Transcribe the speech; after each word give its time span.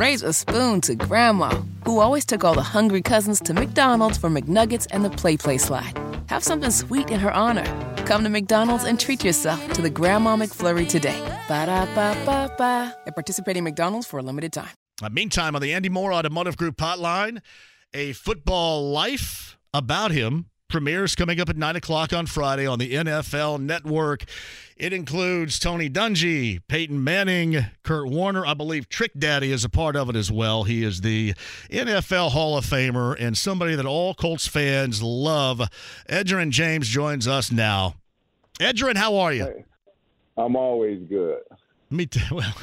raise 0.00 0.22
a 0.22 0.32
spoon 0.32 0.80
to 0.80 0.94
Grandma, 0.94 1.50
who 1.84 2.00
always 2.00 2.24
took 2.24 2.42
all 2.42 2.54
the 2.54 2.62
hungry 2.62 3.02
cousins 3.02 3.38
to 3.38 3.52
McDonald's 3.52 4.16
for 4.16 4.30
McNuggets 4.30 4.86
and 4.92 5.04
the 5.04 5.10
Play 5.10 5.36
Play 5.36 5.58
slide. 5.58 5.92
Have 6.28 6.42
something 6.42 6.70
sweet 6.70 7.10
in 7.10 7.20
her 7.20 7.30
honor. 7.30 7.66
Come 8.06 8.24
to 8.24 8.30
McDonald's 8.30 8.84
and 8.84 8.98
treat 8.98 9.22
yourself 9.22 9.60
to 9.74 9.82
the 9.82 9.90
Grandma 9.90 10.36
McFlurry 10.36 10.88
today. 10.88 11.20
Ba 11.48 11.66
da 11.66 11.84
ba 11.94 12.16
ba 12.24 12.50
ba. 12.56 12.96
At 13.06 13.14
participating 13.14 13.62
McDonald's 13.62 14.06
for 14.06 14.18
a 14.18 14.22
limited 14.22 14.54
time. 14.54 14.72
Uh, 15.02 15.10
meantime, 15.10 15.54
on 15.54 15.60
the 15.60 15.74
Andy 15.74 15.90
Moore 15.90 16.14
Automotive 16.14 16.56
Group 16.56 16.76
hotline, 16.78 17.42
a 17.92 18.14
football 18.14 18.90
life 18.90 19.58
about 19.74 20.12
him 20.12 20.46
premieres 20.70 21.14
coming 21.14 21.40
up 21.40 21.48
at 21.48 21.56
9 21.56 21.76
o'clock 21.76 22.12
on 22.12 22.26
Friday 22.26 22.66
on 22.66 22.78
the 22.78 22.94
NFL 22.94 23.60
Network. 23.60 24.24
It 24.76 24.94
includes 24.94 25.58
Tony 25.58 25.90
Dungy, 25.90 26.60
Peyton 26.66 27.04
Manning, 27.04 27.66
Kurt 27.82 28.08
Warner. 28.08 28.46
I 28.46 28.54
believe 28.54 28.88
Trick 28.88 29.12
Daddy 29.18 29.52
is 29.52 29.64
a 29.64 29.68
part 29.68 29.94
of 29.94 30.08
it 30.08 30.16
as 30.16 30.32
well. 30.32 30.64
He 30.64 30.82
is 30.82 31.02
the 31.02 31.34
NFL 31.68 32.30
Hall 32.30 32.56
of 32.56 32.64
Famer 32.64 33.14
and 33.20 33.36
somebody 33.36 33.74
that 33.74 33.84
all 33.84 34.14
Colts 34.14 34.46
fans 34.46 35.02
love. 35.02 35.60
Edgerrin 36.08 36.50
James 36.50 36.88
joins 36.88 37.28
us 37.28 37.52
now. 37.52 37.96
Edgerrin, 38.58 38.96
how 38.96 39.16
are 39.16 39.32
you? 39.34 39.44
Hey, 39.44 39.64
I'm 40.38 40.56
always 40.56 41.02
good. 41.08 41.40
Me 41.90 42.06
too. 42.06 42.20
Well, 42.34 42.54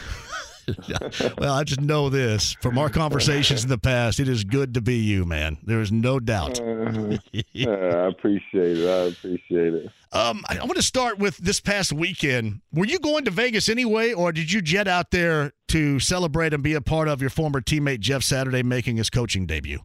well, 1.37 1.53
I 1.53 1.63
just 1.63 1.81
know 1.81 2.09
this 2.09 2.55
from 2.61 2.77
our 2.77 2.89
conversations 2.89 3.63
in 3.63 3.69
the 3.69 3.77
past. 3.77 4.19
It 4.19 4.27
is 4.27 4.43
good 4.43 4.73
to 4.73 4.81
be 4.81 4.95
you, 4.95 5.25
man. 5.25 5.57
There 5.63 5.79
is 5.79 5.91
no 5.91 6.19
doubt. 6.19 6.59
Uh, 6.59 7.17
I 7.33 8.07
appreciate 8.07 8.77
it. 8.77 8.87
I 8.87 9.07
appreciate 9.07 9.73
it. 9.73 9.91
Um, 10.11 10.43
I, 10.49 10.57
I 10.57 10.65
want 10.65 10.75
to 10.75 10.83
start 10.83 11.19
with 11.19 11.37
this 11.37 11.59
past 11.59 11.93
weekend. 11.93 12.61
Were 12.73 12.85
you 12.85 12.99
going 12.99 13.25
to 13.25 13.31
Vegas 13.31 13.69
anyway, 13.69 14.13
or 14.13 14.31
did 14.31 14.51
you 14.51 14.61
jet 14.61 14.87
out 14.87 15.11
there 15.11 15.53
to 15.69 15.99
celebrate 15.99 16.53
and 16.53 16.63
be 16.63 16.73
a 16.73 16.81
part 16.81 17.07
of 17.07 17.21
your 17.21 17.29
former 17.29 17.61
teammate 17.61 17.99
Jeff 17.99 18.23
Saturday 18.23 18.63
making 18.63 18.97
his 18.97 19.09
coaching 19.09 19.45
debut? 19.45 19.79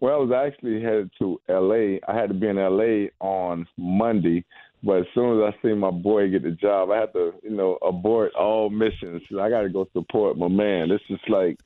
Well, 0.00 0.14
I 0.14 0.18
was 0.18 0.32
actually 0.32 0.82
headed 0.82 1.10
to 1.20 1.40
L.A. 1.48 2.00
I 2.08 2.14
had 2.14 2.28
to 2.28 2.34
be 2.34 2.48
in 2.48 2.58
L.A. 2.58 3.10
on 3.20 3.68
Monday 3.76 4.44
but 4.82 5.00
as 5.00 5.06
soon 5.14 5.40
as 5.40 5.54
I 5.54 5.62
see 5.62 5.74
my 5.74 5.90
boy 5.90 6.28
get 6.28 6.42
the 6.42 6.50
job, 6.50 6.90
I 6.90 6.96
have 6.98 7.12
to, 7.12 7.32
you 7.42 7.50
know, 7.50 7.78
abort 7.82 8.34
all 8.34 8.68
missions. 8.68 9.22
I 9.30 9.48
got 9.48 9.62
to 9.62 9.68
go 9.68 9.86
support 9.92 10.36
my 10.36 10.48
man. 10.48 10.88
This 10.88 11.00
is 11.08 11.20
like, 11.28 11.58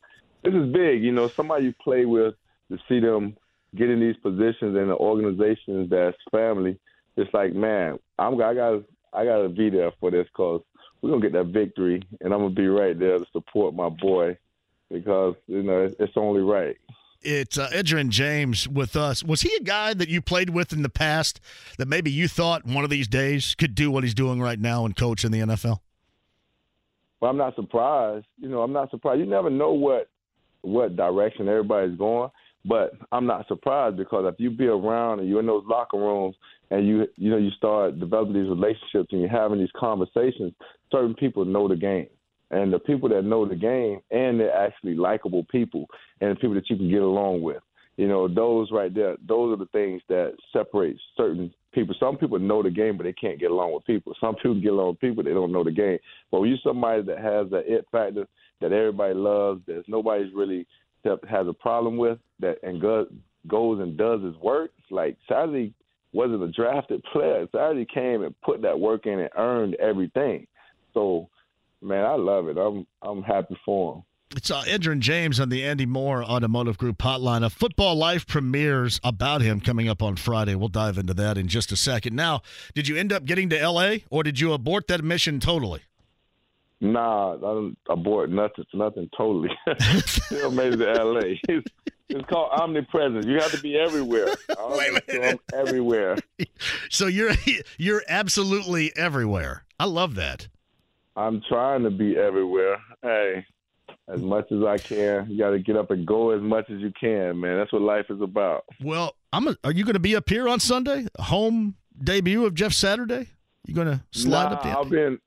this 0.45 0.53
is 0.53 0.73
big. 0.73 1.03
You 1.03 1.13
know, 1.13 1.29
somebody 1.29 1.65
you 1.65 1.75
play 1.83 2.05
with 2.05 2.35
to 2.71 2.79
see 2.89 3.01
them 3.01 3.37
get 3.75 3.89
in 3.89 4.01
these 4.01 4.17
positions 4.17 4.77
in 4.77 4.89
the 4.89 4.97
organizations 4.97 5.89
that's 5.89 6.17
family. 6.31 6.79
It's 7.17 7.33
like, 7.33 7.55
man, 7.55 7.99
I'm 8.19 8.35
I 8.35 8.55
got 8.55 8.83
I 9.15 9.25
got 9.25 9.43
to 9.43 9.49
be 9.49 9.71
there 9.71 9.93
for 9.99 10.11
this 10.11 10.27
because 10.27 10.61
we're 11.01 11.11
gonna 11.11 11.23
get 11.23 11.33
that 11.33 11.53
victory, 11.53 12.03
and 12.21 12.35
I'm 12.35 12.41
gonna 12.41 12.55
be 12.55 12.69
right 12.69 12.99
there 12.99 13.19
to 13.19 13.25
support 13.33 13.75
my 13.75 13.89
boy 13.89 14.37
because 14.93 15.35
you 15.47 15.63
know 15.63 15.91
it's 15.99 16.17
only 16.17 16.43
right 16.43 16.77
it's 17.23 17.59
uh, 17.59 17.69
Edgerrin 17.71 18.09
James 18.09 18.69
with 18.69 18.97
us. 18.97 19.23
Was 19.23 19.43
he 19.43 19.55
a 19.57 19.63
guy 19.63 19.95
that 19.95 20.09
you 20.09 20.21
played 20.21 20.51
with 20.51 20.73
in 20.73 20.83
the 20.83 20.89
past 20.89 21.41
that 21.79 21.89
maybe 21.89 22.11
you 22.11 22.29
thought 22.29 22.65
one 22.65 22.85
of 22.85 22.91
these 22.91 23.09
days 23.09 23.55
could 23.55 23.75
do 23.75 23.91
what 23.91 24.05
he's 24.05 24.15
doing 24.15 24.41
right 24.41 24.59
now 24.59 24.85
and 24.85 24.97
coach 24.97 25.25
in 25.25 25.33
the 25.33 25.41
NFL? 25.41 25.81
Well, 27.21 27.31
I'm 27.31 27.37
not 27.37 27.55
surprised. 27.55 28.27
You 28.39 28.49
know, 28.49 28.63
I'm 28.63 28.73
not 28.73 28.91
surprised. 28.91 29.21
You 29.21 29.27
never 29.27 29.51
know 29.51 29.73
what 29.73 30.09
what 30.63 30.97
direction 30.97 31.49
everybody's 31.49 31.97
going, 31.97 32.31
but 32.65 32.93
I'm 33.13 33.27
not 33.27 33.47
surprised 33.47 33.97
because 33.97 34.25
if 34.33 34.41
you 34.41 34.51
be 34.51 34.67
around 34.67 35.21
and 35.21 35.29
you're 35.29 35.41
in 35.41 35.47
those 35.47 35.65
locker 35.67 35.97
rooms 35.97 36.35
and 36.71 36.87
you 36.87 37.07
you 37.17 37.31
know 37.31 37.37
you 37.37 37.51
start 37.51 37.99
developing 38.01 38.35
these 38.35 38.49
relationships 38.49 39.09
and 39.13 39.21
you're 39.21 39.31
having 39.31 39.59
these 39.59 39.71
conversations, 39.77 40.53
certain 40.91 41.15
people 41.15 41.45
know 41.45 41.69
the 41.69 41.77
game 41.77 42.09
and 42.51 42.73
the 42.73 42.79
people 42.79 43.09
that 43.09 43.25
know 43.25 43.47
the 43.47 43.57
game 43.57 44.01
and 44.11 44.39
they're 44.39 44.57
actually 44.57 44.95
likable 44.95 45.45
people 45.51 45.87
and 46.21 46.39
people 46.39 46.55
that 46.55 46.69
you 46.71 46.77
can 46.77 46.91
get 46.91 47.03
along 47.03 47.43
with. 47.43 47.63
You 47.97 48.09
know, 48.09 48.29
those 48.29 48.71
right 48.71 48.95
there, 48.95 49.17
those 49.27 49.55
are 49.55 49.57
the 49.57 49.71
things 49.71 50.03
that 50.09 50.35
separate 50.53 50.99
certain 51.17 51.53
people. 51.73 51.95
Some 51.99 52.19
people 52.19 52.39
know 52.39 52.63
the 52.63 52.71
game, 52.71 52.97
but 52.97 53.05
they 53.05 53.13
can't 53.13 53.41
get 53.41 53.51
along 53.51 53.73
with 53.73 53.87
people. 53.87 54.15
Some 54.21 54.35
people 54.35 54.61
get 54.61 54.73
along 54.73 54.89
with 54.89 55.01
people, 55.01 55.25
they 55.25 55.31
don't 55.31 55.53
know 55.53 55.65
the 55.65 55.71
game. 55.71 55.99
But 56.31 56.41
when 56.41 56.51
you're 56.51 56.59
somebody 56.63 57.03
that 57.03 57.19
has 57.19 57.51
that 57.51 57.65
it 57.67 57.87
factor 57.91 58.27
that 58.61 58.73
everybody 58.73 59.15
loves, 59.15 59.63
that 59.67 59.85
nobody's 59.89 60.33
really 60.35 60.67
has 61.05 61.47
a 61.47 61.53
problem 61.53 61.97
with, 61.97 62.19
that 62.41 62.59
and 62.63 62.81
goes 62.81 63.07
goes 63.49 63.81
and 63.81 63.97
does 63.97 64.23
his 64.23 64.35
work, 64.37 64.73
like 64.91 65.17
Saturday 65.29 65.73
wasn't 66.13 66.43
a 66.43 66.49
drafted 66.49 67.03
player. 67.13 67.47
Saturday 67.53 67.87
came 67.93 68.23
and 68.23 68.35
put 68.43 68.63
that 68.63 68.79
work 68.79 69.07
in 69.07 69.21
and 69.21 69.31
earned 69.37 69.75
everything. 69.77 70.47
So 70.95 71.29
man, 71.83 72.05
I 72.05 72.15
love 72.15 72.49
it. 72.49 72.57
I'm 72.59 72.87
I'm 73.03 73.23
happy 73.23 73.57
for 73.65 73.97
him. 73.97 74.03
It's 74.35 74.51
uh, 74.51 74.63
Edgerrin 74.65 74.99
James 74.99 75.39
on 75.39 75.51
the 75.51 75.65
Andy 75.65 75.87
Moore 75.87 76.25
Automotive 76.25 76.79
Group 76.79 76.99
hotline. 76.99 77.45
A 77.45 77.51
Football 77.51 77.95
Life 77.95 78.27
premieres 78.27 79.01
about 79.05 79.41
him 79.41 79.61
coming 79.61 79.89
up 79.89 80.03
on 80.03 80.17
Friday. 80.17 80.57
We'll 80.57 80.69
dive 80.69 80.99
into 80.99 81.15
that 81.15 81.39
in 81.39 81.47
just 81.47 81.71
a 81.71 81.77
second. 81.77 82.17
Now, 82.17 82.43
did 82.75 82.89
you 82.89 82.97
end 82.97 83.13
up 83.13 83.25
getting 83.25 83.49
to 83.51 83.59
L.A. 83.59 84.05
or 84.11 84.25
did 84.25 84.41
you 84.41 84.53
abort 84.53 84.89
that 84.89 85.05
mission 85.05 85.39
totally? 85.39 85.83
Nah, 86.81 87.37
I 87.37 87.71
abort 87.89 88.31
nothing. 88.31 88.65
Nothing 88.75 89.09
totally. 89.17 89.51
Still 90.07 90.51
made 90.51 90.75
it 90.75 90.79
to 90.79 90.91
L.A. 90.91 91.41
It's, 91.49 92.21
it's 92.21 92.29
called 92.29 92.53
omnipresence. 92.53 93.27
You 93.27 93.35
have 93.41 93.51
to 93.51 93.61
be 93.61 93.77
everywhere. 93.77 94.27
Wait 94.69 94.91
a 94.91 95.13
minute. 95.13 95.41
So 95.51 95.59
everywhere. 95.59 96.17
So 96.89 97.09
you're 97.09 97.33
you're 97.79 98.03
absolutely 98.09 98.93
everywhere. 98.97 99.65
I 99.81 99.87
love 99.87 100.15
that. 100.15 100.47
I'm 101.17 101.43
trying 101.49 101.83
to 101.85 101.91
be 101.91 102.17
everywhere. 102.17 102.77
Hey, 103.03 103.45
as 104.09 104.21
much 104.21 104.51
as 104.53 104.63
I 104.63 104.79
can. 104.79 105.29
You 105.31 105.39
got 105.39 105.51
to 105.51 105.59
get 105.59 105.77
up 105.77 105.91
and 105.91 106.07
go 106.07 106.31
as 106.31 106.43
much 106.43 106.71
as 106.71 106.81
you 106.81 106.93
can, 106.99 107.41
man. 107.41 107.57
That's 107.57 107.73
what 107.73 107.83
life 107.83 108.07
is 108.11 108.21
about. 108.21 108.65
Well, 108.83 109.17
I'm. 109.33 109.49
A, 109.49 109.57
are 109.65 109.73
you 109.73 109.85
going 109.85 109.95
to 109.95 110.01
be 110.01 110.15
up 110.17 110.29
here 110.29 110.49
on 110.49 110.61
Sunday? 110.61 111.07
Home 111.19 111.77
debut 112.03 112.45
of 112.45 112.55
Jeff 112.55 112.73
Saturday. 112.73 113.29
You 113.67 113.75
going 113.75 113.89
to 113.89 114.03
slide 114.13 114.51
nah, 114.51 114.57
up 114.57 114.63
there? 114.63 114.73
I'll 114.77 114.85
be 114.85 115.01
in, 115.01 115.19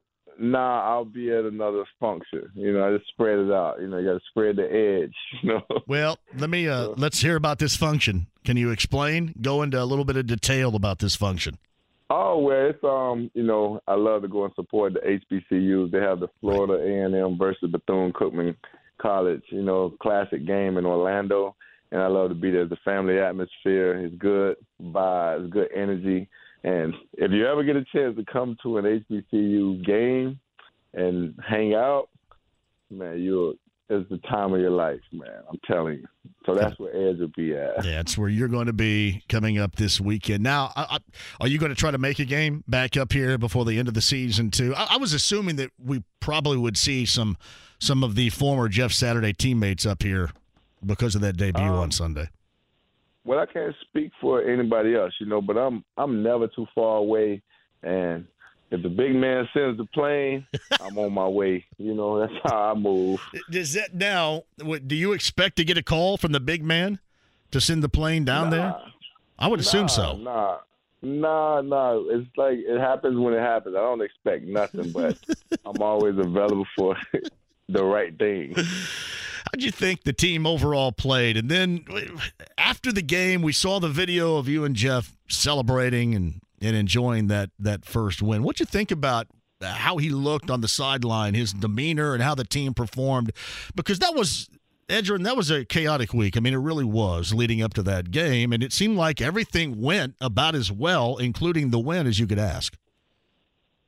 Nah, 0.42 0.90
I'll 0.90 1.06
be 1.06 1.30
at 1.32 1.44
another 1.44 1.84
function. 2.00 2.50
You 2.56 2.72
know, 2.72 2.88
I 2.88 2.98
just 2.98 3.10
spread 3.10 3.40
it 3.40 3.52
out. 3.52 3.82
You 3.82 3.88
know, 3.88 3.98
you 3.98 4.08
got 4.08 4.14
to 4.14 4.26
spread 4.30 4.56
the 4.56 4.72
edge. 4.72 5.14
You 5.44 5.54
know. 5.54 5.82
Well, 5.88 6.18
let 6.38 6.50
me. 6.50 6.68
Uh, 6.68 6.90
let's 6.98 7.22
hear 7.22 7.36
about 7.36 7.60
this 7.60 7.76
function. 7.76 8.28
Can 8.46 8.58
you 8.58 8.72
explain? 8.72 9.34
Go 9.42 9.62
into 9.62 9.82
a 9.82 9.86
little 9.86 10.06
bit 10.06 10.18
of 10.18 10.28
detail 10.28 10.76
about 10.76 11.00
this 11.00 11.16
function. 11.16 11.58
Oh 12.12 12.40
well, 12.40 12.70
it's 12.70 12.84
um, 12.84 13.30
you 13.34 13.44
know, 13.44 13.82
I 13.88 13.94
love 13.94 14.24
to 14.24 14.28
go 14.28 14.46
and 14.46 14.54
support 14.56 14.94
the 14.94 15.00
HBCUs. 15.00 15.92
They 15.92 16.00
have 16.00 16.20
the 16.20 16.30
Florida 16.42 16.74
A 16.74 17.06
and 17.06 17.16
M 17.16 17.38
versus 17.38 17.70
Bethune 17.72 18.14
Cookman 18.14 18.56
College, 19.00 19.44
you 19.50 19.62
know, 19.62 19.94
classic 20.02 20.46
game 20.48 20.78
in 20.78 20.86
Orlando, 20.86 21.56
and 21.92 22.02
I 22.02 22.08
love 22.08 22.30
to 22.30 22.36
be 22.36 22.50
there. 22.50 22.66
The 22.66 22.78
family 22.84 23.20
atmosphere 23.20 24.04
is 24.04 24.12
good, 24.18 24.58
vibes, 24.82 25.52
good 25.52 25.70
energy, 25.76 26.28
and 26.64 26.94
if 27.14 27.32
you 27.32 27.46
ever 27.46 27.64
get 27.64 27.76
a 27.76 27.86
chance 27.94 28.16
to 28.18 28.26
come 28.26 28.58
to 28.64 28.78
an 28.80 29.04
HBCU 29.10 29.86
game 29.86 30.40
and 30.94 31.36
hang 31.48 31.76
out, 31.76 32.10
man, 32.90 33.20
you'll 33.20 33.54
is 33.90 34.06
the 34.10 34.20
time 34.20 34.54
of 34.54 34.60
your 34.60 34.72
life, 34.72 35.00
man. 35.12 35.42
I'm 35.50 35.60
telling 35.66 36.00
you. 36.00 36.08
So 36.46 36.56
that's 36.56 36.78
where 36.80 36.92
Edge 36.96 37.20
will 37.20 37.32
be 37.36 37.56
at. 37.56 37.84
Yeah, 37.84 37.98
that's 37.98 38.18
where 38.18 38.30
you're 38.30 38.48
going 38.48 38.68
to 38.68 38.74
be 38.74 39.24
coming 39.30 39.58
up 39.58 39.76
this 39.76 40.00
weekend. 40.00 40.44
Now, 40.44 40.72
I, 40.76 40.84
I, 40.90 40.98
are 41.42 41.48
you 41.48 41.58
going 41.58 41.72
to 41.72 41.76
try 41.76 41.92
to 41.92 41.98
make 41.98 42.20
a 42.20 42.26
game 42.26 42.64
back 42.68 42.98
up 42.98 43.12
here 43.12 43.38
before 43.38 43.66
the 43.66 43.80
end 43.80 43.88
of 43.88 43.94
the 43.94 44.02
season 44.02 44.52
too? 44.52 44.74
I, 44.76 44.90
I, 44.92 44.98
was 44.98 45.14
assuming 45.14 45.56
that 45.58 45.72
we 45.84 46.04
probably 46.20 46.58
would 46.58 46.78
see 46.78 47.06
some 47.06 47.38
some 47.80 48.04
of 48.04 48.16
the 48.16 48.30
former 48.30 48.68
Jeff 48.70 48.92
Saturday 48.92 49.34
teammates 49.34 49.86
up 49.86 50.04
here 50.04 50.32
because 50.86 51.16
of 51.16 51.22
that 51.22 51.38
debut 51.38 51.64
um, 51.64 51.76
on 51.76 51.92
Sunday. 51.92 52.30
Well, 53.26 53.40
I 53.40 53.46
can't 53.46 53.76
speak 53.82 54.12
for 54.22 54.42
anybody 54.42 54.96
else, 54.96 55.14
you 55.20 55.26
know, 55.26 55.42
but 55.42 55.58
I'm 55.58 55.84
I'm 55.98 56.24
never 56.24 56.48
too 56.48 56.68
far 56.76 56.98
away, 56.98 57.42
and 57.84 58.26
if 58.72 58.84
the 58.84 58.90
big 58.90 59.16
man 59.16 59.48
sends 59.54 59.78
the 59.78 59.86
plane, 59.86 60.46
I'm 60.82 60.98
on 60.98 61.14
my 61.14 61.28
way. 61.28 61.66
You 61.78 61.96
know, 61.96 62.20
that's 62.20 62.34
how 62.44 62.72
I 62.72 62.74
move. 62.76 63.22
Does 63.50 63.74
that 63.74 63.96
now? 63.96 64.44
Do 64.58 64.96
you 64.96 65.14
expect 65.14 65.56
to 65.58 65.66
get 65.66 65.78
a 65.78 65.84
call 65.84 66.18
from 66.18 66.32
the 66.32 66.40
big 66.40 66.64
man 66.64 67.00
to 67.52 67.60
send 67.60 67.84
the 67.84 67.90
plane 67.90 68.26
down 68.26 68.50
nah, 68.50 68.56
there? 68.56 68.76
I 69.40 69.48
would 69.48 69.60
assume 69.60 69.90
so. 69.90 70.18
Nah, 70.18 70.58
nah, 71.02 71.62
nah. 71.62 72.00
It's 72.10 72.30
like 72.38 72.58
it 72.60 72.80
happens 72.80 73.18
when 73.18 73.34
it 73.34 73.42
happens. 73.42 73.76
I 73.76 73.80
don't 73.80 74.02
expect 74.02 74.46
nothing, 74.46 74.92
but 74.92 75.18
I'm 75.66 75.82
always 75.82 76.18
available 76.18 76.68
for 76.78 76.96
the 77.70 77.84
right 77.84 78.18
thing. 78.18 78.54
How'd 78.56 79.64
you 79.64 79.72
think 79.72 80.04
the 80.04 80.14
team 80.14 80.46
overall 80.46 80.92
played? 80.92 81.38
And 81.38 81.50
then 81.50 81.86
after 82.58 82.92
the 82.92 83.02
game, 83.02 83.42
we 83.42 83.54
saw 83.54 83.80
the 83.80 83.90
video 83.90 84.38
of 84.38 84.48
you 84.48 84.64
and 84.64 84.76
Jeff 84.76 85.16
celebrating 85.28 86.14
and 86.14 86.42
and 86.62 86.76
enjoying 86.76 87.28
that 87.28 87.50
that 87.60 87.86
first 87.86 88.22
win. 88.22 88.44
What 88.44 88.60
you 88.60 88.66
think 88.66 88.92
about 88.92 89.28
how 89.62 89.98
he 89.98 90.10
looked 90.10 90.50
on 90.50 90.62
the 90.62 90.68
sideline, 90.68 91.34
his 91.34 91.54
demeanor, 91.54 92.14
and 92.14 92.24
how 92.24 92.36
the 92.36 92.46
team 92.46 92.74
performed? 92.74 93.32
Because 93.76 94.00
that 94.00 94.16
was 94.16 94.50
Edgerrin, 94.90 95.24
that 95.24 95.38
was 95.38 95.52
a 95.52 95.66
chaotic 95.66 96.14
week. 96.14 96.36
I 96.36 96.40
mean, 96.40 96.54
it 96.54 96.58
really 96.58 96.84
was 96.84 97.34
leading 97.34 97.62
up 97.62 97.74
to 97.76 97.84
that 97.84 98.10
game, 98.10 98.52
and 98.52 98.64
it 98.64 98.74
seemed 98.74 98.98
like 98.98 99.22
everything 99.22 99.80
went 99.80 100.16
about 100.20 100.56
as 100.56 100.72
well, 100.72 101.18
including 101.18 101.70
the 101.70 101.80
win, 101.80 102.08
as 102.08 102.20
you 102.20 102.26
could 102.26 102.40
ask. 102.40 102.76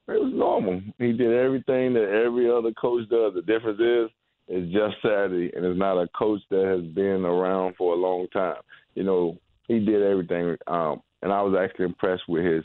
It 0.07 0.21
was 0.21 0.33
normal. 0.33 0.81
He 1.00 1.13
did 1.13 1.33
everything 1.33 1.94
that 1.94 2.09
every 2.25 2.51
other 2.51 2.71
coach 2.74 3.09
does. 3.09 3.33
The 3.33 3.41
difference 3.41 3.79
is 3.79 4.09
it's 4.47 4.71
just 4.74 5.01
Saturday, 5.01 5.51
and 5.56 5.65
it's 5.65 5.79
not 5.79 5.97
a 5.97 6.07
coach 6.09 6.41
that 6.50 6.65
has 6.65 6.83
been 6.94 7.25
around 7.25 7.75
for 7.77 7.94
a 7.94 7.97
long 7.97 8.27
time. 8.33 8.62
You 8.94 9.03
know, 9.03 9.38
he 9.67 9.79
did 9.79 10.03
everything, 10.03 10.57
um, 10.67 11.01
and 11.21 11.31
I 11.31 11.41
was 11.41 11.56
actually 11.59 11.85
impressed 11.85 12.23
with 12.27 12.45
his 12.45 12.63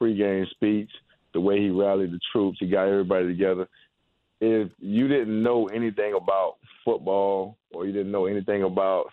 pregame 0.00 0.48
speech, 0.50 0.90
the 1.32 1.40
way 1.40 1.60
he 1.60 1.70
rallied 1.70 2.12
the 2.12 2.20
troops, 2.32 2.58
he 2.60 2.68
got 2.68 2.88
everybody 2.88 3.26
together. 3.26 3.68
If 4.40 4.70
you 4.78 5.08
didn't 5.08 5.42
know 5.42 5.66
anything 5.66 6.14
about 6.14 6.56
football 6.84 7.56
or 7.72 7.86
you 7.86 7.92
didn't 7.92 8.12
know 8.12 8.26
anything 8.26 8.62
about 8.62 9.06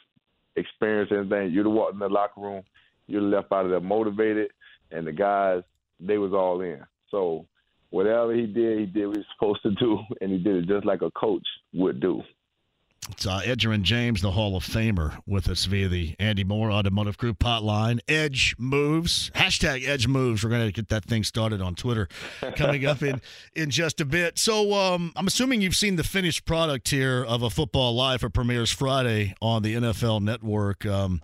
experience 0.55 1.11
anything, 1.11 1.51
you'd 1.51 1.65
have 1.65 1.73
walked 1.73 1.93
in 1.93 1.99
the 1.99 2.09
locker 2.09 2.41
room, 2.41 2.63
you'd 3.07 3.23
have 3.23 3.31
left 3.31 3.51
out 3.51 3.65
of 3.65 3.71
there 3.71 3.79
motivated, 3.79 4.51
and 4.91 5.07
the 5.07 5.11
guys, 5.11 5.63
they 5.99 6.17
was 6.17 6.33
all 6.33 6.61
in. 6.61 6.81
So 7.09 7.45
whatever 7.89 8.33
he 8.33 8.45
did, 8.45 8.79
he 8.79 8.85
did 8.85 9.07
what 9.07 9.17
he 9.17 9.19
was 9.19 9.27
supposed 9.37 9.63
to 9.63 9.71
do, 9.71 9.99
and 10.21 10.31
he 10.31 10.37
did 10.37 10.55
it 10.55 10.67
just 10.67 10.85
like 10.85 11.01
a 11.01 11.11
coach 11.11 11.45
would 11.73 11.99
do. 11.99 12.21
It's 13.09 13.27
uh, 13.27 13.41
Edgerrin 13.41 13.81
James, 13.81 14.21
the 14.21 14.31
Hall 14.31 14.55
of 14.55 14.63
Famer, 14.63 15.17
with 15.27 15.49
us 15.49 15.65
via 15.65 15.89
the 15.89 16.15
Andy 16.19 16.43
Moore 16.43 16.71
Automotive 16.71 17.17
Group 17.17 17.39
hotline. 17.39 17.99
Edge 18.07 18.55
moves, 18.57 19.29
hashtag 19.35 19.85
Edge 19.85 20.07
moves. 20.07 20.43
We're 20.43 20.49
going 20.49 20.65
to 20.65 20.71
get 20.71 20.87
that 20.89 21.03
thing 21.03 21.23
started 21.23 21.61
on 21.61 21.75
Twitter 21.75 22.07
coming 22.55 22.85
up 22.85 23.01
in, 23.01 23.21
in 23.55 23.69
just 23.69 23.99
a 23.99 24.05
bit. 24.05 24.39
So 24.39 24.73
um, 24.73 25.11
I'm 25.17 25.27
assuming 25.27 25.61
you've 25.61 25.75
seen 25.75 25.97
the 25.97 26.03
finished 26.03 26.45
product 26.45 26.89
here 26.89 27.23
of 27.23 27.43
a 27.43 27.49
football 27.49 27.93
live. 27.93 28.23
It 28.23 28.29
premieres 28.29 28.71
Friday 28.71 29.35
on 29.41 29.63
the 29.63 29.75
NFL 29.75 30.21
Network. 30.21 30.85
Um, 30.85 31.21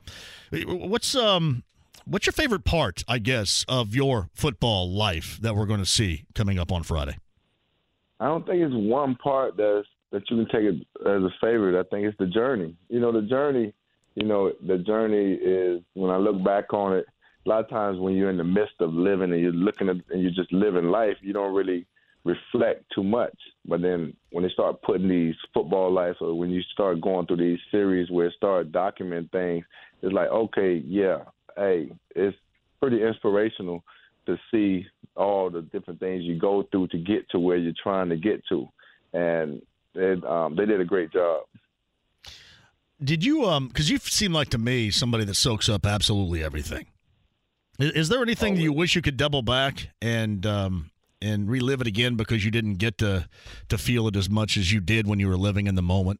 what's 0.52 1.16
um, 1.16 1.64
what's 2.06 2.26
your 2.26 2.34
favorite 2.34 2.66
part, 2.66 3.06
I 3.08 3.20
guess, 3.20 3.64
of 3.70 3.96
your 3.96 4.30
football 4.34 4.92
life 4.92 5.38
that 5.42 5.56
we're 5.56 5.66
going 5.66 5.80
to 5.80 5.86
see 5.86 6.26
coming 6.36 6.60
up 6.60 6.74
on 6.74 6.84
Friday? 6.84 7.18
I 8.20 8.26
don't 8.26 8.46
think 8.46 8.62
it's 8.62 8.74
one 8.76 9.16
part 9.16 9.56
that's 9.56 9.88
that 10.12 10.24
you 10.30 10.38
can 10.38 10.46
take 10.46 10.64
it 10.64 10.76
as 11.06 11.24
a 11.24 11.30
favorite. 11.42 11.80
I 11.80 11.84
think 11.90 12.06
it's 12.06 12.18
the 12.18 12.28
journey. 12.28 12.76
You 12.90 13.00
know, 13.00 13.12
the 13.12 13.28
journey. 13.28 13.74
You 14.16 14.28
know, 14.28 14.52
the 14.68 14.80
journey 14.80 15.34
is 15.34 15.82
when 15.94 16.12
I 16.12 16.18
look 16.18 16.44
back 16.44 16.74
on 16.74 16.98
it. 16.98 17.06
A 17.46 17.50
lot 17.50 17.64
of 17.64 17.70
times 17.70 18.00
when 18.00 18.16
you're 18.16 18.30
in 18.30 18.38
the 18.38 18.44
midst 18.44 18.74
of 18.82 18.94
living 18.94 19.32
and 19.32 19.42
you're 19.42 19.54
looking 19.54 19.88
at 19.88 19.96
and 20.10 20.22
you're 20.22 20.32
just 20.32 20.52
living 20.52 20.86
life, 20.86 21.16
you 21.22 21.32
don't 21.32 21.54
really 21.54 21.86
reflect 22.26 22.84
too 22.94 23.04
much. 23.04 23.36
But 23.66 23.82
then 23.82 24.14
when 24.32 24.44
they 24.44 24.50
start 24.50 24.82
putting 24.82 25.08
these 25.08 25.36
football 25.54 25.92
lives, 25.92 26.18
or 26.22 26.38
when 26.38 26.50
you 26.50 26.62
start 26.74 27.02
going 27.02 27.28
through 27.28 27.38
these 27.38 27.60
series 27.72 28.10
where 28.10 28.28
it 28.28 28.34
start 28.36 28.72
document 28.72 29.32
things, 29.32 29.64
it's 30.02 30.14
like, 30.14 30.30
okay, 30.30 30.82
yeah, 30.86 31.20
hey, 31.56 31.92
it's 32.16 32.38
pretty 32.80 33.04
inspirational 33.04 33.84
to 34.26 34.38
see 34.52 34.86
all 35.16 35.50
the 35.50 35.62
different 35.62 36.00
things 36.00 36.24
you 36.24 36.38
go 36.38 36.68
through 36.72 36.88
to 36.88 36.98
get 36.98 37.30
to 37.30 37.40
where 37.40 37.58
you're 37.58 37.74
trying 37.82 38.10
to 38.10 38.18
get 38.18 38.42
to. 38.50 38.68
And 39.14 39.62
they 39.94 40.14
um, 40.28 40.56
they 40.56 40.66
did 40.66 40.82
a 40.82 40.86
great 40.86 41.12
job. 41.12 41.44
Did 43.04 43.24
you 43.24 43.46
um? 43.46 43.68
Because 43.68 43.90
you 43.90 43.98
seem 43.98 44.34
like 44.34 44.50
to 44.50 44.58
me 44.58 44.92
somebody 44.92 45.24
that 45.26 45.36
soaks 45.36 45.70
up 45.70 45.86
absolutely 45.86 46.44
everything. 46.44 46.88
Is, 47.80 47.92
is 47.92 48.10
there 48.10 48.22
anything 48.22 48.58
you 48.58 48.74
wish 48.74 48.96
you 48.96 49.02
could 49.02 49.18
double 49.18 49.42
back 49.42 49.90
and 50.02 50.46
um 50.46 50.92
and 51.22 51.50
relive 51.50 51.82
it 51.82 51.88
again 51.88 52.16
because 52.16 52.46
you 52.46 52.52
didn't 52.52 52.76
get 52.76 52.98
to 53.00 53.28
to 53.70 53.78
feel 53.78 54.08
it 54.08 54.16
as 54.16 54.30
much 54.30 54.58
as 54.58 54.72
you 54.72 54.80
did 54.80 55.08
when 55.08 55.20
you 55.20 55.28
were 55.28 55.38
living 55.38 55.68
in 55.68 55.76
the 55.76 55.82
moment? 55.82 56.20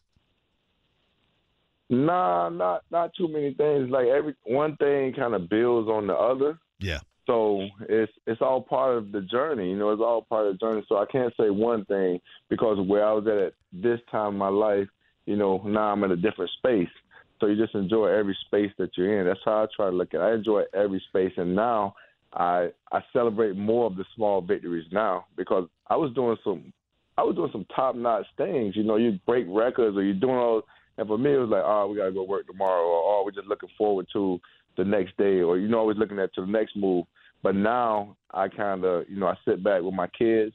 Nah, 1.90 2.50
not 2.50 2.84
not 2.92 3.14
too 3.16 3.28
many 3.28 3.54
things. 3.54 3.90
Like 3.90 4.08
every 4.08 4.36
one 4.44 4.76
thing 4.78 5.14
kind 5.14 5.34
of 5.34 5.50
builds 5.50 5.90
on 5.90 6.08
the 6.08 6.16
other. 6.16 6.60
Yeah. 6.80 7.00
So 7.30 7.68
it's 7.88 8.12
it's 8.26 8.42
all 8.42 8.60
part 8.60 8.98
of 8.98 9.12
the 9.12 9.22
journey, 9.22 9.70
you 9.70 9.78
know. 9.78 9.92
It's 9.92 10.02
all 10.02 10.24
part 10.24 10.48
of 10.48 10.54
the 10.54 10.58
journey. 10.58 10.84
So 10.90 10.98
I 10.98 11.06
can't 11.06 11.32
say 11.40 11.52
one 11.52 11.86
thing 11.86 12.20
because 12.50 12.80
where 12.88 13.06
I 13.06 13.14
was 13.14 13.28
at 13.28 13.38
at 13.38 13.54
this 13.72 14.00
time 14.10 14.34
in 14.34 14.40
my 14.40 14.48
life, 14.48 14.88
you 15.28 15.36
know, 15.36 15.62
now 15.64 15.92
I'm 15.92 16.04
in 16.04 16.12
a 16.12 16.16
different 16.16 16.50
space. 16.58 16.90
So 17.40 17.46
you 17.46 17.56
just 17.56 17.76
enjoy 17.76 18.08
every 18.08 18.36
space 18.48 18.72
that 18.80 18.98
you're 18.98 19.20
in. 19.20 19.28
That's 19.28 19.40
how 19.46 19.62
I 19.62 19.68
try 19.76 19.92
to 19.92 19.96
look 19.96 20.16
at. 20.16 20.22
it. 20.22 20.24
I 20.24 20.34
enjoy 20.34 20.64
every 20.74 21.04
space, 21.10 21.32
and 21.38 21.56
now 21.56 21.94
I 22.34 22.70
I 22.92 23.02
celebrate 23.14 23.56
more 23.56 23.86
of 23.86 23.96
the 23.96 24.06
small 24.16 24.42
victories 24.42 24.88
now 24.92 25.28
because 25.38 25.70
I 25.86 25.98
was 25.98 26.12
doing 26.16 26.36
some 26.44 26.74
I 27.16 27.22
was 27.22 27.36
doing 27.36 27.52
some 27.52 27.68
top 27.76 27.94
notch 27.94 28.26
things. 28.38 28.76
You 28.76 28.82
know, 28.82 28.96
you 28.96 29.20
break 29.28 29.46
records 29.48 29.96
or 29.96 30.02
you're 30.02 30.16
doing 30.16 30.36
all. 30.36 30.64
And 30.98 31.08
for 31.08 31.20
me, 31.20 31.36
it 31.36 31.38
was 31.38 31.50
like, 31.50 31.64
oh, 31.64 31.90
we 31.92 31.98
gotta 31.98 32.12
go 32.12 32.24
work 32.24 32.48
tomorrow, 32.48 32.82
or 32.86 33.02
oh, 33.06 33.22
we're 33.24 33.40
just 33.40 33.48
looking 33.48 33.70
forward 33.78 34.08
to 34.14 34.40
the 34.78 34.84
next 34.84 35.16
day, 35.18 35.42
or 35.42 35.60
you 35.60 35.68
know, 35.68 35.78
always 35.78 35.98
looking 35.98 36.18
at 36.18 36.34
to 36.34 36.42
the 36.42 36.48
next 36.48 36.76
move. 36.76 37.06
But 37.42 37.56
now 37.56 38.18
I 38.32 38.48
kind 38.48 38.84
of, 38.84 39.10
you 39.10 39.20
know, 39.20 39.28
I 39.28 39.36
sit 39.46 39.64
back 39.64 39.82
with 39.82 39.94
my 39.94 40.08
kids. 40.08 40.54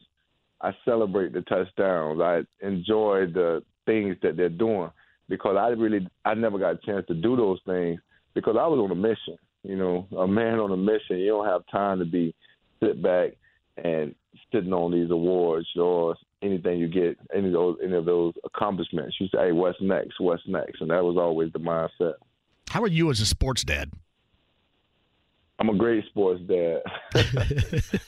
I 0.61 0.73
celebrate 0.85 1.33
the 1.33 1.43
touchdowns. 1.43 2.21
I 2.21 2.43
enjoy 2.65 3.27
the 3.27 3.63
things 3.87 4.17
that 4.23 4.37
they're 4.37 4.49
doing 4.49 4.91
because 5.29 5.57
I 5.59 5.69
really, 5.69 6.07
I 6.25 6.35
never 6.35 6.59
got 6.59 6.75
a 6.75 6.87
chance 6.87 7.07
to 7.09 7.15
do 7.15 7.37
those 7.37 7.59
things 7.67 8.01
because 8.35 8.57
I 8.59 8.67
was 8.67 8.79
on 8.79 8.91
a 8.91 8.95
mission. 8.95 9.37
You 9.63 9.77
know, 9.77 10.07
a 10.19 10.27
man 10.27 10.59
on 10.59 10.73
a 10.73 10.77
mission. 10.77 11.19
You 11.19 11.29
don't 11.29 11.47
have 11.47 11.63
time 11.73 11.99
to 11.99 12.05
be 12.05 12.35
sit 12.83 13.03
back 13.03 13.31
and 13.83 14.15
sitting 14.53 14.73
on 14.73 14.93
these 14.93 15.11
awards 15.11 15.67
or 15.77 16.17
anything 16.43 16.79
you 16.79 16.89
get, 16.89 17.19
any 17.35 17.47
of 17.47 17.53
those, 17.55 17.79
any 17.83 17.97
of 17.97 18.05
those 18.05 18.35
accomplishments. 18.45 19.17
You 19.19 19.29
say, 19.29 19.47
"Hey, 19.47 19.53
what's 19.53 19.81
next? 19.81 20.21
What's 20.21 20.47
next?" 20.47 20.83
And 20.83 20.91
that 20.91 21.03
was 21.03 21.17
always 21.17 21.51
the 21.53 21.61
mindset. 21.61 22.15
How 22.69 22.83
are 22.83 22.89
you 22.89 23.11
as 23.11 23.21
a 23.21 23.27
sports 23.27 23.65
dad? 23.65 23.91
I'm 25.65 25.75
a 25.75 25.79
great 25.79 26.05
sports 26.11 26.43
dad. 26.47 26.83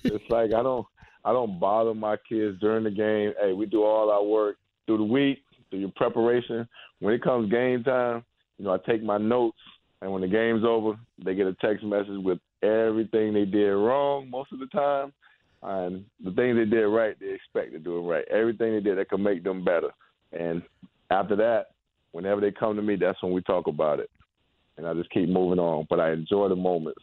it's 0.05 0.25
like 0.29 0.53
I 0.53 0.62
don't 0.62 0.87
I 1.25 1.32
don't 1.32 1.58
bother 1.58 1.94
my 1.94 2.17
kids 2.29 2.61
during 2.61 2.85
the 2.85 2.91
game. 2.91 3.32
Hey, 3.41 3.55
we 3.55 3.64
do 3.64 3.82
all 3.82 4.11
our 4.11 4.23
work 4.23 4.58
through 4.85 4.99
the 4.99 5.05
week, 5.05 5.38
through 5.70 5.79
your 5.79 5.93
preparation. 5.97 6.69
When 6.99 7.14
it 7.14 7.23
comes 7.23 7.50
game 7.50 7.82
time, 7.82 8.25
you 8.58 8.67
know, 8.67 8.75
I 8.75 8.79
take 8.87 9.03
my 9.03 9.17
notes 9.17 9.56
and 10.03 10.12
when 10.12 10.20
the 10.20 10.29
game's 10.29 10.64
over, 10.67 10.99
they 11.25 11.35
get 11.35 11.47
a 11.47 11.55
text 11.55 11.82
message 11.82 12.23
with 12.23 12.41
everything 12.62 13.32
they 13.32 13.47
did 13.47 13.70
wrong 13.70 14.29
most 14.29 14.53
of 14.53 14.58
the 14.58 14.67
time. 14.67 15.14
And 15.62 16.05
the 16.23 16.32
things 16.32 16.58
they 16.58 16.67
did 16.67 16.85
right, 16.85 17.19
they 17.19 17.32
expect 17.32 17.73
to 17.73 17.79
do 17.79 17.97
it 17.97 18.03
right. 18.03 18.29
Everything 18.31 18.75
they 18.75 18.81
did 18.81 18.99
that 18.99 19.08
could 19.08 19.20
make 19.20 19.43
them 19.43 19.64
better. 19.64 19.93
And 20.38 20.61
after 21.11 21.37
that, 21.37 21.69
whenever 22.12 22.43
they 22.43 22.50
come 22.50 22.76
to 22.76 22.82
me, 22.82 22.97
that's 22.97 23.23
when 23.23 23.32
we 23.32 23.41
talk 23.41 23.67
about 23.67 23.99
it. 23.99 24.11
And 24.76 24.87
I 24.87 24.93
just 24.93 25.08
keep 25.08 25.31
moving 25.31 25.58
on. 25.58 25.87
But 25.88 26.00
I 26.00 26.12
enjoy 26.12 26.50
the 26.50 26.56
moments. 26.56 27.00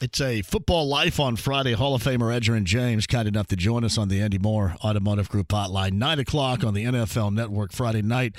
It's 0.00 0.20
a 0.20 0.42
football 0.42 0.86
life 0.86 1.18
on 1.18 1.34
Friday. 1.34 1.72
Hall 1.72 1.92
of 1.92 2.04
Famer 2.04 2.32
Edgerrin 2.32 2.62
James, 2.62 3.04
kind 3.08 3.26
enough 3.26 3.48
to 3.48 3.56
join 3.56 3.82
us 3.82 3.98
on 3.98 4.06
the 4.06 4.20
Andy 4.20 4.38
Moore 4.38 4.76
Automotive 4.84 5.28
Group 5.28 5.48
hotline. 5.48 5.94
Nine 5.94 6.20
o'clock 6.20 6.62
on 6.62 6.72
the 6.72 6.84
NFL 6.84 7.34
Network 7.34 7.72
Friday 7.72 8.02
night. 8.02 8.36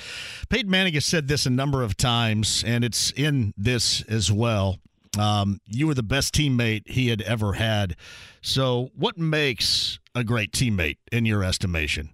Peyton 0.48 0.70
Manning 0.70 0.94
has 0.94 1.04
said 1.04 1.28
this 1.28 1.44
a 1.44 1.50
number 1.50 1.82
of 1.82 1.98
times, 1.98 2.64
and 2.66 2.82
it's 2.82 3.10
in 3.10 3.52
this 3.58 4.00
as 4.04 4.32
well. 4.32 4.78
Um, 5.18 5.60
you 5.66 5.86
were 5.86 5.92
the 5.92 6.02
best 6.02 6.34
teammate 6.34 6.88
he 6.88 7.08
had 7.08 7.20
ever 7.20 7.52
had. 7.52 7.94
So, 8.40 8.90
what 8.94 9.18
makes 9.18 9.98
a 10.14 10.24
great 10.24 10.52
teammate 10.52 10.96
in 11.12 11.26
your 11.26 11.44
estimation? 11.44 12.08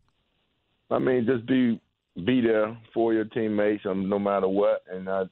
I 0.91 0.99
mean, 0.99 1.25
just 1.25 1.47
be 1.47 1.81
be 2.25 2.41
there 2.41 2.77
for 2.93 3.15
your 3.15 3.27
teammates, 3.27 3.87
um, 3.87 4.09
no 4.09 4.19
matter 4.19 4.49
what, 4.49 4.83
and 4.91 5.09
uh, 5.09 5.27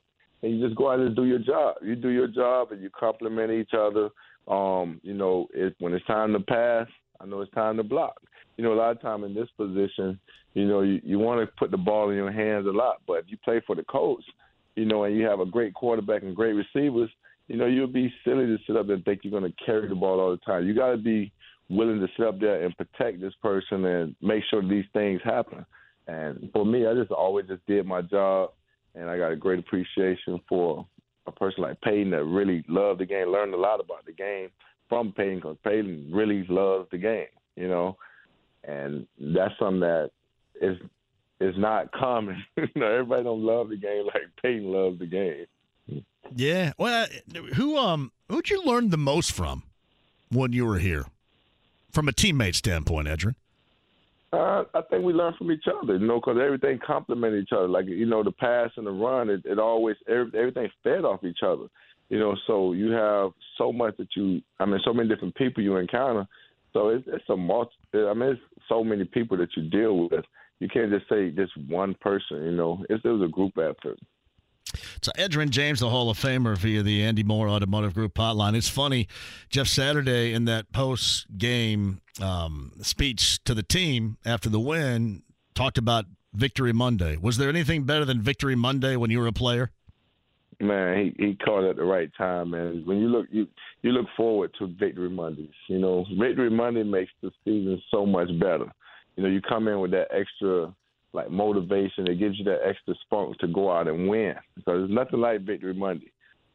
and 0.44 0.58
you 0.60 0.66
just 0.66 0.76
go 0.76 0.90
out 0.90 1.00
and 1.00 1.16
do 1.16 1.24
your 1.24 1.38
job. 1.38 1.76
You 1.82 1.96
do 1.96 2.10
your 2.10 2.28
job 2.28 2.70
and 2.70 2.82
you 2.82 2.90
compliment 2.90 3.50
each 3.50 3.70
other. 3.72 4.10
Um, 4.46 5.00
you 5.02 5.14
know, 5.14 5.46
it, 5.54 5.74
when 5.78 5.94
it's 5.94 6.04
time 6.04 6.34
to 6.34 6.40
pass, 6.40 6.86
I 7.18 7.24
know 7.24 7.40
it's 7.40 7.52
time 7.54 7.78
to 7.78 7.82
block. 7.82 8.20
You 8.58 8.64
know, 8.64 8.74
a 8.74 8.76
lot 8.76 8.90
of 8.90 9.00
time 9.00 9.24
in 9.24 9.32
this 9.34 9.48
position, 9.56 10.20
you 10.52 10.68
know, 10.68 10.82
you, 10.82 11.00
you 11.02 11.18
want 11.18 11.40
to 11.40 11.46
put 11.58 11.70
the 11.70 11.78
ball 11.78 12.10
in 12.10 12.16
your 12.16 12.30
hands 12.30 12.66
a 12.66 12.70
lot, 12.70 13.00
but 13.06 13.14
if 13.14 13.24
you 13.28 13.38
play 13.38 13.62
for 13.66 13.74
the 13.74 13.84
coach, 13.84 14.22
you 14.76 14.84
know, 14.84 15.04
and 15.04 15.16
you 15.16 15.24
have 15.24 15.40
a 15.40 15.46
great 15.46 15.72
quarterback 15.72 16.22
and 16.22 16.36
great 16.36 16.52
receivers, 16.52 17.08
you 17.48 17.56
know, 17.56 17.66
you'll 17.66 17.86
be 17.86 18.12
silly 18.22 18.44
to 18.44 18.58
sit 18.66 18.76
up 18.76 18.90
and 18.90 19.02
think 19.04 19.20
you're 19.22 19.38
going 19.38 19.50
to 19.50 19.64
carry 19.64 19.88
the 19.88 19.94
ball 19.94 20.20
all 20.20 20.30
the 20.30 20.36
time. 20.38 20.66
You 20.66 20.74
got 20.74 20.90
to 20.90 20.98
be 20.98 21.32
willing 21.70 22.00
to 22.00 22.08
sit 22.18 22.26
up 22.26 22.38
there 22.38 22.62
and 22.62 22.76
protect 22.76 23.20
this 23.20 23.34
person 23.40 23.86
and 23.86 24.14
make 24.20 24.44
sure 24.50 24.62
these 24.62 24.84
things 24.92 25.22
happen. 25.24 25.64
And 26.06 26.50
for 26.52 26.66
me, 26.66 26.86
I 26.86 26.92
just 26.92 27.10
always 27.12 27.46
just 27.46 27.66
did 27.66 27.86
my 27.86 28.02
job 28.02 28.50
and 28.94 29.10
I 29.10 29.18
got 29.18 29.32
a 29.32 29.36
great 29.36 29.58
appreciation 29.58 30.40
for 30.48 30.86
a 31.26 31.32
person 31.32 31.62
like 31.62 31.80
Peyton 31.80 32.10
that 32.10 32.24
really 32.24 32.64
loved 32.68 33.00
the 33.00 33.06
game, 33.06 33.28
learned 33.28 33.54
a 33.54 33.58
lot 33.58 33.80
about 33.80 34.04
the 34.06 34.12
game 34.12 34.50
from 34.88 35.12
Peyton 35.12 35.36
because 35.36 35.56
Peyton 35.64 36.10
really 36.12 36.44
loves 36.48 36.88
the 36.90 36.98
game, 36.98 37.26
you 37.56 37.68
know, 37.68 37.96
and 38.62 39.06
that's 39.18 39.54
something 39.58 39.80
that 39.80 40.10
is 40.60 40.76
is 41.40 41.54
not 41.56 41.92
common. 41.92 42.42
you 42.56 42.68
know, 42.76 42.86
everybody 42.86 43.24
don't 43.24 43.42
love 43.42 43.68
the 43.68 43.76
game 43.76 44.06
like 44.06 44.22
Peyton 44.42 44.66
loves 44.66 44.98
the 44.98 45.06
game. 45.06 45.46
Yeah. 46.34 46.72
Well, 46.78 47.06
who 47.54 47.76
um 47.76 48.12
who'd 48.28 48.50
you 48.50 48.62
learn 48.64 48.90
the 48.90 48.96
most 48.96 49.32
from 49.32 49.64
when 50.30 50.52
you 50.52 50.66
were 50.66 50.78
here, 50.78 51.06
from 51.90 52.08
a 52.08 52.12
teammate 52.12 52.54
standpoint, 52.54 53.08
Edgerrin? 53.08 53.34
Uh, 54.34 54.64
I 54.74 54.82
think 54.82 55.04
we 55.04 55.12
learn 55.12 55.34
from 55.38 55.50
each 55.52 55.64
other, 55.68 55.96
you 55.96 56.06
know, 56.06 56.20
because 56.20 56.38
everything 56.42 56.78
complemented 56.84 57.44
each 57.44 57.52
other. 57.52 57.68
Like 57.68 57.86
you 57.86 58.06
know, 58.06 58.22
the 58.22 58.32
pass 58.32 58.70
and 58.76 58.86
the 58.86 58.90
run, 58.90 59.30
it, 59.30 59.42
it 59.44 59.58
always 59.58 59.96
every, 60.08 60.30
everything 60.38 60.68
fed 60.82 61.04
off 61.04 61.24
each 61.24 61.40
other. 61.44 61.66
You 62.08 62.18
know, 62.18 62.36
so 62.46 62.72
you 62.72 62.90
have 62.90 63.30
so 63.56 63.72
much 63.72 63.96
that 63.96 64.08
you, 64.14 64.42
I 64.60 64.66
mean, 64.66 64.80
so 64.84 64.92
many 64.92 65.08
different 65.08 65.34
people 65.36 65.62
you 65.62 65.76
encounter. 65.76 66.26
So 66.72 66.88
it's, 66.88 67.04
it's 67.06 67.24
a 67.28 67.36
multi. 67.36 67.72
I 67.94 68.12
mean, 68.14 68.30
it's 68.30 68.40
so 68.68 68.84
many 68.84 69.04
people 69.04 69.36
that 69.38 69.56
you 69.56 69.68
deal 69.70 70.08
with, 70.08 70.24
you 70.60 70.68
can't 70.68 70.90
just 70.90 71.08
say 71.08 71.30
just 71.30 71.52
one 71.68 71.94
person. 72.00 72.44
You 72.44 72.52
know, 72.52 72.84
it's, 72.90 73.04
it 73.04 73.08
was 73.08 73.22
a 73.22 73.32
group 73.32 73.52
effort. 73.56 73.98
So 75.02 75.12
Edgerrin 75.18 75.50
James, 75.50 75.80
the 75.80 75.90
Hall 75.90 76.10
of 76.10 76.18
Famer, 76.18 76.56
via 76.56 76.82
the 76.82 77.02
Andy 77.02 77.22
Moore 77.22 77.48
Automotive 77.48 77.94
Group 77.94 78.14
hotline. 78.14 78.54
It's 78.54 78.68
funny, 78.68 79.08
Jeff 79.48 79.66
Saturday 79.66 80.32
in 80.32 80.46
that 80.46 80.72
post 80.72 81.26
game 81.36 82.00
um, 82.22 82.72
speech 82.80 83.42
to 83.44 83.54
the 83.54 83.62
team 83.62 84.16
after 84.24 84.48
the 84.48 84.60
win 84.60 85.22
talked 85.54 85.78
about 85.78 86.06
Victory 86.32 86.72
Monday. 86.72 87.16
Was 87.16 87.36
there 87.36 87.48
anything 87.48 87.84
better 87.84 88.04
than 88.04 88.20
Victory 88.20 88.56
Monday 88.56 88.96
when 88.96 89.10
you 89.10 89.20
were 89.20 89.26
a 89.26 89.32
player? 89.32 89.70
Man, 90.60 91.12
he 91.18 91.24
he 91.26 91.34
called 91.34 91.64
at 91.64 91.76
the 91.76 91.84
right 91.84 92.10
time, 92.16 92.50
man. 92.50 92.82
When 92.86 92.98
you 92.98 93.08
look 93.08 93.26
you 93.30 93.46
you 93.82 93.90
look 93.90 94.06
forward 94.16 94.54
to 94.58 94.68
Victory 94.68 95.10
Mondays. 95.10 95.48
You 95.68 95.78
know, 95.78 96.06
Victory 96.18 96.48
Monday 96.48 96.84
makes 96.84 97.10
the 97.22 97.30
season 97.44 97.82
so 97.90 98.06
much 98.06 98.28
better. 98.40 98.72
You 99.16 99.24
know, 99.24 99.28
you 99.28 99.40
come 99.40 99.68
in 99.68 99.80
with 99.80 99.90
that 99.90 100.08
extra 100.12 100.72
like 101.14 101.30
motivation. 101.30 102.08
It 102.08 102.18
gives 102.18 102.38
you 102.38 102.44
that 102.44 102.60
extra 102.66 102.94
spunk 103.02 103.38
to 103.38 103.46
go 103.46 103.70
out 103.70 103.88
and 103.88 104.08
win. 104.08 104.34
So 104.64 104.78
there's 104.78 104.90
nothing 104.90 105.20
like 105.20 105.42
Victory 105.42 105.72
Monday. 105.72 106.10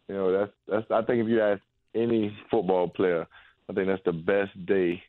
You 0.07 0.15
know, 0.15 0.31
that's 0.31 0.51
that's. 0.67 0.91
I 0.91 1.01
think 1.03 1.23
if 1.23 1.27
you 1.27 1.41
ask 1.41 1.61
any 1.95 2.35
football 2.51 2.87
player, 2.89 3.25
I 3.69 3.73
think 3.73 3.87
that's 3.87 4.03
the 4.05 4.13
best 4.13 4.65
day 4.65 5.01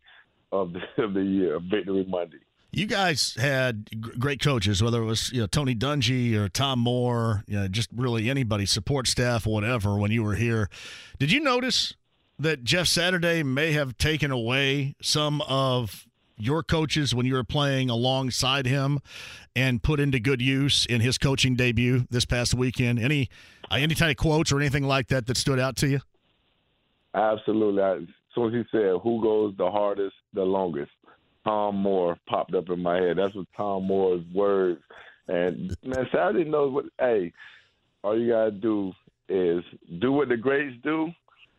of 0.52 0.72
the 0.72 0.80
of 1.04 1.14
the 1.14 1.22
year, 1.22 1.58
Victory 1.58 2.06
Monday. 2.08 2.38
You 2.72 2.86
guys 2.86 3.34
had 3.34 3.90
great 4.20 4.40
coaches, 4.40 4.80
whether 4.80 5.02
it 5.02 5.06
was 5.06 5.32
you 5.32 5.40
know 5.40 5.46
Tony 5.48 5.74
Dungy 5.74 6.34
or 6.36 6.48
Tom 6.48 6.78
Moore, 6.78 7.42
you 7.48 7.58
know, 7.58 7.68
just 7.68 7.90
really 7.94 8.30
anybody, 8.30 8.64
support 8.64 9.08
staff, 9.08 9.44
whatever. 9.44 9.96
When 9.96 10.12
you 10.12 10.22
were 10.22 10.36
here, 10.36 10.68
did 11.18 11.32
you 11.32 11.40
notice 11.40 11.94
that 12.38 12.62
Jeff 12.62 12.86
Saturday 12.86 13.42
may 13.42 13.72
have 13.72 13.98
taken 13.98 14.30
away 14.30 14.94
some 15.02 15.42
of 15.42 16.06
your 16.42 16.62
coaches 16.62 17.14
when 17.14 17.26
you 17.26 17.34
were 17.34 17.44
playing 17.44 17.90
alongside 17.90 18.66
him 18.66 19.00
and 19.54 19.82
put 19.82 20.00
into 20.00 20.20
good 20.20 20.40
use 20.40 20.86
in 20.86 21.00
his 21.00 21.18
coaching 21.18 21.54
debut 21.54 22.06
this 22.10 22.24
past 22.24 22.54
weekend? 22.54 22.98
Any 22.98 23.28
uh, 23.70 23.76
any 23.76 23.94
kind 23.94 24.10
of 24.10 24.16
quotes 24.16 24.52
or 24.52 24.58
anything 24.60 24.84
like 24.84 25.08
that 25.08 25.26
that 25.26 25.36
stood 25.36 25.58
out 25.58 25.76
to 25.76 25.88
you? 25.88 26.00
Absolutely. 27.14 27.82
as 27.82 27.98
soon 28.34 28.48
as 28.48 28.52
he 28.52 28.64
said, 28.70 28.96
"Who 29.02 29.22
goes 29.22 29.54
the 29.56 29.70
hardest, 29.70 30.16
the 30.32 30.44
longest?" 30.44 30.92
Tom 31.44 31.76
Moore 31.76 32.18
popped 32.28 32.54
up 32.54 32.68
in 32.68 32.82
my 32.82 32.96
head. 32.96 33.18
That's 33.18 33.34
what 33.34 33.46
Tom 33.56 33.84
Moore's 33.84 34.24
words. 34.34 34.80
And 35.28 35.74
man, 35.82 36.06
Saturday 36.12 36.44
knows 36.44 36.72
what. 36.72 36.84
Hey, 36.98 37.32
all 38.02 38.18
you 38.18 38.28
gotta 38.28 38.50
do 38.50 38.92
is 39.28 39.62
do 40.00 40.12
what 40.12 40.28
the 40.28 40.36
greats 40.36 40.76
do, 40.82 41.10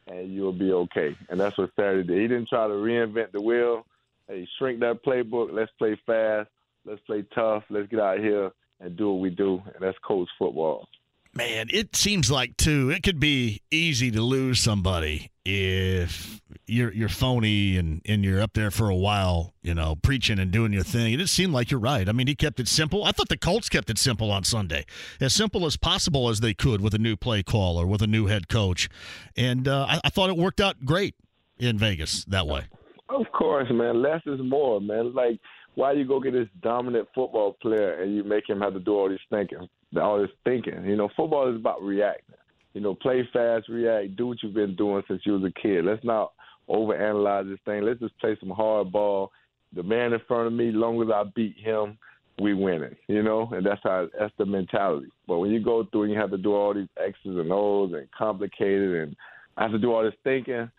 and 0.08 0.32
you'll 0.32 0.52
be 0.52 0.72
okay. 0.72 1.16
And 1.30 1.40
that's 1.40 1.58
what 1.58 1.72
Saturday 1.76 2.08
did. 2.08 2.22
He 2.22 2.28
didn't 2.28 2.50
try 2.50 2.68
to 2.68 2.74
reinvent 2.74 3.32
the 3.32 3.42
wheel. 3.42 3.86
Hey, 4.32 4.48
shrink 4.58 4.80
that 4.80 5.04
playbook. 5.04 5.50
Let's 5.52 5.72
play 5.78 6.00
fast. 6.06 6.50
Let's 6.86 7.02
play 7.02 7.26
tough. 7.36 7.64
Let's 7.70 7.90
get 7.90 8.00
out 8.00 8.20
here 8.20 8.50
and 8.80 8.96
do 8.96 9.12
what 9.12 9.20
we 9.20 9.30
do, 9.30 9.62
and 9.66 9.76
that's 9.82 9.98
coach 10.08 10.30
football. 10.40 10.88
Man, 11.34 11.68
it 11.70 11.98
seems 11.98 12.32
like 12.32 12.56
too. 12.56 12.90
It 12.92 13.04
could 13.04 13.20
be 13.20 13.62
easy 13.72 14.10
to 14.12 14.22
lose 14.22 14.62
somebody 14.62 15.32
if 15.44 16.40
you're 16.66 16.94
you're 16.94 17.10
phony 17.10 17.76
and 17.76 18.02
and 18.06 18.24
you're 18.24 18.42
up 18.42 18.54
there 18.54 18.72
for 18.72 18.90
a 18.90 18.96
while, 18.96 19.54
you 19.64 19.74
know, 19.74 19.98
preaching 20.02 20.40
and 20.40 20.50
doing 20.50 20.72
your 20.72 20.84
thing. 20.84 21.20
It 21.20 21.28
seemed 21.28 21.52
like 21.52 21.70
you're 21.70 21.80
right. 21.82 22.08
I 22.08 22.14
mean, 22.14 22.28
he 22.28 22.36
kept 22.36 22.62
it 22.62 22.70
simple. 22.70 23.04
I 23.04 23.12
thought 23.12 23.28
the 23.28 23.38
Colts 23.38 23.68
kept 23.68 23.90
it 23.90 23.98
simple 23.98 24.32
on 24.32 24.46
Sunday, 24.46 24.86
as 25.20 25.36
simple 25.36 25.66
as 25.66 25.76
possible 25.76 26.30
as 26.30 26.40
they 26.40 26.54
could 26.54 26.80
with 26.80 26.94
a 26.94 27.00
new 27.00 27.18
play 27.18 27.44
call 27.44 27.78
or 27.78 27.86
with 27.86 28.02
a 28.02 28.08
new 28.08 28.28
head 28.28 28.48
coach, 28.48 28.88
and 29.36 29.68
uh, 29.68 29.88
I, 29.90 30.00
I 30.06 30.10
thought 30.10 30.30
it 30.30 30.38
worked 30.38 30.62
out 30.62 30.86
great 30.86 31.16
in 31.58 31.78
Vegas 31.78 32.24
that 32.26 32.48
way. 32.48 32.68
Of 33.12 33.32
course, 33.34 33.68
man. 33.72 34.02
Less 34.02 34.22
is 34.26 34.40
more, 34.42 34.80
man. 34.80 35.14
Like 35.14 35.40
why 35.76 35.94
you 35.94 36.06
go 36.06 36.20
get 36.20 36.34
this 36.34 36.48
dominant 36.62 37.08
football 37.14 37.58
player 37.62 38.02
and 38.02 38.16
you 38.16 38.24
make 38.24 38.50
him 38.50 38.60
have 38.62 38.74
to 38.74 38.80
do 38.80 38.92
all 38.92 39.10
this 39.10 39.20
thinking, 39.30 39.68
all 40.00 40.22
this 40.22 40.32
thinking? 40.44 40.84
You 40.86 40.96
know, 40.96 41.10
football 41.16 41.50
is 41.50 41.56
about 41.56 41.82
reacting. 41.82 42.36
You 42.74 42.82
know, 42.82 42.96
play 42.96 43.28
fast, 43.34 43.68
react, 43.68 44.16
do 44.16 44.28
what 44.28 44.38
you've 44.42 44.54
been 44.54 44.76
doing 44.76 45.04
since 45.08 45.22
you 45.26 45.34
was 45.34 45.44
a 45.44 45.62
kid. 45.62 45.86
Let's 45.86 46.04
not 46.06 46.32
overanalyze 46.70 47.50
this 47.50 47.60
thing. 47.66 47.84
Let's 47.84 48.00
just 48.00 48.18
play 48.20 48.38
some 48.40 48.50
hard 48.50 48.92
ball. 48.92 49.32
The 49.76 49.84
man 49.84 50.14
in 50.14 50.20
front 50.28 50.48
of 50.48 50.54
me, 50.54 50.72
long 50.72 51.02
as 51.02 51.10
I 51.14 51.24
beat 51.36 51.56
him, 51.58 51.98
we 52.40 52.54
winning. 52.54 52.96
You 53.08 53.24
know, 53.24 53.50
and 53.52 53.66
that's 53.66 53.82
how 53.84 54.08
that's 54.18 54.34
the 54.38 54.46
mentality. 54.46 55.12
But 55.28 55.40
when 55.40 55.52
you 55.52 55.62
go 55.62 55.86
through 55.92 56.04
and 56.04 56.12
you 56.12 56.18
have 56.18 56.32
to 56.32 56.38
do 56.38 56.54
all 56.54 56.74
these 56.74 56.88
X's 56.98 57.18
and 57.26 57.52
O's 57.52 57.94
and 57.94 58.08
complicated, 58.18 59.04
and 59.04 59.16
I 59.58 59.64
have 59.64 59.72
to 59.72 59.80
do 59.80 59.94
all 59.94 60.04
this 60.04 60.14
thinking 60.24 60.70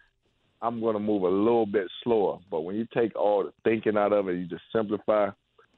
I'm 0.62 0.80
going 0.80 0.94
to 0.94 1.00
move 1.00 1.24
a 1.24 1.28
little 1.28 1.66
bit 1.66 1.88
slower. 2.02 2.38
But 2.50 2.60
when 2.60 2.76
you 2.76 2.86
take 2.94 3.14
all 3.16 3.44
the 3.44 3.52
thinking 3.64 3.96
out 3.96 4.12
of 4.12 4.28
it, 4.28 4.38
you 4.38 4.46
just 4.46 4.62
simplify. 4.74 5.28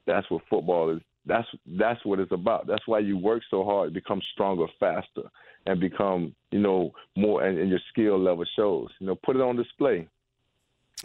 That's 0.07 0.31
what 0.31 0.43
football 0.51 0.95
is. 0.95 1.01
That's 1.27 1.49
that's 1.67 2.05
what 2.05 2.21
it's 2.21 2.33
about. 2.33 2.67
That's 2.67 2.87
why 2.87 2.99
you 2.99 3.17
work 3.17 3.43
so 3.51 3.65
hard, 3.65 3.95
become 3.95 4.21
stronger 4.35 4.67
faster, 4.79 5.23
and 5.65 5.81
become 5.81 6.35
you 6.51 6.59
know 6.59 6.93
more, 7.17 7.43
and, 7.43 7.59
and 7.59 7.71
your 7.71 7.81
skill 7.91 8.23
level 8.23 8.45
shows. 8.55 8.91
You 9.01 9.07
know, 9.07 9.15
put 9.15 9.37
it 9.37 9.41
on 9.41 9.57
display. 9.57 10.07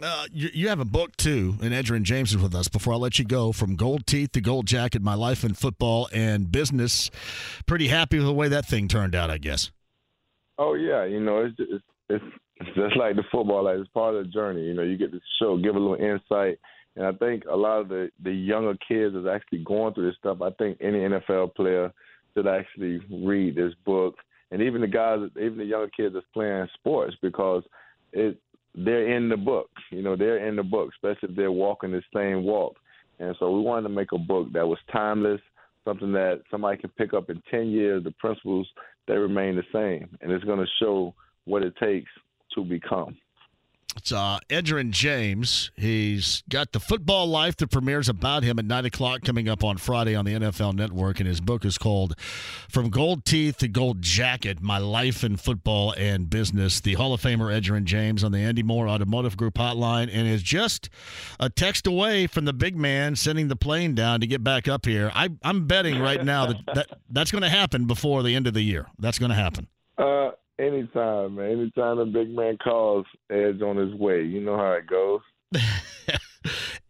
Uh, 0.02 0.26
you, 0.30 0.50
you, 0.54 0.68
have 0.68 0.80
a 0.80 0.84
book 0.84 1.16
too, 1.16 1.56
and 1.62 1.72
Edgerrin 1.72 2.02
James 2.02 2.30
is 2.30 2.38
with 2.38 2.54
us. 2.54 2.68
Before 2.68 2.92
I 2.92 2.96
let 2.96 3.18
you 3.18 3.24
go, 3.24 3.52
from 3.52 3.76
Gold 3.76 4.06
Teeth 4.06 4.32
to 4.32 4.40
Gold 4.40 4.66
Jacket, 4.66 5.02
my 5.02 5.14
life 5.14 5.42
in 5.42 5.54
football 5.54 6.08
and 6.12 6.50
business. 6.50 7.10
Pretty 7.66 7.88
happy 7.88 8.18
with 8.18 8.26
the 8.26 8.32
way 8.32 8.48
that 8.48 8.66
thing 8.66 8.88
turned 8.88 9.14
out, 9.14 9.30
I 9.30 9.38
guess. 9.38 9.70
Oh 10.58 10.74
yeah, 10.74 11.04
you 11.04 11.20
know 11.20 11.44
it's 11.44 11.56
it's, 11.58 11.84
it's 12.08 12.24
just 12.74 12.96
like 12.96 13.16
the 13.16 13.24
football, 13.32 13.64
like 13.64 13.78
it's 13.78 13.88
part 13.90 14.14
of 14.14 14.24
the 14.24 14.30
journey. 14.30 14.62
You 14.62 14.74
know, 14.74 14.82
you 14.82 14.98
get 14.98 15.12
to 15.12 15.20
show, 15.40 15.56
give 15.56 15.76
a 15.76 15.78
little 15.78 15.94
insight, 15.94 16.58
and 16.96 17.06
I 17.06 17.12
think 17.12 17.44
a 17.50 17.56
lot 17.56 17.80
of 17.80 17.88
the 17.88 18.10
the 18.22 18.32
younger 18.32 18.76
kids 18.86 19.14
is 19.14 19.26
actually 19.26 19.64
going 19.64 19.94
through 19.94 20.08
this 20.08 20.18
stuff. 20.18 20.42
I 20.42 20.50
think 20.50 20.78
any 20.80 20.98
NFL 20.98 21.54
player 21.54 21.92
should 22.34 22.46
actually 22.46 23.00
read 23.10 23.56
this 23.56 23.72
book, 23.86 24.16
and 24.50 24.60
even 24.60 24.82
the 24.82 24.88
guys, 24.88 25.20
even 25.36 25.58
the 25.58 25.64
younger 25.64 25.90
kids 25.96 26.14
that's 26.14 26.26
playing 26.34 26.68
sports, 26.74 27.16
because 27.22 27.62
it 28.12 28.38
they're 28.74 29.16
in 29.16 29.28
the 29.28 29.36
book. 29.36 29.70
You 29.90 30.02
know, 30.02 30.16
they're 30.16 30.46
in 30.46 30.56
the 30.56 30.62
book, 30.62 30.90
especially 30.94 31.30
if 31.30 31.36
they're 31.36 31.52
walking 31.52 31.92
the 31.92 32.02
same 32.14 32.44
walk. 32.44 32.76
And 33.18 33.34
so 33.38 33.50
we 33.50 33.60
wanted 33.60 33.88
to 33.88 33.94
make 33.94 34.12
a 34.12 34.18
book 34.18 34.52
that 34.52 34.66
was 34.66 34.78
timeless, 34.92 35.40
something 35.84 36.12
that 36.12 36.42
somebody 36.50 36.78
can 36.78 36.90
pick 36.90 37.12
up 37.12 37.30
in 37.30 37.42
10 37.50 37.68
years. 37.68 38.04
The 38.04 38.12
principles, 38.12 38.68
they 39.08 39.14
remain 39.14 39.56
the 39.56 39.64
same. 39.72 40.16
And 40.20 40.30
it's 40.30 40.44
going 40.44 40.60
to 40.60 40.70
show 40.78 41.14
what 41.44 41.62
it 41.62 41.74
takes 41.76 42.10
to 42.54 42.64
become. 42.64 43.16
It's 43.96 44.12
uh, 44.12 44.38
Edgerrin 44.48 44.90
James. 44.90 45.70
He's 45.76 46.42
got 46.48 46.72
the 46.72 46.80
football 46.80 47.26
life 47.26 47.56
that 47.56 47.70
premieres 47.70 48.08
about 48.08 48.44
him 48.44 48.58
at 48.58 48.64
9 48.64 48.84
o'clock 48.84 49.22
coming 49.22 49.48
up 49.48 49.64
on 49.64 49.78
Friday 49.78 50.14
on 50.14 50.24
the 50.24 50.32
NFL 50.32 50.74
Network. 50.74 51.18
And 51.18 51.28
his 51.28 51.40
book 51.40 51.64
is 51.64 51.76
called 51.76 52.14
From 52.68 52.90
Gold 52.90 53.24
Teeth 53.24 53.58
to 53.58 53.68
Gold 53.68 54.00
Jacket 54.00 54.62
My 54.62 54.78
Life 54.78 55.24
in 55.24 55.36
Football 55.36 55.92
and 55.96 56.30
Business. 56.30 56.80
The 56.80 56.94
Hall 56.94 57.12
of 57.12 57.20
Famer 57.20 57.52
Edgerrin 57.52 57.84
James 57.84 58.22
on 58.22 58.32
the 58.32 58.38
Andy 58.38 58.62
Moore 58.62 58.88
Automotive 58.88 59.36
Group 59.36 59.54
hotline 59.54 60.08
and 60.12 60.28
is 60.28 60.42
just 60.42 60.88
a 61.40 61.50
text 61.50 61.86
away 61.86 62.26
from 62.26 62.44
the 62.44 62.52
big 62.52 62.76
man 62.76 63.16
sending 63.16 63.48
the 63.48 63.56
plane 63.56 63.94
down 63.94 64.20
to 64.20 64.26
get 64.26 64.44
back 64.44 64.68
up 64.68 64.86
here. 64.86 65.10
I, 65.14 65.30
I'm 65.42 65.66
betting 65.66 65.98
right 66.00 66.24
now 66.24 66.46
that, 66.46 66.56
that 66.74 66.86
that's 67.10 67.32
going 67.32 67.42
to 67.42 67.48
happen 67.48 67.86
before 67.86 68.22
the 68.22 68.36
end 68.36 68.46
of 68.46 68.54
the 68.54 68.62
year. 68.62 68.86
That's 68.98 69.18
going 69.18 69.30
to 69.30 69.36
happen. 69.36 69.66
Uh, 69.98 70.30
Anytime, 70.60 71.36
man. 71.36 71.52
Anytime 71.52 71.98
a 71.98 72.06
big 72.06 72.30
man 72.30 72.58
calls, 72.58 73.06
Edge 73.30 73.62
on 73.62 73.76
his 73.76 73.94
way. 73.94 74.22
You 74.22 74.40
know 74.42 74.58
how 74.58 74.72
it 74.72 74.86
goes. 74.86 75.20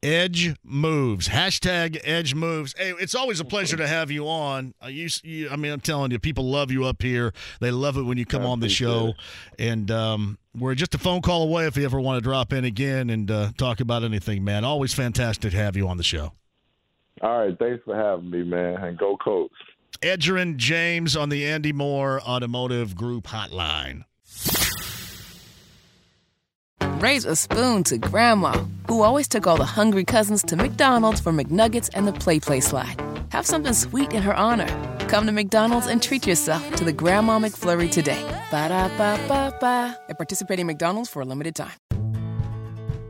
Edge 0.02 0.54
moves. 0.64 1.28
Hashtag 1.28 2.00
Edge 2.02 2.34
moves. 2.34 2.74
Hey, 2.76 2.94
it's 2.98 3.14
always 3.14 3.38
a 3.38 3.44
pleasure 3.44 3.76
to 3.76 3.86
have 3.86 4.10
you 4.10 4.26
on. 4.28 4.74
I 4.80 4.88
used, 4.88 5.24
you, 5.24 5.50
I 5.50 5.56
mean, 5.56 5.70
I'm 5.70 5.80
telling 5.80 6.10
you, 6.10 6.18
people 6.18 6.50
love 6.50 6.72
you 6.72 6.84
up 6.84 7.00
here. 7.00 7.32
They 7.60 7.70
love 7.70 7.96
it 7.96 8.02
when 8.02 8.18
you 8.18 8.26
come 8.26 8.42
I 8.42 8.46
on 8.46 8.58
the 8.58 8.68
show. 8.68 9.08
It. 9.58 9.70
And 9.70 9.90
um, 9.92 10.38
we're 10.58 10.74
just 10.74 10.94
a 10.96 10.98
phone 10.98 11.22
call 11.22 11.44
away 11.44 11.66
if 11.66 11.76
you 11.76 11.84
ever 11.84 12.00
want 12.00 12.16
to 12.16 12.22
drop 12.22 12.52
in 12.52 12.64
again 12.64 13.08
and 13.08 13.30
uh, 13.30 13.50
talk 13.56 13.78
about 13.78 14.02
anything, 14.02 14.42
man. 14.42 14.64
Always 14.64 14.94
fantastic 14.94 15.52
to 15.52 15.56
have 15.56 15.76
you 15.76 15.86
on 15.86 15.96
the 15.96 16.02
show. 16.02 16.32
All 17.20 17.38
right, 17.38 17.56
thanks 17.56 17.84
for 17.84 17.94
having 17.94 18.30
me, 18.30 18.42
man. 18.42 18.82
And 18.82 18.98
go, 18.98 19.16
coach. 19.16 19.52
Edgerrin 19.98 20.56
James 20.56 21.16
on 21.16 21.28
the 21.28 21.46
Andy 21.46 21.72
Moore 21.72 22.22
Automotive 22.22 22.96
Group 22.96 23.26
Hotline. 23.26 24.04
Raise 27.00 27.24
a 27.24 27.36
spoon 27.36 27.84
to 27.84 27.98
Grandma, 27.98 28.52
who 28.88 29.02
always 29.02 29.28
took 29.28 29.46
all 29.46 29.56
the 29.56 29.64
hungry 29.64 30.04
cousins 30.04 30.42
to 30.44 30.56
McDonald's 30.56 31.20
for 31.20 31.32
McNuggets 31.32 31.90
and 31.94 32.06
the 32.06 32.12
Play 32.12 32.40
Play 32.40 32.60
Slide. 32.60 33.00
Have 33.30 33.44
something 33.46 33.74
sweet 33.74 34.12
in 34.12 34.22
her 34.22 34.34
honor. 34.34 34.68
Come 35.08 35.26
to 35.26 35.32
McDonald's 35.32 35.86
and 35.86 36.02
treat 36.02 36.26
yourself 36.26 36.74
to 36.76 36.84
the 36.84 36.92
Grandma 36.92 37.38
McFlurry 37.38 37.90
today. 37.90 38.22
Ba 38.50 38.68
da 38.68 38.88
ba 38.96 39.18
ba 39.28 39.54
ba. 39.60 39.98
At 40.08 40.16
participating 40.16 40.66
McDonald's 40.66 41.10
for 41.10 41.20
a 41.22 41.24
limited 41.24 41.54
time. 41.54 41.76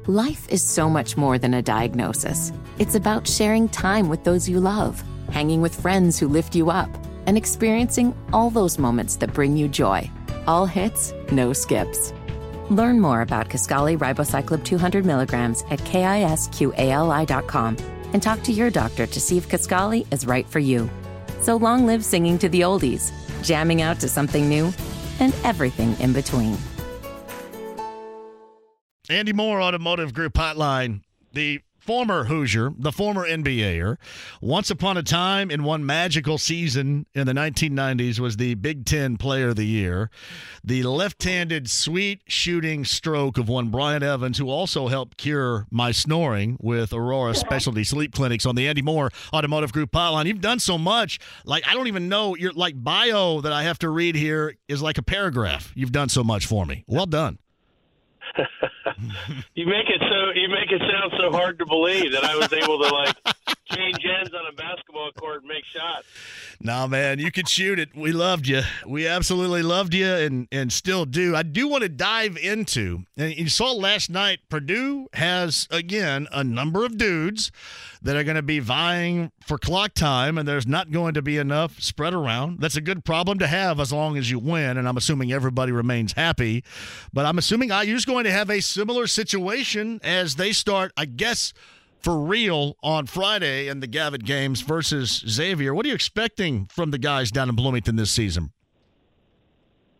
Life 0.06 0.48
is 0.48 0.62
so 0.62 0.90
much 0.90 1.16
more 1.16 1.38
than 1.38 1.54
a 1.54 1.62
diagnosis, 1.62 2.52
it's 2.78 2.96
about 2.96 3.28
sharing 3.28 3.68
time 3.68 4.08
with 4.08 4.24
those 4.24 4.48
you 4.48 4.58
love 4.58 5.04
hanging 5.30 5.60
with 5.60 5.80
friends 5.80 6.18
who 6.18 6.28
lift 6.28 6.54
you 6.54 6.70
up, 6.70 6.90
and 7.26 7.36
experiencing 7.36 8.14
all 8.32 8.50
those 8.50 8.78
moments 8.78 9.16
that 9.16 9.32
bring 9.32 9.56
you 9.56 9.68
joy. 9.68 10.10
All 10.46 10.66
hits, 10.66 11.12
no 11.32 11.52
skips. 11.52 12.12
Learn 12.70 13.00
more 13.00 13.20
about 13.20 13.48
Kisqali 13.48 13.98
Ribociclib 13.98 14.64
200 14.64 15.04
milligrams 15.04 15.62
at 15.70 15.80
kisqali.com 15.80 17.76
and 18.12 18.22
talk 18.22 18.42
to 18.42 18.52
your 18.52 18.70
doctor 18.70 19.06
to 19.06 19.20
see 19.20 19.36
if 19.36 19.48
Kisqali 19.48 20.06
is 20.12 20.26
right 20.26 20.48
for 20.48 20.58
you. 20.58 20.88
So 21.40 21.56
long 21.56 21.86
live 21.86 22.04
singing 22.04 22.38
to 22.38 22.48
the 22.48 22.62
oldies, 22.62 23.12
jamming 23.42 23.82
out 23.82 24.00
to 24.00 24.08
something 24.08 24.48
new, 24.48 24.72
and 25.20 25.34
everything 25.44 25.98
in 26.00 26.12
between. 26.12 26.56
Andy 29.08 29.32
Moore, 29.32 29.60
Automotive 29.60 30.14
Group 30.14 30.34
Hotline. 30.34 31.02
The 31.32 31.60
former 31.80 32.24
Hoosier, 32.24 32.72
the 32.78 32.92
former 32.92 33.26
NBAer, 33.26 33.96
once 34.40 34.70
upon 34.70 34.96
a 34.96 35.02
time 35.02 35.50
in 35.50 35.64
one 35.64 35.84
magical 35.84 36.38
season 36.38 37.06
in 37.14 37.26
the 37.26 37.32
1990s 37.32 38.20
was 38.20 38.36
the 38.36 38.54
Big 38.54 38.84
Ten 38.84 39.16
Player 39.16 39.48
of 39.48 39.56
the 39.56 39.64
Year. 39.64 40.10
The 40.62 40.82
left-handed 40.82 41.68
sweet 41.70 42.22
shooting 42.26 42.84
stroke 42.84 43.38
of 43.38 43.48
one 43.48 43.70
Brian 43.70 44.02
Evans, 44.02 44.38
who 44.38 44.50
also 44.50 44.88
helped 44.88 45.16
cure 45.16 45.66
my 45.70 45.90
snoring 45.90 46.56
with 46.60 46.92
Aurora 46.92 47.34
Specialty 47.34 47.84
Sleep 47.84 48.12
Clinics 48.12 48.46
on 48.46 48.54
the 48.54 48.68
Andy 48.68 48.82
Moore 48.82 49.10
Automotive 49.32 49.72
Group 49.72 49.90
hotline. 49.92 50.26
You've 50.26 50.40
done 50.40 50.58
so 50.58 50.76
much, 50.76 51.18
like 51.44 51.66
I 51.66 51.74
don't 51.74 51.88
even 51.88 52.08
know 52.08 52.36
your 52.36 52.52
like 52.52 52.82
bio 52.82 53.40
that 53.40 53.52
I 53.52 53.62
have 53.62 53.78
to 53.80 53.88
read 53.88 54.14
here 54.14 54.56
is 54.68 54.82
like 54.82 54.98
a 54.98 55.02
paragraph. 55.02 55.72
You've 55.74 55.92
done 55.92 56.08
so 56.08 56.22
much 56.22 56.46
for 56.46 56.66
me. 56.66 56.84
Well 56.86 57.06
done. 57.06 57.38
you 59.54 59.66
make 59.66 59.88
it 59.88 60.00
so 60.00 60.30
you 60.34 60.48
make 60.48 60.70
it 60.70 60.80
sound 60.80 61.12
so 61.18 61.30
hard 61.30 61.58
to 61.58 61.66
believe 61.66 62.12
that 62.12 62.24
I 62.24 62.36
was 62.36 62.52
able 62.52 62.78
to 62.78 62.88
like 62.94 63.16
change 63.72 63.98
ends 64.04 64.34
on 64.34 64.46
a 64.46 64.52
basketball 64.52 64.89
court 65.12 65.42
and 65.42 65.48
make 65.48 65.64
shots. 65.64 66.06
No, 66.60 66.86
man, 66.86 67.18
you 67.18 67.30
could 67.30 67.48
shoot 67.48 67.78
it. 67.78 67.94
We 67.94 68.12
loved 68.12 68.46
you. 68.46 68.62
We 68.86 69.06
absolutely 69.06 69.62
loved 69.62 69.94
you 69.94 70.06
and, 70.06 70.48
and 70.52 70.72
still 70.72 71.04
do. 71.04 71.34
I 71.34 71.42
do 71.42 71.68
want 71.68 71.82
to 71.82 71.88
dive 71.88 72.36
into, 72.36 73.04
and 73.16 73.34
you 73.34 73.48
saw 73.48 73.72
last 73.72 74.10
night, 74.10 74.40
Purdue 74.48 75.08
has, 75.14 75.66
again, 75.70 76.28
a 76.32 76.44
number 76.44 76.84
of 76.84 76.98
dudes 76.98 77.50
that 78.02 78.16
are 78.16 78.24
going 78.24 78.36
to 78.36 78.42
be 78.42 78.58
vying 78.58 79.32
for 79.46 79.58
clock 79.58 79.94
time, 79.94 80.38
and 80.38 80.46
there's 80.46 80.66
not 80.66 80.90
going 80.90 81.14
to 81.14 81.22
be 81.22 81.38
enough 81.38 81.80
spread 81.80 82.14
around. 82.14 82.60
That's 82.60 82.76
a 82.76 82.80
good 82.80 83.04
problem 83.04 83.38
to 83.38 83.46
have 83.46 83.80
as 83.80 83.92
long 83.92 84.16
as 84.16 84.30
you 84.30 84.38
win, 84.38 84.76
and 84.76 84.88
I'm 84.88 84.96
assuming 84.96 85.32
everybody 85.32 85.72
remains 85.72 86.12
happy. 86.12 86.64
But 87.12 87.26
I'm 87.26 87.38
assuming 87.38 87.70
IU's 87.70 88.04
going 88.04 88.24
to 88.24 88.32
have 88.32 88.50
a 88.50 88.60
similar 88.60 89.06
situation 89.06 90.00
as 90.02 90.36
they 90.36 90.52
start, 90.52 90.92
I 90.96 91.06
guess– 91.06 91.52
for 92.00 92.18
real 92.18 92.76
on 92.82 93.06
Friday 93.06 93.68
in 93.68 93.80
the 93.80 93.86
Gavitt 93.86 94.24
games 94.24 94.60
versus 94.62 95.22
Xavier. 95.26 95.74
What 95.74 95.84
are 95.86 95.88
you 95.88 95.94
expecting 95.94 96.66
from 96.66 96.90
the 96.90 96.98
guys 96.98 97.30
down 97.30 97.48
in 97.48 97.54
Bloomington 97.54 97.96
this 97.96 98.10
season? 98.10 98.52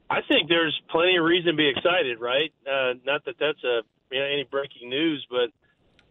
I 0.09 0.21
think 0.27 0.49
there's 0.49 0.79
plenty 0.91 1.17
of 1.17 1.25
reason 1.25 1.53
to 1.53 1.57
be 1.57 1.69
excited, 1.69 2.21
right? 2.21 2.53
Uh, 2.67 2.95
not 3.05 3.25
that 3.27 3.37
that's 3.39 3.63
a 3.63 3.83
you 4.11 4.19
know, 4.19 4.27
any 4.27 4.45
breaking 4.51 4.91
news, 4.91 5.25
but 5.31 5.51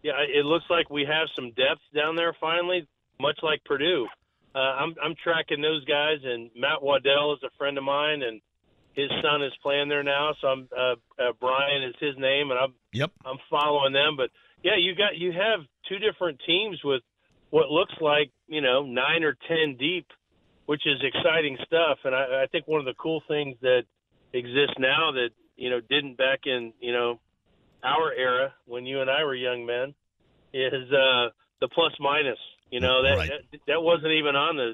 yeah, 0.04 0.14
it 0.20 0.46
looks 0.46 0.66
like 0.70 0.90
we 0.90 1.06
have 1.06 1.28
some 1.36 1.50
depth 1.52 1.82
down 1.94 2.16
there 2.16 2.34
finally, 2.40 2.88
much 3.20 3.38
like 3.44 3.64
Purdue. 3.66 4.08
Uh, 4.56 4.60
I'm 4.60 4.96
I'm 5.04 5.16
tracking 5.22 5.62
those 5.62 5.84
guys, 5.86 6.18
and 6.24 6.50
Matt 6.56 6.82
Waddell 6.82 7.34
is 7.34 7.40
a 7.44 7.50
friend 7.58 7.78
of 7.78 7.84
mine, 7.84 8.24
and 8.24 8.42
his 8.94 9.10
son 9.22 9.44
is 9.44 9.52
playing 9.62 9.90
there 9.90 10.04
now. 10.04 10.34
So 10.42 10.48
I'm 10.48 10.70
uh, 10.76 10.96
uh, 11.22 11.34
Brian 11.40 11.84
is 11.84 11.96
his 12.00 12.16
name, 12.18 12.52
and 12.52 12.60
I'm 12.60 12.74
yep 12.94 13.12
I'm 13.26 13.38
following 13.50 13.94
them. 13.94 14.16
But 14.18 14.32
yeah, 14.64 14.78
you 14.78 14.96
got 14.96 15.18
you 15.18 15.32
have 15.32 15.62
two 15.88 16.00
different 16.00 16.40
teams 16.46 16.80
with 16.84 17.02
what 17.50 17.70
looks 17.70 17.94
like 18.02 18.32
you 18.48 18.62
know 18.62 18.84
nine 18.84 19.24
or 19.24 19.36
ten 19.48 19.76
deep, 19.78 20.08
which 20.66 20.86
is 20.86 21.02
exciting 21.02 21.58
stuff. 21.66 22.00
And 22.04 22.14
I, 22.14 22.44
I 22.44 22.46
think 22.52 22.68
one 22.68 22.80
of 22.80 22.86
the 22.86 22.96
cool 23.00 23.22
things 23.28 23.56
that 23.62 23.84
exists 24.34 24.76
now 24.78 25.12
that 25.14 25.30
you 25.56 25.70
know 25.70 25.80
didn't 25.82 26.18
back 26.18 26.42
in 26.46 26.74
you 26.80 26.92
know 26.92 27.20
our 27.84 28.12
era 28.12 28.54
when 28.66 28.86
you 28.86 29.02
and 29.02 29.10
I 29.10 29.24
were 29.24 29.36
young 29.36 29.66
men 29.66 29.94
is 30.54 30.92
uh, 30.92 31.30
the 31.62 31.70
plus 31.74 31.94
minus. 32.00 32.40
You 32.72 32.82
know 32.82 33.04
that, 33.04 33.18
right. 33.18 33.30
that 33.52 33.60
that 33.68 33.82
wasn't 33.82 34.14
even 34.14 34.36
on 34.36 34.58
the 34.58 34.74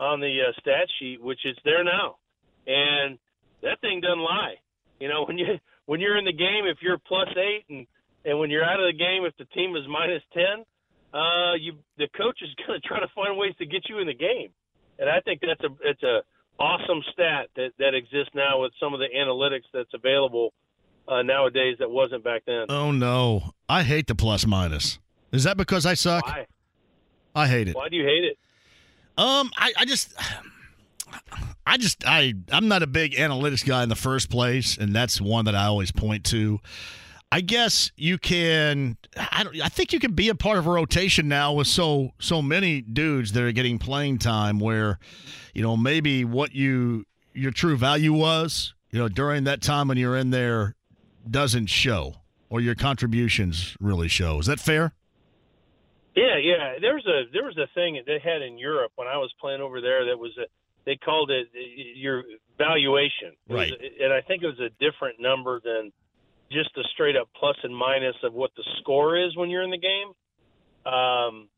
on 0.00 0.20
the 0.20 0.38
uh, 0.48 0.52
stat 0.60 0.86
sheet, 0.98 1.20
which 1.20 1.40
is 1.44 1.56
there 1.64 1.84
now, 1.84 2.16
and 2.66 3.18
that 3.62 3.80
thing 3.80 4.00
doesn't 4.00 4.22
lie. 4.22 4.54
You 5.00 5.08
know 5.08 5.24
when 5.26 5.38
you 5.38 5.58
when 5.86 6.00
you're 6.00 6.16
in 6.16 6.24
the 6.24 6.32
game, 6.32 6.64
if 6.66 6.78
you're 6.80 6.98
plus 6.98 7.28
eight 7.36 7.64
and 7.68 7.86
and 8.24 8.38
when 8.38 8.50
you're 8.50 8.64
out 8.64 8.80
of 8.80 8.86
the 8.86 8.98
game, 8.98 9.24
if 9.24 9.36
the 9.36 9.44
team 9.54 9.76
is 9.76 9.82
minus 9.88 10.22
ten, 10.32 10.64
uh, 11.12 11.54
you 11.54 11.74
the 11.96 12.08
coach 12.16 12.38
is 12.42 12.50
going 12.66 12.80
to 12.80 12.86
try 12.86 13.00
to 13.00 13.08
find 13.14 13.38
ways 13.38 13.54
to 13.58 13.66
get 13.66 13.88
you 13.88 13.98
in 13.98 14.06
the 14.06 14.14
game. 14.14 14.50
And 14.98 15.08
I 15.08 15.20
think 15.20 15.40
that's 15.40 15.62
a 15.62 15.74
it's 15.88 16.02
a 16.02 16.20
awesome 16.58 17.02
stat 17.12 17.48
that 17.56 17.70
that 17.78 17.94
exists 17.94 18.34
now 18.34 18.62
with 18.62 18.72
some 18.80 18.94
of 18.94 19.00
the 19.00 19.08
analytics 19.16 19.66
that's 19.72 19.94
available 19.94 20.52
uh, 21.06 21.22
nowadays 21.22 21.76
that 21.78 21.90
wasn't 21.90 22.24
back 22.24 22.42
then. 22.46 22.66
Oh 22.68 22.90
no, 22.90 23.52
I 23.68 23.82
hate 23.82 24.06
the 24.06 24.14
plus 24.14 24.46
minus. 24.46 24.98
Is 25.32 25.44
that 25.44 25.56
because 25.56 25.86
I 25.86 25.94
suck? 25.94 26.26
Why? 26.26 26.46
I 27.34 27.46
hate 27.46 27.68
it. 27.68 27.76
Why 27.76 27.88
do 27.88 27.96
you 27.96 28.04
hate 28.04 28.24
it? 28.24 28.38
Um, 29.16 29.50
I, 29.56 29.72
I 29.78 29.84
just. 29.84 30.14
I 31.66 31.76
just 31.76 32.02
I 32.06 32.32
I'm 32.50 32.68
not 32.68 32.82
a 32.82 32.86
big 32.86 33.12
analytics 33.12 33.66
guy 33.66 33.82
in 33.82 33.90
the 33.90 33.96
first 33.96 34.30
place, 34.30 34.78
and 34.78 34.94
that's 34.94 35.20
one 35.20 35.44
that 35.44 35.54
I 35.54 35.66
always 35.66 35.92
point 35.92 36.24
to. 36.26 36.60
I 37.30 37.42
guess 37.42 37.92
you 37.96 38.16
can. 38.16 38.96
I, 39.16 39.44
don't, 39.44 39.60
I 39.60 39.68
think 39.68 39.92
you 39.92 40.00
can 40.00 40.12
be 40.12 40.28
a 40.30 40.34
part 40.34 40.58
of 40.58 40.66
a 40.66 40.70
rotation 40.70 41.28
now 41.28 41.52
with 41.52 41.66
so 41.66 42.12
so 42.18 42.40
many 42.40 42.80
dudes 42.80 43.32
that 43.32 43.42
are 43.42 43.52
getting 43.52 43.78
playing 43.78 44.18
time. 44.18 44.58
Where, 44.58 44.98
you 45.52 45.62
know, 45.62 45.76
maybe 45.76 46.24
what 46.24 46.54
you 46.54 47.04
your 47.34 47.50
true 47.50 47.76
value 47.76 48.12
was, 48.12 48.74
you 48.90 48.98
know, 48.98 49.08
during 49.08 49.44
that 49.44 49.60
time 49.60 49.88
when 49.88 49.98
you're 49.98 50.16
in 50.16 50.30
there, 50.30 50.74
doesn't 51.30 51.66
show, 51.66 52.14
or 52.48 52.60
your 52.60 52.74
contributions 52.74 53.76
really 53.78 54.08
show. 54.08 54.38
Is 54.38 54.46
that 54.46 54.58
fair? 54.58 54.94
Yeah, 56.16 56.38
yeah. 56.38 56.78
There 56.80 56.94
was 56.94 57.06
a 57.06 57.30
there 57.32 57.44
was 57.44 57.58
a 57.58 57.68
thing 57.74 57.94
that 57.94 58.06
they 58.06 58.18
had 58.18 58.40
in 58.40 58.56
Europe 58.56 58.92
when 58.96 59.06
I 59.06 59.18
was 59.18 59.32
playing 59.38 59.60
over 59.60 59.82
there. 59.82 60.06
That 60.06 60.18
was 60.18 60.32
a 60.38 60.46
they 60.86 60.96
called 60.96 61.30
it 61.30 61.48
your 61.94 62.24
valuation, 62.56 63.36
right? 63.50 63.72
and 64.00 64.12
I 64.12 64.22
think 64.22 64.42
it 64.42 64.46
was 64.46 64.58
a 64.58 64.70
different 64.80 65.20
number 65.20 65.60
than 65.62 65.92
just 66.50 66.70
the 66.74 66.84
straight 66.92 67.16
up 67.16 67.28
plus 67.38 67.56
and 67.62 67.74
minus 67.74 68.16
of 68.22 68.32
what 68.32 68.50
the 68.56 68.64
score 68.80 69.16
is 69.16 69.36
when 69.36 69.50
you're 69.50 69.62
in 69.62 69.70
the 69.70 69.78
game. 69.78 70.92
Um, 70.92 71.48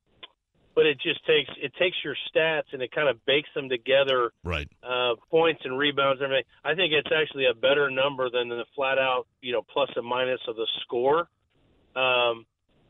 but 0.74 0.86
it 0.86 0.98
just 1.00 1.24
takes 1.26 1.50
it 1.60 1.72
takes 1.78 1.96
your 2.04 2.14
stats 2.30 2.72
and 2.72 2.80
it 2.80 2.92
kind 2.92 3.08
of 3.08 3.24
bakes 3.26 3.48
them 3.54 3.68
together, 3.68 4.32
right? 4.44 4.68
Uh, 4.82 5.14
points 5.30 5.60
and 5.64 5.76
rebounds, 5.76 6.20
and 6.20 6.26
everything. 6.26 6.44
I 6.64 6.74
think 6.74 6.92
it's 6.92 7.10
actually 7.14 7.46
a 7.46 7.54
better 7.54 7.90
number 7.90 8.30
than 8.30 8.48
the 8.48 8.64
flat 8.74 8.98
out, 8.98 9.26
you 9.40 9.52
know, 9.52 9.62
plus 9.62 9.90
and 9.96 10.06
minus 10.06 10.40
of 10.48 10.56
the 10.56 10.66
score. 10.82 11.28
Um, 11.96 12.46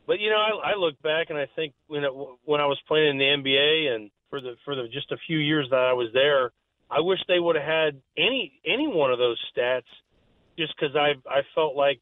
but 0.07 0.19
you 0.19 0.29
know, 0.29 0.37
I, 0.37 0.71
I 0.71 0.75
look 0.77 1.01
back 1.01 1.29
and 1.29 1.37
I 1.37 1.47
think 1.55 1.73
when 1.87 2.03
it, 2.03 2.11
when 2.45 2.61
I 2.61 2.65
was 2.65 2.79
playing 2.87 3.09
in 3.09 3.17
the 3.17 3.25
NBA 3.25 3.95
and 3.95 4.11
for 4.29 4.41
the 4.41 4.55
for 4.63 4.75
the 4.75 4.87
just 4.87 5.11
a 5.11 5.17
few 5.27 5.37
years 5.37 5.67
that 5.71 5.79
I 5.79 5.93
was 5.93 6.09
there, 6.13 6.51
I 6.89 6.99
wish 6.99 7.19
they 7.27 7.39
would 7.39 7.55
have 7.55 7.65
had 7.65 8.01
any 8.17 8.59
any 8.65 8.87
one 8.87 9.11
of 9.11 9.17
those 9.17 9.39
stats 9.51 9.89
just 10.57 10.73
because 10.77 10.95
I 10.95 11.13
I 11.29 11.41
felt 11.55 11.75
like 11.75 11.99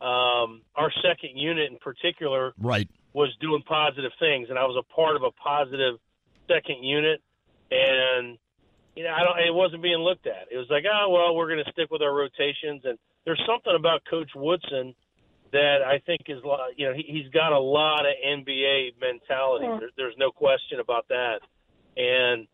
um, 0.00 0.62
our 0.76 0.92
second 1.02 1.36
unit 1.36 1.70
in 1.70 1.78
particular 1.78 2.52
right. 2.58 2.88
was 3.12 3.34
doing 3.40 3.62
positive 3.66 4.12
things, 4.20 4.48
and 4.50 4.58
I 4.58 4.64
was 4.64 4.76
a 4.78 4.94
part 4.94 5.16
of 5.16 5.22
a 5.22 5.32
positive 5.32 5.98
second 6.46 6.84
unit, 6.84 7.20
and 7.70 8.38
you 8.94 9.04
know 9.04 9.10
I 9.10 9.24
don't 9.24 9.38
it 9.38 9.54
wasn't 9.54 9.82
being 9.82 9.98
looked 9.98 10.26
at. 10.26 10.48
It 10.50 10.56
was 10.56 10.68
like 10.70 10.84
oh 10.86 11.10
well 11.10 11.34
we're 11.34 11.48
going 11.48 11.64
to 11.64 11.72
stick 11.72 11.90
with 11.90 12.02
our 12.02 12.14
rotations, 12.14 12.82
and 12.84 12.98
there's 13.24 13.42
something 13.46 13.74
about 13.76 14.02
Coach 14.08 14.30
Woodson 14.34 14.94
that 15.52 15.78
I 15.84 15.98
think 16.04 16.22
is 16.28 16.38
you 16.76 16.86
know 16.86 16.94
he, 16.94 17.04
he's 17.08 17.30
got 17.32 17.52
a 17.52 17.58
lot 17.58 18.06
of 18.06 18.12
NBA 18.24 19.00
mentality. 19.00 19.66
There, 19.66 19.90
there's 19.96 20.16
no 20.16 20.30
question 20.30 20.78
about 20.78 21.08
that, 21.08 21.40
and 21.96 22.46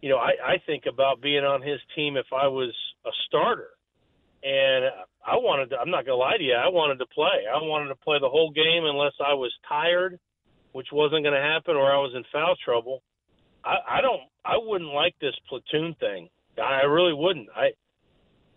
you 0.00 0.08
know 0.08 0.16
I, 0.16 0.32
I 0.40 0.56
think 0.64 0.84
about 0.88 1.20
being 1.20 1.44
on 1.44 1.60
his 1.60 1.80
team 1.94 2.16
if 2.16 2.32
I 2.32 2.48
was 2.48 2.72
a 3.04 3.10
starter 3.26 3.75
and 4.42 4.84
I 5.26 5.36
wanted 5.36 5.70
to. 5.70 5.76
I'm 5.76 5.90
not 5.90 6.06
gonna 6.06 6.18
lie 6.18 6.36
to 6.36 6.42
you. 6.42 6.54
I 6.54 6.68
wanted 6.68 6.98
to 6.98 7.06
play. 7.06 7.46
I 7.48 7.58
wanted 7.62 7.88
to 7.88 7.96
play 7.96 8.18
the 8.20 8.28
whole 8.28 8.50
game 8.50 8.84
unless 8.84 9.14
I 9.20 9.34
was 9.34 9.52
tired, 9.68 10.18
which 10.72 10.88
wasn't 10.92 11.24
going 11.24 11.34
to 11.34 11.40
happen, 11.40 11.74
or 11.74 11.90
I 11.90 11.98
was 11.98 12.12
in 12.14 12.22
foul 12.32 12.54
trouble. 12.64 13.02
I, 13.64 13.98
I 13.98 14.00
don't. 14.00 14.22
I 14.44 14.54
wouldn't 14.56 14.92
like 14.92 15.14
this 15.20 15.34
platoon 15.48 15.96
thing. 15.98 16.28
I 16.62 16.84
really 16.84 17.12
wouldn't. 17.12 17.48
I, 17.54 17.70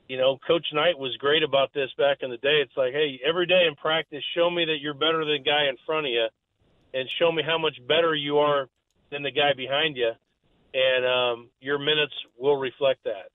you 0.08 0.18
know, 0.18 0.38
Coach 0.46 0.66
Knight 0.74 0.98
was 0.98 1.16
great 1.18 1.44
about 1.44 1.74
this 1.74 1.90
back 1.98 2.18
in 2.22 2.30
the 2.30 2.38
day. 2.38 2.62
It's 2.62 2.78
like, 2.78 2.94
hey, 2.94 3.20
every 3.28 3.46
day 3.46 3.66
in 3.68 3.76
practice, 3.76 4.24
show 4.36 4.50
me 4.50 4.66
that 4.66 4.78
you're 4.82 4.94
better 4.94 5.26
than 5.26 5.44
the 5.44 5.50
guy 5.50 5.70
in 5.70 5.78
front 5.86 6.08
of 6.08 6.12
you, 6.12 6.28
and 6.94 7.08
show 7.20 7.32
me 7.32 7.42
how 7.46 7.58
much 7.58 7.78
better 7.88 8.14
you 8.16 8.38
are 8.38 8.68
than 9.12 9.24
the 9.24 9.32
guy 9.32 9.54
behind 9.56 9.98
you, 9.98 10.12
and 10.74 11.06
um, 11.06 11.50
your 11.60 11.80
minutes 11.80 12.14
will 12.38 12.58
reflect 12.58 13.04
that. 13.06 13.32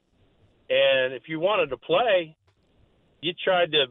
And 0.70 1.12
if 1.12 1.24
you 1.28 1.40
wanted 1.40 1.68
to 1.70 1.76
play, 1.76 2.36
you 3.20 3.32
tried 3.44 3.72
to 3.72 3.86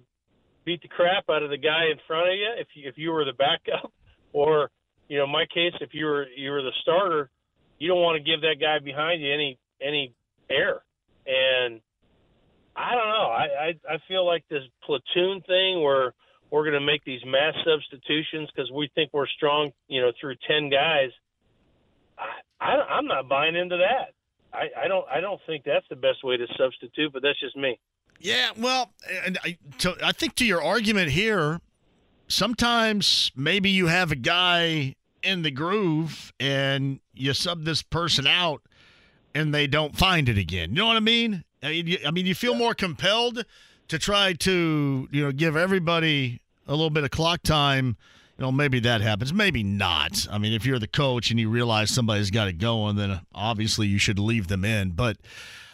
beat 0.65 0.81
the 0.81 0.87
crap 0.87 1.25
out 1.29 1.43
of 1.43 1.49
the 1.49 1.57
guy 1.57 1.85
in 1.91 1.97
front 2.07 2.29
of 2.29 2.35
you 2.35 2.49
if 2.57 2.67
you, 2.73 2.89
if 2.89 2.97
you 2.97 3.11
were 3.11 3.25
the 3.25 3.33
backup, 3.33 3.91
or 4.33 4.69
you 5.07 5.17
know, 5.17 5.25
in 5.25 5.31
my 5.31 5.45
case, 5.53 5.73
if 5.81 5.89
you 5.93 6.05
were 6.05 6.27
you 6.35 6.51
were 6.51 6.61
the 6.61 6.71
starter, 6.81 7.29
you 7.77 7.87
don't 7.87 8.01
want 8.01 8.17
to 8.17 8.23
give 8.23 8.41
that 8.41 8.55
guy 8.59 8.79
behind 8.79 9.21
you 9.21 9.31
any 9.31 9.59
any 9.81 10.13
air. 10.49 10.81
And 11.27 11.81
I 12.75 12.95
don't 12.95 13.09
know. 13.09 13.29
I 13.29 13.45
I, 13.45 13.95
I 13.95 13.97
feel 14.07 14.25
like 14.25 14.43
this 14.49 14.63
platoon 14.83 15.41
thing 15.41 15.83
where 15.83 16.13
we're 16.49 16.63
going 16.63 16.79
to 16.79 16.85
make 16.85 17.03
these 17.03 17.21
mass 17.25 17.53
substitutions 17.65 18.49
because 18.55 18.71
we 18.71 18.89
think 18.95 19.09
we're 19.13 19.27
strong, 19.27 19.71
you 19.87 20.01
know, 20.01 20.11
through 20.19 20.35
ten 20.47 20.69
guys. 20.69 21.09
I, 22.17 22.65
I 22.65 22.71
I'm 22.97 23.05
not 23.05 23.27
buying 23.27 23.55
into 23.55 23.77
that. 23.77 24.13
I, 24.53 24.83
I 24.83 24.87
don't 24.87 25.05
I 25.09 25.19
don't 25.19 25.41
think 25.47 25.63
that's 25.65 25.85
the 25.89 25.95
best 25.95 26.23
way 26.23 26.37
to 26.37 26.45
substitute, 26.57 27.11
but 27.11 27.21
that's 27.21 27.39
just 27.39 27.55
me. 27.55 27.79
Yeah, 28.19 28.51
well, 28.57 28.91
and 29.25 29.37
I, 29.43 29.57
to, 29.79 29.97
I 30.01 30.11
think 30.11 30.35
to 30.35 30.45
your 30.45 30.63
argument 30.63 31.11
here, 31.11 31.59
sometimes 32.27 33.31
maybe 33.35 33.69
you 33.69 33.87
have 33.87 34.11
a 34.11 34.15
guy 34.15 34.95
in 35.21 35.41
the 35.41 35.51
groove 35.51 36.31
and 36.39 36.99
you 37.13 37.33
sub 37.33 37.65
this 37.65 37.81
person 37.81 38.27
out 38.27 38.61
and 39.33 39.53
they 39.53 39.67
don't 39.67 39.97
find 39.97 40.29
it 40.29 40.37
again. 40.37 40.69
You 40.69 40.75
know 40.75 40.87
what 40.87 40.97
I 40.97 41.01
mean? 41.01 41.43
I 41.61 41.69
mean, 41.69 41.87
you, 41.87 41.97
I 42.05 42.11
mean, 42.11 42.25
you 42.25 42.35
feel 42.35 42.55
more 42.55 42.73
compelled 42.73 43.45
to 43.87 43.99
try 43.99 44.33
to, 44.33 45.07
you 45.11 45.23
know, 45.23 45.31
give 45.31 45.55
everybody 45.55 46.41
a 46.67 46.71
little 46.71 46.89
bit 46.89 47.03
of 47.03 47.11
clock 47.11 47.41
time. 47.43 47.97
You 48.37 48.45
know, 48.45 48.51
maybe 48.51 48.79
that 48.81 49.01
happens. 49.01 49.31
Maybe 49.31 49.63
not. 49.63 50.27
I 50.31 50.37
mean, 50.37 50.53
if 50.53 50.65
you're 50.65 50.79
the 50.79 50.87
coach 50.87 51.29
and 51.29 51.39
you 51.39 51.49
realize 51.49 51.91
somebody's 51.91 52.31
got 52.31 52.47
it 52.47 52.57
going, 52.57 52.95
then 52.95 53.21
obviously 53.33 53.87
you 53.87 53.99
should 53.99 54.17
leave 54.17 54.47
them 54.47 54.65
in. 54.65 54.91
But 54.91 55.17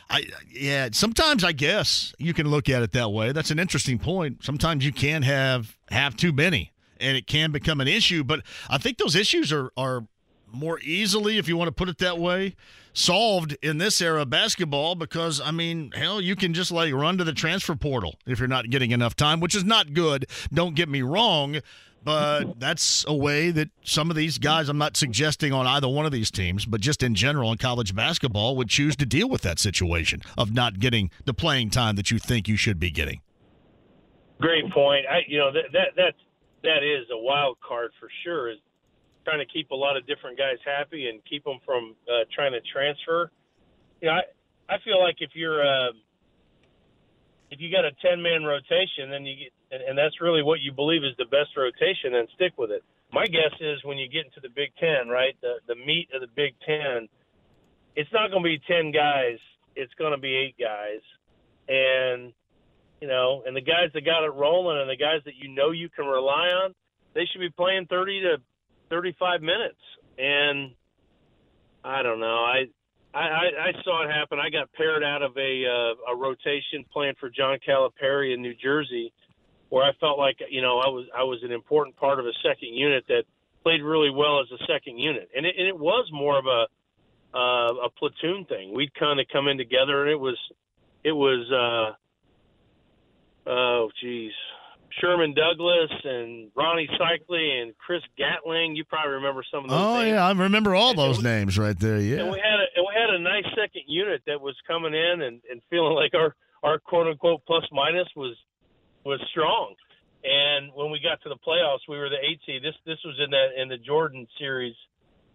I, 0.09 0.25
yeah, 0.51 0.89
sometimes 0.91 1.43
I 1.43 1.53
guess 1.53 2.13
you 2.17 2.33
can 2.33 2.47
look 2.47 2.67
at 2.67 2.81
it 2.81 2.91
that 2.91 3.11
way. 3.11 3.31
That's 3.31 3.51
an 3.51 3.59
interesting 3.59 3.97
point. 3.97 4.43
Sometimes 4.43 4.85
you 4.85 4.91
can 4.91 5.21
have 5.21 5.77
have 5.89 6.17
too 6.17 6.33
many, 6.33 6.73
and 6.99 7.15
it 7.15 7.27
can 7.27 7.51
become 7.51 7.79
an 7.79 7.87
issue. 7.87 8.23
But 8.23 8.41
I 8.69 8.77
think 8.77 8.97
those 8.97 9.15
issues 9.15 9.53
are 9.53 9.71
are 9.77 10.05
more 10.51 10.79
easily, 10.81 11.37
if 11.37 11.47
you 11.47 11.57
want 11.57 11.67
to 11.67 11.71
put 11.71 11.89
it 11.89 11.99
that 11.99 12.17
way, 12.17 12.55
solved 12.93 13.55
in 13.61 13.77
this 13.77 14.01
era 14.01 14.23
of 14.23 14.29
basketball 14.29 14.95
because, 14.95 15.39
I 15.39 15.51
mean, 15.51 15.91
hell, 15.91 16.19
you 16.19 16.35
can 16.35 16.53
just 16.53 16.71
like 16.71 16.93
run 16.93 17.17
to 17.17 17.23
the 17.23 17.33
transfer 17.33 17.75
portal 17.75 18.15
if 18.25 18.39
you're 18.39 18.47
not 18.47 18.69
getting 18.69 18.91
enough 18.91 19.15
time, 19.15 19.39
which 19.39 19.55
is 19.55 19.63
not 19.63 19.93
good. 19.93 20.25
Don't 20.51 20.75
get 20.75 20.89
me 20.89 21.01
wrong. 21.01 21.59
But 22.03 22.59
that's 22.59 23.03
a 23.07 23.13
way 23.13 23.51
that 23.51 23.69
some 23.83 24.09
of 24.09 24.15
these 24.15 24.37
guys, 24.37 24.69
I'm 24.69 24.77
not 24.77 24.95
suggesting 24.95 25.51
on 25.51 25.67
either 25.67 25.87
one 25.87 26.05
of 26.05 26.11
these 26.11 26.31
teams, 26.31 26.65
but 26.65 26.81
just 26.81 27.03
in 27.03 27.13
general 27.13 27.51
in 27.51 27.57
college 27.57 27.93
basketball, 27.93 28.55
would 28.55 28.69
choose 28.69 28.95
to 28.97 29.05
deal 29.05 29.29
with 29.29 29.41
that 29.41 29.59
situation 29.59 30.21
of 30.37 30.53
not 30.53 30.79
getting 30.79 31.11
the 31.25 31.33
playing 31.33 31.69
time 31.69 31.95
that 31.97 32.09
you 32.09 32.17
think 32.17 32.47
you 32.47 32.55
should 32.55 32.79
be 32.79 32.89
getting. 32.89 33.21
Great 34.39 34.71
point. 34.71 35.05
I, 35.09 35.19
you 35.27 35.37
know, 35.37 35.51
that, 35.51 35.71
that, 35.73 35.87
that's, 35.97 36.17
that 36.63 36.83
is 36.83 37.05
a 37.11 37.17
wild 37.17 37.57
card 37.59 37.91
for 37.99 38.09
sure. 38.23 38.49
Is 38.49 38.57
trying 39.25 39.39
to 39.39 39.45
keep 39.45 39.71
a 39.71 39.75
lot 39.75 39.97
of 39.97 40.07
different 40.07 40.37
guys 40.37 40.57
happy 40.65 41.09
and 41.09 41.21
keep 41.29 41.43
them 41.43 41.59
from 41.65 41.95
uh, 42.07 42.25
trying 42.33 42.51
to 42.53 42.59
transfer. 42.73 43.31
You 44.01 44.07
know, 44.07 44.13
I 44.15 44.21
I 44.73 44.77
feel 44.83 44.99
like 44.99 45.17
if 45.19 45.31
you're 45.33 45.61
uh, 45.61 45.91
if 47.51 47.59
you 47.59 47.71
got 47.71 47.85
a 47.85 47.91
ten 48.01 48.21
man 48.21 48.43
rotation, 48.43 49.09
then 49.09 49.25
you 49.25 49.35
get 49.35 49.51
and, 49.71 49.81
and 49.83 49.97
that's 49.97 50.21
really 50.21 50.43
what 50.43 50.59
you 50.61 50.71
believe 50.71 51.03
is 51.03 51.15
the 51.17 51.25
best 51.25 51.55
rotation, 51.57 52.13
then 52.13 52.27
stick 52.35 52.53
with 52.57 52.71
it. 52.71 52.83
My 53.11 53.25
guess 53.25 53.53
is 53.59 53.83
when 53.83 53.97
you 53.97 54.07
get 54.07 54.25
into 54.25 54.41
the 54.41 54.49
Big 54.49 54.69
Ten, 54.79 55.09
right, 55.09 55.35
the 55.41 55.59
the 55.67 55.75
meat 55.75 56.09
of 56.13 56.21
the 56.21 56.31
Big 56.35 56.55
Ten, 56.65 57.07
it's 57.95 58.11
not 58.13 58.31
going 58.31 58.43
to 58.43 58.49
be 58.49 58.61
ten 58.67 58.91
guys. 58.91 59.39
It's 59.75 59.93
going 59.95 60.11
to 60.11 60.21
be 60.21 60.35
eight 60.35 60.55
guys, 60.59 61.01
and 61.67 62.33
you 63.01 63.07
know, 63.07 63.43
and 63.45 63.55
the 63.55 63.61
guys 63.61 63.89
that 63.93 64.05
got 64.05 64.25
it 64.25 64.33
rolling 64.33 64.81
and 64.81 64.89
the 64.89 64.97
guys 64.97 65.21
that 65.25 65.35
you 65.35 65.49
know 65.49 65.71
you 65.71 65.89
can 65.89 66.05
rely 66.05 66.49
on, 66.51 66.75
they 67.13 67.25
should 67.31 67.39
be 67.39 67.49
playing 67.49 67.87
thirty 67.87 68.21
to 68.21 68.37
35 68.89 69.41
minutes. 69.41 69.79
And 70.17 70.71
I 71.83 72.03
don't 72.03 72.19
know. 72.19 72.43
I 72.43 72.65
I, 73.13 73.17
I 73.19 73.83
saw 73.83 74.03
it 74.03 74.11
happen. 74.11 74.37
I 74.39 74.49
got 74.49 74.71
paired 74.73 75.03
out 75.03 75.23
of 75.23 75.35
a 75.35 75.65
uh, 75.65 76.13
a 76.13 76.15
rotation 76.15 76.85
playing 76.93 77.15
for 77.19 77.29
John 77.29 77.57
Calipari 77.67 78.33
in 78.33 78.41
New 78.41 78.53
Jersey, 78.53 79.11
where 79.69 79.83
I 79.83 79.91
felt 79.99 80.19
like 80.19 80.37
you 80.49 80.61
know 80.61 80.77
I 80.79 80.89
was 80.89 81.07
I 81.17 81.23
was 81.23 81.39
an 81.43 81.51
important 81.51 81.95
part 81.95 82.19
of 82.19 82.25
a 82.27 82.33
second 82.43 82.75
unit 82.75 83.05
that 83.07 83.23
played 83.63 83.81
really 83.81 84.11
well 84.11 84.41
as 84.41 84.47
a 84.51 84.63
second 84.65 84.99
unit, 84.99 85.29
and 85.35 85.45
it, 85.45 85.55
and 85.57 85.67
it 85.67 85.77
was 85.77 86.07
more 86.11 86.37
of 86.37 86.45
a 86.45 86.67
uh, 87.35 87.85
a 87.85 87.89
platoon 87.97 88.45
thing. 88.45 88.73
We'd 88.75 88.93
kind 88.93 89.19
of 89.19 89.25
come 89.31 89.47
in 89.47 89.57
together, 89.57 90.03
and 90.03 90.11
it 90.11 90.19
was 90.19 90.37
it 91.03 91.11
was 91.11 91.95
uh, 93.47 93.49
oh 93.49 93.89
geez, 94.01 94.33
Sherman 94.99 95.33
Douglas 95.33 95.91
and 96.03 96.51
Rony 96.53 96.87
Seikaly 96.99 97.61
and 97.61 97.77
Chris 97.77 98.01
Gatling. 98.17 98.75
You 98.75 98.83
probably 98.85 99.13
remember 99.13 99.43
some 99.51 99.63
of 99.65 99.69
those. 99.69 99.79
Oh 99.79 99.97
names. 100.01 100.09
yeah, 100.13 100.25
I 100.25 100.31
remember 100.31 100.75
all 100.75 100.91
And 100.91 100.99
those 100.99 101.21
names 101.21 101.57
right 101.57 101.77
there. 101.79 101.99
Yeah. 101.99 102.21
And 102.21 102.31
we 102.31 102.39
had 102.39 102.59
a 102.59 102.67
and 102.75 102.85
we 102.87 102.93
had 102.99 103.09
a 103.09 103.19
nice 103.19 103.45
second 103.55 103.83
unit 103.87 104.21
that 104.27 104.41
was 104.41 104.55
coming 104.67 104.93
in 104.93 105.21
and, 105.21 105.41
and 105.49 105.61
feeling 105.69 105.93
like 105.93 106.13
our 106.13 106.35
our 106.63 106.79
quote 106.79 107.07
unquote 107.07 107.41
plus 107.45 107.63
minus 107.71 108.07
was 108.15 108.35
was 109.05 109.19
strong. 109.31 109.75
And 110.23 110.71
when 110.73 110.91
we 110.91 110.99
got 110.99 111.21
to 111.23 111.29
the 111.29 111.37
playoffs, 111.47 111.87
we 111.87 111.97
were 111.97 112.09
the 112.09 112.19
eight 112.19 112.39
seed. 112.45 112.63
This 112.63 112.75
this 112.85 112.99
was 113.05 113.15
in 113.23 113.29
that 113.31 113.61
in 113.61 113.69
the 113.69 113.77
Jordan 113.77 114.27
series. 114.37 114.75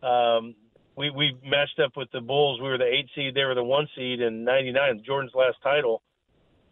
Um, 0.02 0.54
we 0.96 1.10
we 1.10 1.36
matched 1.44 1.80
up 1.84 1.92
with 1.96 2.10
the 2.12 2.20
Bulls. 2.20 2.60
We 2.60 2.68
were 2.68 2.78
the 2.78 2.84
eight 2.86 3.08
seed. 3.14 3.34
They 3.34 3.44
were 3.44 3.54
the 3.54 3.64
one 3.64 3.88
seed 3.96 4.20
in 4.20 4.44
'99, 4.44 5.02
Jordan's 5.04 5.32
last 5.34 5.56
title. 5.62 6.02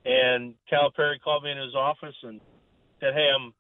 And 0.05 0.55
Calipari 0.71 1.21
called 1.23 1.45
me 1.45 1.53
in 1.53 1.59
his 1.59 1.75
office 1.75 2.15
and 2.25 2.41
said, 3.03 3.15
"Hey, 3.15 3.29
I'm 3.35 3.53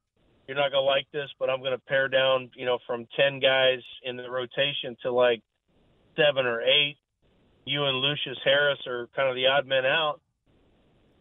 you're 0.46 0.56
not 0.56 0.70
gonna 0.70 0.86
like 0.86 1.06
this, 1.12 1.28
but 1.38 1.50
I'm 1.50 1.62
gonna 1.62 1.82
pare 1.88 2.08
down, 2.08 2.50
you 2.54 2.66
know, 2.66 2.78
from 2.86 3.06
ten 3.16 3.40
guys 3.40 3.80
in 4.04 4.16
the 4.16 4.30
rotation 4.30 4.96
to 5.02 5.12
like 5.12 5.42
seven 6.16 6.46
or 6.46 6.62
eight. 6.62 6.96
You 7.64 7.84
and 7.84 7.98
Lucious 7.98 8.38
Harris 8.44 8.78
are 8.86 9.08
kind 9.14 9.28
of 9.28 9.34
the 9.34 9.46
odd 9.46 9.66
men 9.66 9.84
out." 9.84 10.20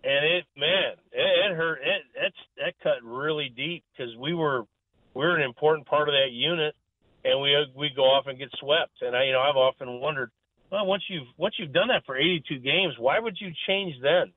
And 0.04 0.26
it, 0.26 0.46
man, 0.58 0.94
it, 1.12 1.52
it 1.52 1.56
hurt. 1.56 1.80
It 1.82 2.02
that's 2.16 2.36
that 2.58 2.74
cut 2.82 3.04
really 3.04 3.50
deep 3.50 3.84
because 3.92 4.16
we 4.18 4.34
were 4.34 4.66
we're 5.14 5.36
an 5.36 5.44
important 5.44 5.88
part 5.88 6.10
of 6.10 6.14
that 6.14 6.32
unit, 6.32 6.76
and 7.24 7.42
we 7.42 7.56
we 7.76 7.90
go 7.96 8.04
off 8.04 8.26
and 8.28 8.38
get 8.38 8.50
swept. 8.60 9.02
And 9.02 9.16
I, 9.16 9.26
you 9.26 9.34
know, 9.34 9.42
I've 9.42 9.58
often 9.58 10.00
wondered, 10.00 10.32
well, 10.72 10.86
once 10.86 11.04
you've 11.10 11.28
once 11.38 11.56
you've 11.60 11.74
done 11.74 11.90
that 11.90 12.06
for 12.06 12.18
82 12.18 12.60
games, 12.60 12.96
why 12.98 13.20
would 13.20 13.38
you 13.40 13.52
change 13.68 13.96
then? 14.02 14.34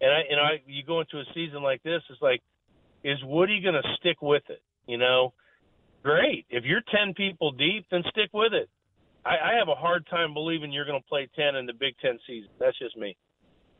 And 0.00 0.10
I, 0.10 0.20
you 0.28 0.36
know, 0.36 0.42
I, 0.42 0.62
you 0.66 0.82
go 0.82 1.00
into 1.00 1.18
a 1.18 1.24
season 1.34 1.62
like 1.62 1.82
this, 1.82 2.00
it's 2.08 2.22
like, 2.22 2.40
is 3.04 3.18
Woody 3.24 3.60
going 3.60 3.74
to 3.74 3.88
stick 3.98 4.22
with 4.22 4.42
it? 4.48 4.62
You 4.86 4.98
know, 4.98 5.32
great. 6.02 6.46
If 6.50 6.64
you're 6.64 6.82
10 6.94 7.14
people 7.14 7.52
deep, 7.52 7.86
then 7.90 8.02
stick 8.10 8.30
with 8.32 8.52
it. 8.52 8.68
I, 9.24 9.30
I 9.30 9.58
have 9.58 9.68
a 9.68 9.74
hard 9.74 10.06
time 10.08 10.34
believing 10.34 10.72
you're 10.72 10.86
going 10.86 11.00
to 11.00 11.08
play 11.08 11.28
10 11.36 11.56
in 11.56 11.66
the 11.66 11.72
Big 11.72 11.94
Ten 12.00 12.18
season. 12.26 12.50
That's 12.58 12.78
just 12.78 12.96
me. 12.96 13.16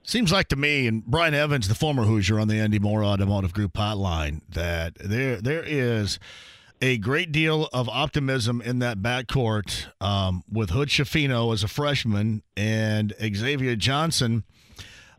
Seems 0.02 0.32
like 0.32 0.48
to 0.48 0.56
me, 0.56 0.86
and 0.86 1.04
Brian 1.04 1.34
Evans, 1.34 1.68
the 1.68 1.74
former 1.74 2.04
Hoosier 2.04 2.40
on 2.40 2.48
the 2.48 2.58
Andy 2.58 2.78
Moore 2.78 3.04
Automotive 3.04 3.52
Group 3.52 3.74
hotline, 3.74 4.40
that 4.48 4.94
there 4.94 5.42
there 5.42 5.62
is 5.62 6.18
a 6.80 6.96
great 6.96 7.30
deal 7.30 7.68
of 7.74 7.86
optimism 7.90 8.62
in 8.62 8.78
that 8.78 8.98
backcourt 8.98 9.88
um, 10.00 10.42
with 10.50 10.70
Hood-Schifino 10.70 11.52
as 11.52 11.62
a 11.62 11.68
freshman 11.68 12.42
and 12.56 13.12
Xavier 13.20 13.76
Johnson 13.76 14.44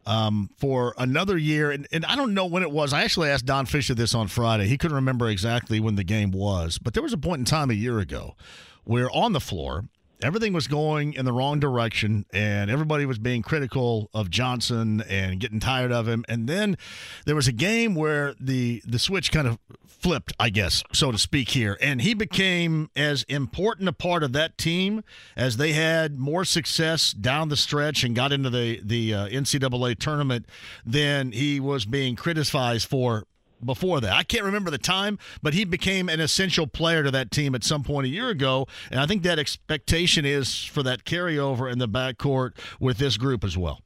um, 0.05 0.49
for 0.57 0.93
another 0.97 1.37
year. 1.37 1.71
And, 1.71 1.87
and 1.91 2.05
I 2.05 2.15
don't 2.15 2.33
know 2.33 2.45
when 2.45 2.63
it 2.63 2.71
was. 2.71 2.93
I 2.93 3.03
actually 3.03 3.29
asked 3.29 3.45
Don 3.45 3.65
Fischer 3.65 3.93
this 3.93 4.13
on 4.15 4.27
Friday. 4.27 4.67
He 4.67 4.77
couldn't 4.77 4.95
remember 4.95 5.29
exactly 5.29 5.79
when 5.79 5.95
the 5.95 6.03
game 6.03 6.31
was, 6.31 6.77
but 6.77 6.93
there 6.93 7.03
was 7.03 7.13
a 7.13 7.17
point 7.17 7.39
in 7.39 7.45
time 7.45 7.69
a 7.69 7.75
year 7.75 7.99
ago 7.99 8.35
where 8.83 9.09
on 9.11 9.33
the 9.33 9.39
floor, 9.39 9.85
everything 10.23 10.53
was 10.53 10.67
going 10.67 11.13
in 11.13 11.25
the 11.25 11.33
wrong 11.33 11.59
direction 11.59 12.25
and 12.33 12.69
everybody 12.69 13.05
was 13.05 13.19
being 13.19 13.41
critical 13.41 14.09
of 14.13 14.29
Johnson 14.29 15.01
and 15.09 15.39
getting 15.39 15.59
tired 15.59 15.91
of 15.91 16.07
him. 16.07 16.23
And 16.27 16.47
then 16.47 16.77
there 17.25 17.35
was 17.35 17.47
a 17.47 17.51
game 17.51 17.95
where 17.95 18.35
the 18.39 18.81
the 18.85 18.99
switch 18.99 19.31
kind 19.31 19.47
of 19.47 19.59
flipped, 20.01 20.33
I 20.39 20.49
guess, 20.49 20.83
so 20.93 21.11
to 21.11 21.17
speak 21.17 21.49
here, 21.49 21.77
and 21.79 22.01
he 22.01 22.13
became 22.13 22.89
as 22.95 23.23
important 23.23 23.87
a 23.87 23.93
part 23.93 24.23
of 24.23 24.33
that 24.33 24.57
team 24.57 25.03
as 25.35 25.57
they 25.57 25.73
had 25.73 26.19
more 26.19 26.43
success 26.43 27.11
down 27.11 27.49
the 27.49 27.57
stretch 27.57 28.03
and 28.03 28.15
got 28.15 28.31
into 28.31 28.49
the 28.49 28.81
the 28.83 29.13
uh, 29.13 29.27
NCAA 29.27 29.97
tournament 29.99 30.47
than 30.85 31.31
he 31.31 31.59
was 31.59 31.85
being 31.85 32.15
criticized 32.15 32.87
for 32.87 33.25
before 33.63 34.01
that. 34.01 34.13
I 34.13 34.23
can't 34.23 34.43
remember 34.43 34.71
the 34.71 34.79
time, 34.79 35.19
but 35.43 35.53
he 35.53 35.65
became 35.65 36.09
an 36.09 36.19
essential 36.19 36.65
player 36.65 37.03
to 37.03 37.11
that 37.11 37.29
team 37.29 37.53
at 37.53 37.63
some 37.63 37.83
point 37.83 38.07
a 38.07 38.09
year 38.09 38.29
ago. 38.29 38.67
And 38.89 38.99
I 38.99 39.05
think 39.05 39.21
that 39.23 39.37
expectation 39.37 40.25
is 40.25 40.63
for 40.65 40.81
that 40.83 41.05
carryover 41.05 41.71
in 41.71 41.77
the 41.77 41.87
backcourt 41.87 42.53
with 42.79 42.97
this 42.97 43.17
group 43.17 43.43
as 43.43 43.57
well. 43.57 43.81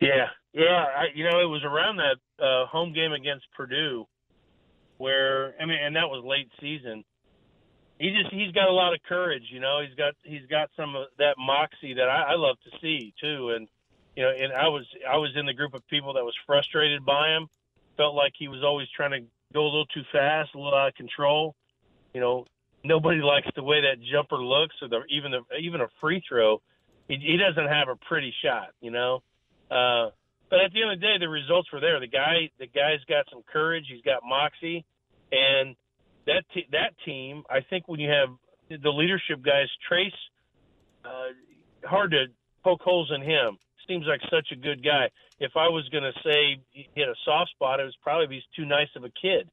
Yeah, 0.00 0.28
yeah. 0.52 0.84
I, 0.96 1.04
you 1.14 1.24
know, 1.24 1.40
it 1.40 1.48
was 1.48 1.64
around 1.64 1.96
that 1.96 2.16
uh, 2.44 2.66
home 2.66 2.92
game 2.92 3.12
against 3.12 3.46
Purdue 3.56 4.06
where 5.00 5.54
I 5.58 5.64
mean, 5.64 5.78
and 5.82 5.96
that 5.96 6.12
was 6.12 6.22
late 6.22 6.52
season. 6.60 7.02
He 7.98 8.12
just 8.12 8.32
he's 8.32 8.52
got 8.52 8.68
a 8.68 8.72
lot 8.72 8.92
of 8.92 9.00
courage, 9.08 9.44
you 9.50 9.58
know. 9.58 9.80
He's 9.80 9.96
got 9.96 10.12
he's 10.22 10.46
got 10.50 10.68
some 10.76 10.94
of 10.94 11.08
that 11.18 11.36
moxie 11.38 11.94
that 11.94 12.08
I, 12.08 12.32
I 12.32 12.34
love 12.36 12.56
to 12.64 12.70
see 12.82 13.14
too. 13.18 13.56
And 13.56 13.66
you 14.14 14.22
know, 14.22 14.30
and 14.30 14.52
I 14.52 14.68
was 14.68 14.84
I 15.08 15.16
was 15.16 15.30
in 15.36 15.46
the 15.46 15.54
group 15.54 15.72
of 15.72 15.86
people 15.88 16.12
that 16.14 16.24
was 16.24 16.34
frustrated 16.46 17.04
by 17.04 17.30
him. 17.34 17.48
Felt 17.96 18.14
like 18.14 18.32
he 18.38 18.48
was 18.48 18.62
always 18.62 18.88
trying 18.94 19.12
to 19.12 19.26
go 19.54 19.62
a 19.62 19.70
little 19.72 19.86
too 19.86 20.04
fast, 20.12 20.50
a 20.54 20.58
little 20.58 20.78
out 20.78 20.88
of 20.88 20.94
control. 20.94 21.54
You 22.12 22.20
know, 22.20 22.44
nobody 22.84 23.20
likes 23.24 23.48
the 23.56 23.62
way 23.62 23.80
that 23.80 24.04
jumper 24.12 24.36
looks, 24.36 24.76
or 24.82 24.88
the 24.88 25.00
even 25.08 25.32
the 25.32 25.40
even 25.56 25.80
a 25.80 25.88
free 26.00 26.22
throw. 26.28 26.60
He, 27.08 27.16
he 27.16 27.38
doesn't 27.38 27.68
have 27.68 27.88
a 27.88 27.96
pretty 27.96 28.34
shot, 28.44 28.68
you 28.82 28.90
know. 28.90 29.22
Uh, 29.70 30.10
But 30.50 30.60
at 30.60 30.72
the 30.72 30.82
end 30.82 30.90
of 30.92 31.00
the 31.00 31.06
day, 31.06 31.16
the 31.18 31.28
results 31.28 31.72
were 31.72 31.80
there. 31.80 32.00
The 32.00 32.08
guy, 32.08 32.50
the 32.58 32.66
guy's 32.66 32.98
got 33.08 33.24
some 33.30 33.42
courage. 33.50 33.84
He's 33.88 34.02
got 34.02 34.22
moxie, 34.26 34.84
and 35.30 35.76
that 36.26 36.42
te- 36.52 36.66
that 36.72 36.92
team. 37.04 37.44
I 37.48 37.60
think 37.70 37.86
when 37.86 38.00
you 38.00 38.10
have 38.10 38.28
the 38.82 38.90
leadership 38.90 39.42
guys, 39.42 39.68
Trayce, 39.88 40.10
uh, 41.04 41.32
hard 41.88 42.10
to 42.10 42.26
poke 42.64 42.82
holes 42.82 43.10
in 43.14 43.22
him. 43.22 43.58
Seems 43.88 44.06
like 44.06 44.20
such 44.30 44.48
a 44.52 44.56
good 44.56 44.84
guy. 44.84 45.10
If 45.38 45.52
I 45.56 45.68
was 45.68 45.88
going 45.88 46.04
to 46.04 46.12
say 46.22 46.60
he 46.72 46.88
had 46.96 47.08
a 47.08 47.14
soft 47.24 47.50
spot, 47.52 47.80
it 47.80 47.84
was 47.84 47.96
probably 48.02 48.34
he's 48.34 48.44
too 48.54 48.66
nice 48.66 48.88
of 48.94 49.04
a 49.04 49.10
kid, 49.10 49.48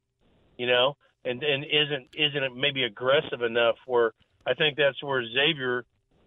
you 0.57 0.67
know, 0.67 0.97
and 1.25 1.41
and 1.43 1.63
isn't 1.63 2.07
isn't 2.15 2.57
maybe 2.57 2.83
aggressive 2.83 3.41
enough. 3.41 3.75
Where 3.85 4.13
I 4.45 4.53
think 4.55 4.77
that's 4.77 5.01
where 5.03 5.23
Xavier 5.23 5.85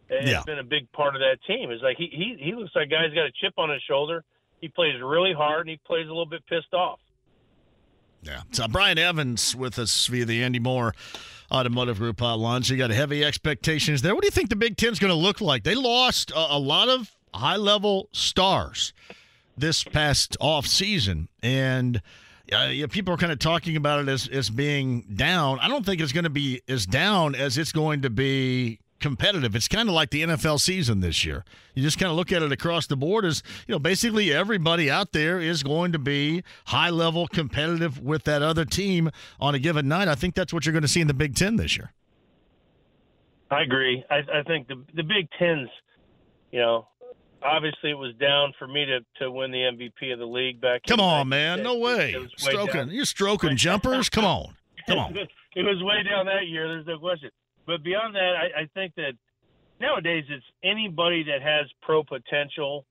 has 0.09 0.29
Yeah. 0.29 0.43
been 0.47 0.59
a 0.59 0.65
big 0.65 0.91
part 0.93 1.15
of 1.15 1.21
that 1.21 1.39
team. 1.47 1.71
Is 1.71 1.83
like 1.83 1.97
he 1.99 2.07
he 2.07 2.37
he 2.41 2.53
looks 2.55 2.75
like 2.75 2.87
a 2.87 2.91
guy's 2.91 3.15
got 3.15 3.27
a 3.27 3.33
chip 3.33 3.55
on 3.59 3.71
his 3.71 3.83
shoulder. 3.83 4.25
He 4.61 4.69
plays 4.69 5.01
really 5.03 5.33
hard 5.33 5.61
and 5.61 5.71
he 5.71 5.81
plays 5.87 6.07
a 6.07 6.11
little 6.11 6.27
bit 6.27 6.45
pissed 6.47 6.75
off. 6.75 7.01
Yeah. 8.23 8.43
So 8.53 8.69
Brian 8.69 8.99
Evans 8.99 9.57
with 9.57 9.79
us 9.79 10.07
via 10.07 10.25
the 10.25 10.43
Andy 10.43 10.59
Moore 10.59 10.95
Automotive 11.51 11.99
Group 11.99 12.19
hotline. 12.19 12.65
So 12.65 12.75
you 12.75 12.79
got 12.79 12.91
heavy 12.91 13.25
expectations 13.25 14.03
there. 14.03 14.15
What 14.15 14.23
do 14.23 14.27
you 14.27 14.31
think 14.33 14.51
the 14.51 14.57
Big 14.57 14.77
Ten's 14.77 14.99
going 14.99 15.11
to 15.11 15.19
look 15.19 15.41
like? 15.41 15.65
They 15.65 15.75
lost 15.75 16.31
a, 16.31 16.55
a 16.55 16.59
lot 16.59 16.89
of 16.89 17.11
high 17.35 17.57
level 17.57 18.09
stars 18.13 18.93
this 19.57 19.85
past 19.85 20.37
off 20.41 20.67
season, 20.67 21.29
and 21.43 22.03
uh, 22.53 22.69
people 22.91 23.15
are 23.15 23.17
kind 23.17 23.33
of 23.33 23.39
talking 23.39 23.77
about 23.77 24.01
it 24.01 24.09
as 24.09 24.29
as 24.29 24.51
being 24.51 25.03
down. 25.15 25.59
I 25.61 25.69
don't 25.69 25.85
think 25.85 26.01
it's 26.01 26.13
going 26.13 26.25
to 26.25 26.31
be 26.31 26.63
as 26.69 26.87
down 26.87 27.35
as 27.35 27.59
it's 27.59 27.73
going 27.73 28.03
to 28.03 28.11
be 28.11 28.81
competitive. 29.01 29.57
It's 29.57 29.69
kind 29.69 29.89
of 29.89 29.95
like 29.95 30.11
the 30.11 30.23
NFL 30.23 30.61
season 30.61 31.01
this 31.01 31.25
year. 31.25 31.45
You 31.75 31.83
just 31.83 31.99
kind 31.99 32.11
of 32.11 32.17
look 32.17 32.31
at 32.33 32.43
it 32.43 32.53
across 32.53 32.87
the 32.87 32.97
board 32.97 33.25
as, 33.25 33.43
you 33.67 33.73
know, 33.73 33.79
basically 33.79 34.33
everybody 34.33 34.91
out 34.91 35.13
there 35.13 35.41
is 35.41 35.63
going 35.63 35.93
to 35.93 35.99
be 35.99 36.43
high 36.67 36.91
level 36.91 37.27
competitive 37.27 38.01
with 38.01 38.25
that 38.25 38.43
other 38.43 38.65
team 38.65 39.11
on 39.41 39.55
a 39.55 39.59
given 39.59 39.89
night. 39.89 40.09
I 40.09 40.15
think 40.15 40.35
that's 40.35 40.53
what 40.53 40.67
you're 40.67 40.73
going 40.73 40.83
to 40.83 40.89
see 40.89 41.01
in 41.01 41.07
the 41.07 41.15
Big 41.15 41.35
10 41.35 41.57
this 41.57 41.77
year. 41.77 41.93
I 43.51 43.63
agree. 43.63 44.05
I, 44.09 44.19
I 44.33 44.43
think 44.45 44.69
the 44.69 44.77
the 44.95 45.03
Big 45.03 45.29
Ten's, 45.37 45.69
you 46.53 46.61
know, 46.61 46.87
obviously 47.43 47.91
it 47.91 47.99
was 47.99 48.15
down 48.21 48.53
for 48.59 48.67
me 48.67 48.85
to, 48.87 49.01
to 49.21 49.31
win 49.31 49.51
the 49.51 49.59
MVP 49.59 50.13
of 50.13 50.19
the 50.19 50.27
league 50.27 50.61
back. 50.61 50.83
Come 50.87 51.01
on, 51.01 51.29
man. 51.29 51.63
No 51.63 51.79
way. 51.79 52.17
Way 52.17 52.29
Stroking. 52.37 52.75
down. 52.75 52.91
You're 52.91 53.05
stroking 53.05 53.57
jumpers. 53.57 54.09
Come 54.09 54.25
on. 54.25 54.55
Come 54.89 54.99
on. 54.99 55.17
it 55.17 55.63
was 55.63 55.83
way 55.83 56.03
down 56.03 56.27
that 56.27 56.47
year. 56.47 56.69
There's 56.69 56.87
no 56.87 56.99
question. 56.99 57.31
But 57.71 57.85
beyond 57.85 58.17
that, 58.17 58.33
I, 58.35 58.63
I 58.63 58.67
think 58.75 58.97
that 58.97 59.13
nowadays 59.81 60.25
it's 60.29 60.45
anybody 60.65 61.23
that 61.31 61.41
has 61.41 61.71
pro 61.83 62.03
potential 62.03 62.85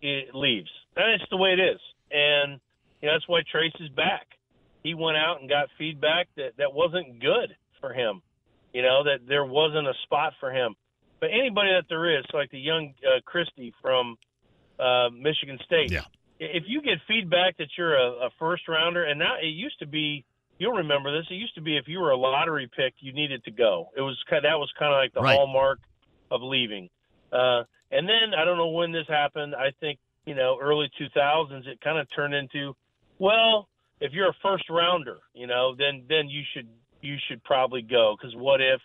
it 0.00 0.34
leaves. 0.34 0.70
That's 0.94 1.28
the 1.30 1.36
way 1.36 1.50
it 1.50 1.58
is, 1.60 1.80
and 2.12 2.60
you 3.02 3.08
know, 3.08 3.14
that's 3.14 3.26
why 3.28 3.40
Trayce 3.52 3.74
is 3.82 3.90
back. 3.90 4.26
He 4.84 4.94
went 4.94 5.16
out 5.16 5.40
and 5.40 5.48
got 5.48 5.68
feedback 5.76 6.28
that 6.36 6.52
that 6.58 6.72
wasn't 6.72 7.20
good 7.20 7.56
for 7.80 7.92
him. 7.92 8.22
You 8.72 8.82
know 8.82 9.02
that 9.04 9.26
there 9.26 9.44
wasn't 9.44 9.88
a 9.88 9.94
spot 10.04 10.34
for 10.38 10.52
him. 10.52 10.76
But 11.18 11.30
anybody 11.38 11.70
that 11.76 11.86
there 11.88 12.18
is, 12.18 12.24
like 12.32 12.50
the 12.50 12.60
young 12.60 12.94
uh, 13.04 13.20
Christie 13.26 13.74
from 13.82 14.16
uh, 14.78 15.10
Michigan 15.10 15.58
State, 15.66 15.90
Yeah. 15.90 16.04
if 16.38 16.64
you 16.66 16.80
get 16.80 16.98
feedback 17.06 17.58
that 17.58 17.68
you're 17.76 17.94
a, 17.94 18.26
a 18.26 18.30
first 18.38 18.68
rounder, 18.68 19.04
and 19.04 19.18
now 19.18 19.34
it 19.42 19.48
used 19.48 19.80
to 19.80 19.86
be, 19.86 20.24
you'll 20.60 20.76
remember 20.76 21.10
this. 21.10 21.26
It 21.30 21.34
used 21.34 21.54
to 21.56 21.60
be 21.62 21.76
if 21.76 21.88
you 21.88 21.98
were 21.98 22.10
a 22.10 22.16
lottery 22.16 22.68
pick, 22.76 22.94
you 23.00 23.12
needed 23.12 23.42
to 23.44 23.50
go. 23.50 23.88
It 23.96 24.02
was 24.02 24.16
kind 24.28 24.44
that 24.44 24.58
was 24.58 24.70
kind 24.78 24.92
of 24.92 24.98
like 24.98 25.12
the 25.12 25.22
Right. 25.22 25.34
hallmark 25.34 25.80
of 26.30 26.42
leaving. 26.42 26.88
Uh, 27.32 27.64
and 27.90 28.08
then 28.08 28.34
I 28.38 28.44
don't 28.44 28.58
know 28.58 28.68
when 28.68 28.92
this 28.92 29.06
happened. 29.08 29.54
I 29.56 29.72
think 29.80 29.98
you 30.26 30.34
know 30.34 30.58
early 30.60 30.88
2000s. 31.00 31.66
It 31.66 31.80
kind 31.80 31.98
of 31.98 32.06
turned 32.14 32.34
into, 32.34 32.76
well, 33.18 33.68
if 34.00 34.12
you're 34.12 34.28
a 34.28 34.36
first 34.42 34.68
rounder, 34.70 35.18
you 35.34 35.46
know, 35.46 35.74
then 35.74 36.04
then 36.08 36.28
you 36.28 36.42
should 36.54 36.68
you 37.00 37.16
should 37.28 37.42
probably 37.42 37.80
go 37.82 38.14
because 38.16 38.36
what 38.36 38.60
if, 38.60 38.80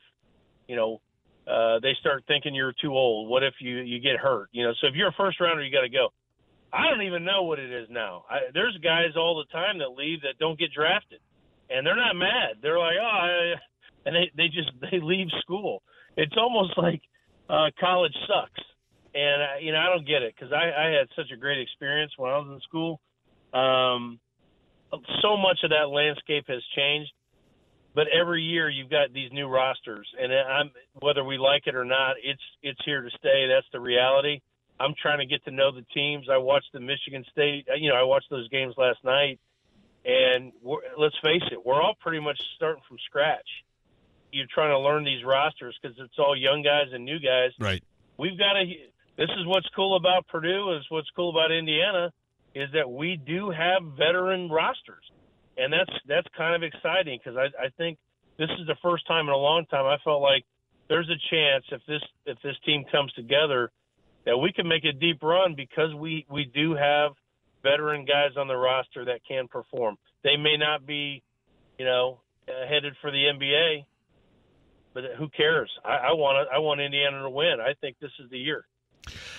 you 0.68 0.78
know, 0.78 1.02
uh, 1.46 1.80
they 1.82 1.94
start 2.00 2.24
thinking 2.26 2.56
you're 2.56 2.74
too 2.82 2.94
old? 2.94 3.30
What 3.30 3.44
if 3.44 3.56
you 3.60 3.80
you 3.80 4.00
get 4.00 4.18
hurt? 4.18 4.48
You 4.54 4.64
know, 4.64 4.74
so 4.80 4.88
if 4.88 4.96
you're 4.96 5.10
a 5.10 5.18
first 5.18 5.40
rounder, 5.42 5.62
you 5.62 5.72
got 5.72 5.82
to 5.82 5.90
go. 5.90 6.10
I 6.74 6.90
don't 6.90 7.04
even 7.04 7.24
know 7.24 7.44
what 7.44 7.60
it 7.60 7.72
is 7.72 7.88
now. 7.90 8.26
I, 8.30 8.52
there's 8.54 8.78
guys 8.84 9.16
all 9.16 9.38
the 9.38 9.52
time 9.52 9.78
that 9.80 9.90
leave 9.90 10.22
that 10.22 10.38
don't 10.40 10.58
get 10.60 10.74
drafted, 10.74 11.20
and 11.69 11.86
they're 11.86 11.95
not 11.95 12.15
mad. 12.15 12.62
They're 12.62 12.80
like, 12.80 12.95
oh, 13.01 13.54
and 14.06 14.15
they 14.15 14.32
they 14.36 14.47
just 14.47 14.71
they 14.91 14.99
leave 15.01 15.28
school. 15.41 15.82
It's 16.17 16.36
almost 16.38 16.78
like 16.78 17.01
uh, 17.49 17.69
college 17.80 18.15
sucks, 18.28 18.63
and 19.13 19.43
I, 19.43 19.60
you 19.62 19.71
know 19.71 19.80
I 19.80 19.89
don't 19.95 20.08
get 20.08 20.21
it 20.21 20.34
because 20.36 20.54
I, 20.54 20.71
I 20.71 20.89
had 20.91 21.08
such 21.15 21.32
a 21.34 21.38
great 21.38 21.60
experience 21.62 22.12
when 22.17 22.32
I 22.32 22.38
was 22.38 22.47
in 22.54 22.60
school. 22.62 22.99
Um, 23.54 24.19
so 25.21 25.38
much 25.38 25.60
of 25.63 25.71
that 25.71 25.89
landscape 25.89 26.45
has 26.47 26.62
changed, 26.75 27.12
but 27.93 28.08
every 28.08 28.43
year 28.43 28.69
you've 28.69 28.89
got 28.89 29.12
these 29.13 29.32
new 29.32 29.47
rosters, 29.47 30.08
and 30.19 30.32
I'm 30.32 30.71
whether 31.01 31.23
we 31.23 31.38
like 31.38 31.63
it 31.65 31.75
or 31.75 31.86
not, 31.86 32.15
it's 32.23 32.41
it's 32.62 32.80
here 32.86 33.01
to 33.01 33.10
stay. 33.17 33.47
That's 33.47 33.67
the 33.73 33.80
reality. 33.80 34.41
I'm 34.80 34.93
trying 35.01 35.19
to 35.19 35.25
get 35.25 35.43
to 35.45 35.51
know 35.51 35.71
the 35.71 35.86
teams. 35.93 36.28
I 36.30 36.38
watched 36.38 36.71
the 36.73 36.82
Michigan 36.82 37.23
State. 37.32 37.65
You 37.80 37.89
know, 37.89 37.95
I 37.95 38.04
watched 38.04 38.30
those 38.30 38.49
games 38.49 38.73
last 38.78 38.99
night, 39.04 39.39
and 40.06 40.52
we're, 40.62 40.80
let's 40.98 41.15
face 41.24 41.44
it, 41.52 41.65
we're 41.65 41.82
all 41.82 41.96
pretty 42.00 42.20
much 42.20 42.39
starting 42.56 42.84
from 42.88 42.98
scratch. 43.06 43.48
You're 44.32 44.48
trying 44.54 44.72
to 44.72 44.80
learn 44.80 45.04
these 45.04 45.24
rosters 45.26 45.78
because 45.82 45.98
it's 46.00 46.20
all 46.20 46.36
young 46.38 46.62
guys 46.62 46.94
and 46.94 47.06
new 47.06 47.20
guys. 47.20 47.52
Right. 47.60 47.84
We've 48.18 48.38
got 48.38 48.54
to. 48.54 48.65
This 49.18 49.30
is 49.39 49.46
what's 49.46 49.68
cool 49.76 49.96
about 49.96 50.28
Purdue. 50.28 50.76
Is 50.78 50.86
what's 50.89 51.10
cool 51.15 51.30
about 51.30 51.52
Indiana 51.52 52.12
is 52.54 52.70
that 52.74 52.89
we 52.89 53.18
do 53.18 53.50
have 53.50 53.84
veteran 53.98 54.50
rosters, 54.50 55.04
and 55.58 55.72
that's 55.72 55.91
that's 56.08 56.28
kind 56.38 56.56
of 56.56 56.63
exciting 56.63 57.20
because 57.24 57.38
I, 57.38 57.65
I 57.65 57.70
think 57.78 57.98
this 58.38 58.50
is 58.60 58.68
the 58.68 58.76
first 58.82 59.08
time 59.08 59.28
in 59.28 59.34
a 59.34 59.38
long 59.38 59.65
time 59.65 59.86
I 59.86 59.98
felt 60.04 60.22
like 60.22 60.44
there's 60.89 61.10
a 61.10 61.20
chance 61.30 61.65
if 61.72 61.82
this 61.88 62.02
if 62.26 62.38
this 62.44 62.56
team 62.65 62.84
comes 62.91 63.12
together 63.13 63.72
that 64.26 64.38
we 64.38 64.52
can 64.52 64.68
make 64.68 64.86
a 64.86 64.91
deep 64.91 65.22
run 65.22 65.56
because 65.56 65.94
we 65.96 66.26
we 66.30 66.46
do 66.54 66.76
have 66.76 67.12
veteran 67.65 68.06
guys 68.06 68.38
on 68.38 68.47
the 68.47 68.56
roster 68.56 69.04
that 69.06 69.21
can 69.28 69.47
perform. 69.47 69.97
They 70.23 70.38
may 70.38 70.56
not 70.58 70.86
be, 70.86 71.23
you 71.78 71.86
know, 71.86 72.19
uh, 72.47 72.67
headed 72.67 72.93
for 73.01 73.12
the 73.12 73.17
NBA, 73.17 73.86
but 74.93 75.04
who 75.17 75.28
cares? 75.30 75.69
I, 75.84 76.10
I 76.10 76.13
want 76.13 76.47
I 76.54 76.60
want 76.60 76.80
Indiana 76.80 77.23
to 77.23 77.30
win. 77.30 77.58
I 77.60 77.73
think 77.82 77.97
this 77.99 78.12
is 78.23 78.30
the 78.30 78.38
year. 78.38 78.65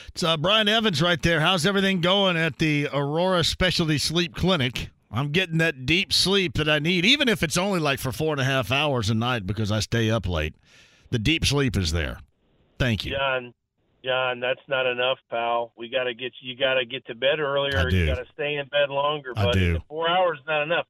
It's 0.09 0.23
uh, 0.23 0.37
Brian 0.37 0.69
Evans 0.69 1.03
right 1.03 1.21
there. 1.23 1.41
How's 1.41 1.67
everything 1.67 2.01
going 2.01 2.37
at 2.37 2.59
the 2.59 2.89
Aurora 2.93 3.45
Specialty 3.45 3.99
Sleep 3.99 4.35
Clinic? 4.35 4.91
I'm 5.11 5.31
getting 5.31 5.59
that 5.59 5.87
deep 5.87 6.13
sleep 6.13 6.55
that 6.55 6.69
I 6.69 6.79
need, 6.79 7.05
even 7.05 7.29
if 7.29 7.43
it's 7.43 7.57
only 7.57 7.81
like 7.81 7.99
for 7.99 8.13
four 8.13 8.33
and 8.33 8.41
a 8.41 8.45
half 8.45 8.71
hours 8.73 9.09
a 9.09 9.15
night 9.15 9.47
because 9.47 9.71
I 9.71 9.81
stay 9.81 10.11
up 10.11 10.27
late. 10.29 10.55
The 11.11 11.19
deep 11.19 11.45
sleep 11.45 11.77
is 11.77 11.93
there. 11.93 12.19
Thank 12.79 13.05
you. 13.05 13.13
John, 13.13 13.55
John, 14.07 14.41
that's 14.41 14.61
not 14.69 14.87
enough, 14.87 15.19
pal. 15.31 15.73
We 15.77 15.89
got 15.89 16.05
to 16.05 16.15
get 16.15 16.33
you. 16.41 16.53
You 16.53 16.57
got 16.59 16.75
to 16.75 16.85
get 16.87 17.05
to 17.07 17.15
bed 17.15 17.41
earlier. 17.41 17.89
You 17.91 18.07
got 18.07 18.17
to 18.19 18.27
stay 18.33 18.55
in 18.55 18.67
bed 18.69 18.89
longer. 18.89 19.33
I 19.37 19.45
But 19.47 19.55
do. 19.55 19.79
four 19.89 20.09
hours 20.09 20.39
is 20.39 20.47
not 20.47 20.63
enough. 20.63 20.87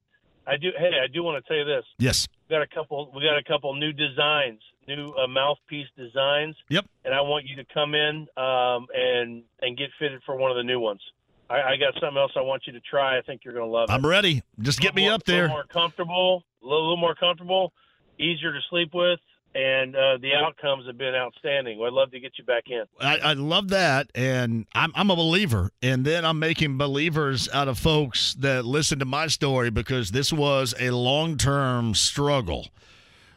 I 0.47 0.57
do. 0.59 0.69
Hey, 0.79 0.91
I 1.03 1.07
do 1.13 1.23
want 1.23 1.43
to 1.43 1.49
tell 1.49 1.57
you 1.57 1.65
this. 1.65 1.85
Yes. 1.99 2.29
We 2.49 2.55
got 2.55 2.63
a 2.63 2.67
couple. 2.69 3.11
We 3.15 3.23
got 3.23 3.39
a 3.39 3.43
couple 3.43 3.75
new 3.75 3.93
designs, 3.93 4.61
new 4.87 5.09
uh, 5.15 5.27
mouthpiece 5.27 5.89
designs. 5.97 6.55
Yep. 6.69 6.85
And 7.05 7.15
I 7.15 7.23
want 7.23 7.47
you 7.47 7.57
to 7.57 7.65
come 7.75 7.95
in 7.95 8.27
um, 8.37 8.87
and 8.95 9.43
and 9.63 9.77
get 9.77 9.89
fitted 9.99 10.21
for 10.27 10.37
one 10.37 10.51
of 10.51 10.57
the 10.57 10.63
new 10.63 10.79
ones. 10.79 11.01
I, 11.49 11.55
I 11.63 11.77
got 11.77 11.95
something 12.01 12.17
else 12.19 12.33
I 12.37 12.43
want 12.43 12.63
you 12.67 12.73
to 12.75 12.81
try. 12.81 13.19
I 13.19 13.23
think 13.23 13.43
you're 13.45 13.55
going 13.55 13.67
to 13.67 13.71
love 13.73 13.89
it. 13.89 13.93
I'm 13.93 14.05
ready. 14.07 14.43
Just 14.61 14.81
get 14.81 14.95
me 14.95 15.03
Little 15.03 15.15
up 15.17 15.23
more- 15.29 15.35
there. 15.35 15.43
little 15.45 15.57
more 15.57 15.65
comfortable, 15.65 16.43
a 16.61 16.65
little, 16.67 16.83
little 16.83 16.97
more 16.97 17.15
comfortable, 17.15 17.73
easier 18.19 18.53
to 18.53 18.59
sleep 18.69 18.91
with, 18.95 19.21
and 19.55 19.97
uh, 19.97 20.19
the 20.21 20.35
outcomes 20.35 20.87
have 20.87 20.99
been 20.99 21.15
outstanding. 21.15 21.81
I'd 21.83 21.93
love 21.93 22.11
to 22.11 22.21
get 22.21 22.33
you 22.39 22.45
back 22.45 22.65
in. 22.67 22.85
I, 23.01 23.19
I 23.19 23.33
love 23.33 23.69
that, 23.69 24.11
and 24.15 24.67
I'm 24.75 24.93
I'm 24.95 25.11
a 25.11 25.17
believer. 25.17 25.71
And 25.83 26.05
then 26.05 26.25
I'm 26.25 26.39
making 26.39 26.77
believers 26.79 27.49
out 27.53 27.69
of 27.69 27.79
folks 27.79 28.35
that 28.35 28.65
listen 28.65 28.99
to 28.99 29.05
my 29.05 29.29
story 29.29 29.71
because 29.71 30.11
this 30.11 30.33
was 30.33 30.75
a 30.79 30.91
long 30.91 31.39
term 31.39 31.95
struggle 31.95 32.69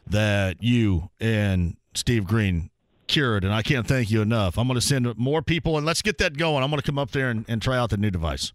that 0.06 0.62
you 0.62 1.10
and 1.20 1.76
Steve 1.94 2.26
Green 2.26 2.70
cured, 3.06 3.44
and 3.44 3.52
I 3.52 3.62
can't 3.62 3.86
thank 3.86 4.10
you 4.10 4.22
enough. 4.22 4.58
I'm 4.58 4.66
going 4.66 4.78
to 4.78 4.86
send 4.86 5.16
more 5.18 5.42
people, 5.42 5.76
and 5.76 5.86
let's 5.86 6.02
get 6.02 6.18
that 6.18 6.36
going. 6.36 6.62
I'm 6.62 6.70
going 6.70 6.80
to 6.80 6.86
come 6.86 6.98
up 6.98 7.10
there 7.10 7.30
and, 7.30 7.44
and 7.48 7.60
try 7.60 7.76
out 7.76 7.90
the 7.90 7.96
new 7.96 8.10
device. 8.10 8.52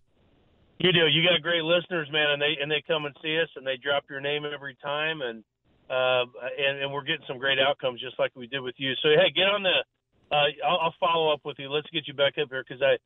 You 0.79 0.91
do. 0.91 1.07
You 1.07 1.23
got 1.23 1.41
great 1.41 1.63
listeners, 1.63 2.09
man, 2.11 2.31
and 2.31 2.41
they 2.41 2.57
and 2.61 2.69
they 2.69 2.83
come 2.85 3.05
and 3.05 3.15
see 3.21 3.39
us, 3.39 3.49
and 3.55 3.65
they 3.65 3.77
drop 3.77 4.03
your 4.09 4.19
name 4.19 4.43
every 4.45 4.75
time, 4.83 5.21
and 5.21 5.43
uh, 5.89 6.25
and, 6.57 6.81
and 6.81 6.91
we're 6.91 7.03
getting 7.03 7.25
some 7.27 7.37
great 7.37 7.59
outcomes, 7.59 8.01
just 8.01 8.17
like 8.17 8.31
we 8.35 8.47
did 8.47 8.61
with 8.61 8.75
you. 8.77 8.93
So 9.01 9.09
hey, 9.09 9.31
get 9.35 9.43
on 9.43 9.63
the. 9.63 9.83
Uh, 10.31 10.35
I'll, 10.67 10.79
I'll 10.85 10.95
follow 10.99 11.31
up 11.31 11.41
with 11.45 11.57
you. 11.59 11.69
Let's 11.69 11.89
get 11.91 12.07
you 12.07 12.13
back 12.13 12.33
up 12.41 12.49
here 12.49 12.63
because 12.67 12.81
I. 12.81 12.97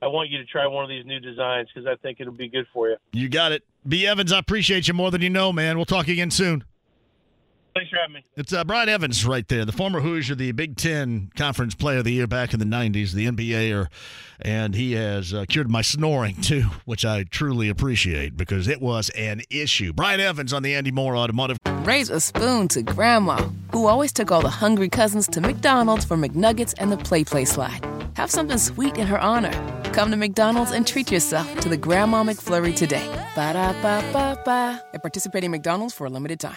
I 0.00 0.06
want 0.06 0.30
you 0.30 0.38
to 0.38 0.44
try 0.44 0.64
one 0.64 0.84
of 0.84 0.88
these 0.88 1.04
new 1.04 1.18
designs 1.18 1.68
because 1.74 1.84
I 1.88 1.96
think 1.96 2.20
it'll 2.20 2.32
be 2.32 2.48
good 2.48 2.66
for 2.72 2.88
you. 2.88 2.96
You 3.12 3.28
got 3.28 3.50
it. 3.50 3.64
B. 3.84 4.06
Evans, 4.06 4.30
I 4.30 4.38
appreciate 4.38 4.86
you 4.86 4.94
more 4.94 5.10
than 5.10 5.22
you 5.22 5.28
know, 5.28 5.52
man. 5.52 5.76
We'll 5.76 5.86
talk 5.86 6.06
again 6.06 6.30
soon. 6.30 6.62
Thanks 7.78 7.90
for 7.90 7.98
having 7.98 8.14
me. 8.14 8.24
It's 8.36 8.52
uh, 8.52 8.64
Brian 8.64 8.88
Evans 8.88 9.24
right 9.24 9.46
there, 9.46 9.64
the 9.64 9.70
former 9.70 10.00
Hoosier, 10.00 10.34
the 10.34 10.50
Big 10.50 10.76
Ten 10.76 11.30
Conference 11.36 11.76
Player 11.76 11.98
of 11.98 12.04
the 12.04 12.12
Year 12.12 12.26
back 12.26 12.52
in 12.52 12.58
the 12.58 12.64
90s, 12.64 13.12
the 13.12 13.26
NBA, 13.26 13.86
and 14.40 14.74
he 14.74 14.94
has 14.94 15.32
uh, 15.32 15.44
cured 15.48 15.70
my 15.70 15.82
snoring 15.82 16.34
too, 16.40 16.62
which 16.86 17.04
I 17.04 17.22
truly 17.22 17.68
appreciate 17.68 18.36
because 18.36 18.66
it 18.66 18.80
was 18.80 19.10
an 19.10 19.42
issue. 19.48 19.92
Brian 19.92 20.18
Evans 20.18 20.52
on 20.52 20.64
the 20.64 20.74
Andy 20.74 20.90
Moore 20.90 21.16
Automotive. 21.16 21.56
Raise 21.82 22.10
a 22.10 22.18
spoon 22.18 22.66
to 22.68 22.82
Grandma, 22.82 23.48
who 23.70 23.86
always 23.86 24.12
took 24.12 24.32
all 24.32 24.42
the 24.42 24.50
hungry 24.50 24.88
cousins 24.88 25.28
to 25.28 25.40
McDonald's 25.40 26.04
for 26.04 26.16
McNuggets 26.16 26.74
and 26.78 26.90
the 26.90 26.98
Play 26.98 27.22
Play 27.22 27.44
slide. 27.44 27.86
Have 28.16 28.28
something 28.28 28.58
sweet 28.58 28.98
in 28.98 29.06
her 29.06 29.20
honor. 29.20 29.52
Come 29.92 30.10
to 30.10 30.16
McDonald's 30.16 30.72
and 30.72 30.84
treat 30.84 31.12
yourself 31.12 31.60
to 31.60 31.68
the 31.68 31.76
Grandma 31.76 32.24
McFlurry 32.24 32.74
today. 32.74 33.06
Ba 33.36 33.52
da 33.52 33.72
ba 33.74 34.02
ba 34.12 34.42
ba. 34.44 34.82
At 34.92 35.02
participating 35.02 35.52
McDonald's 35.52 35.94
for 35.94 36.08
a 36.08 36.10
limited 36.10 36.40
time. 36.40 36.56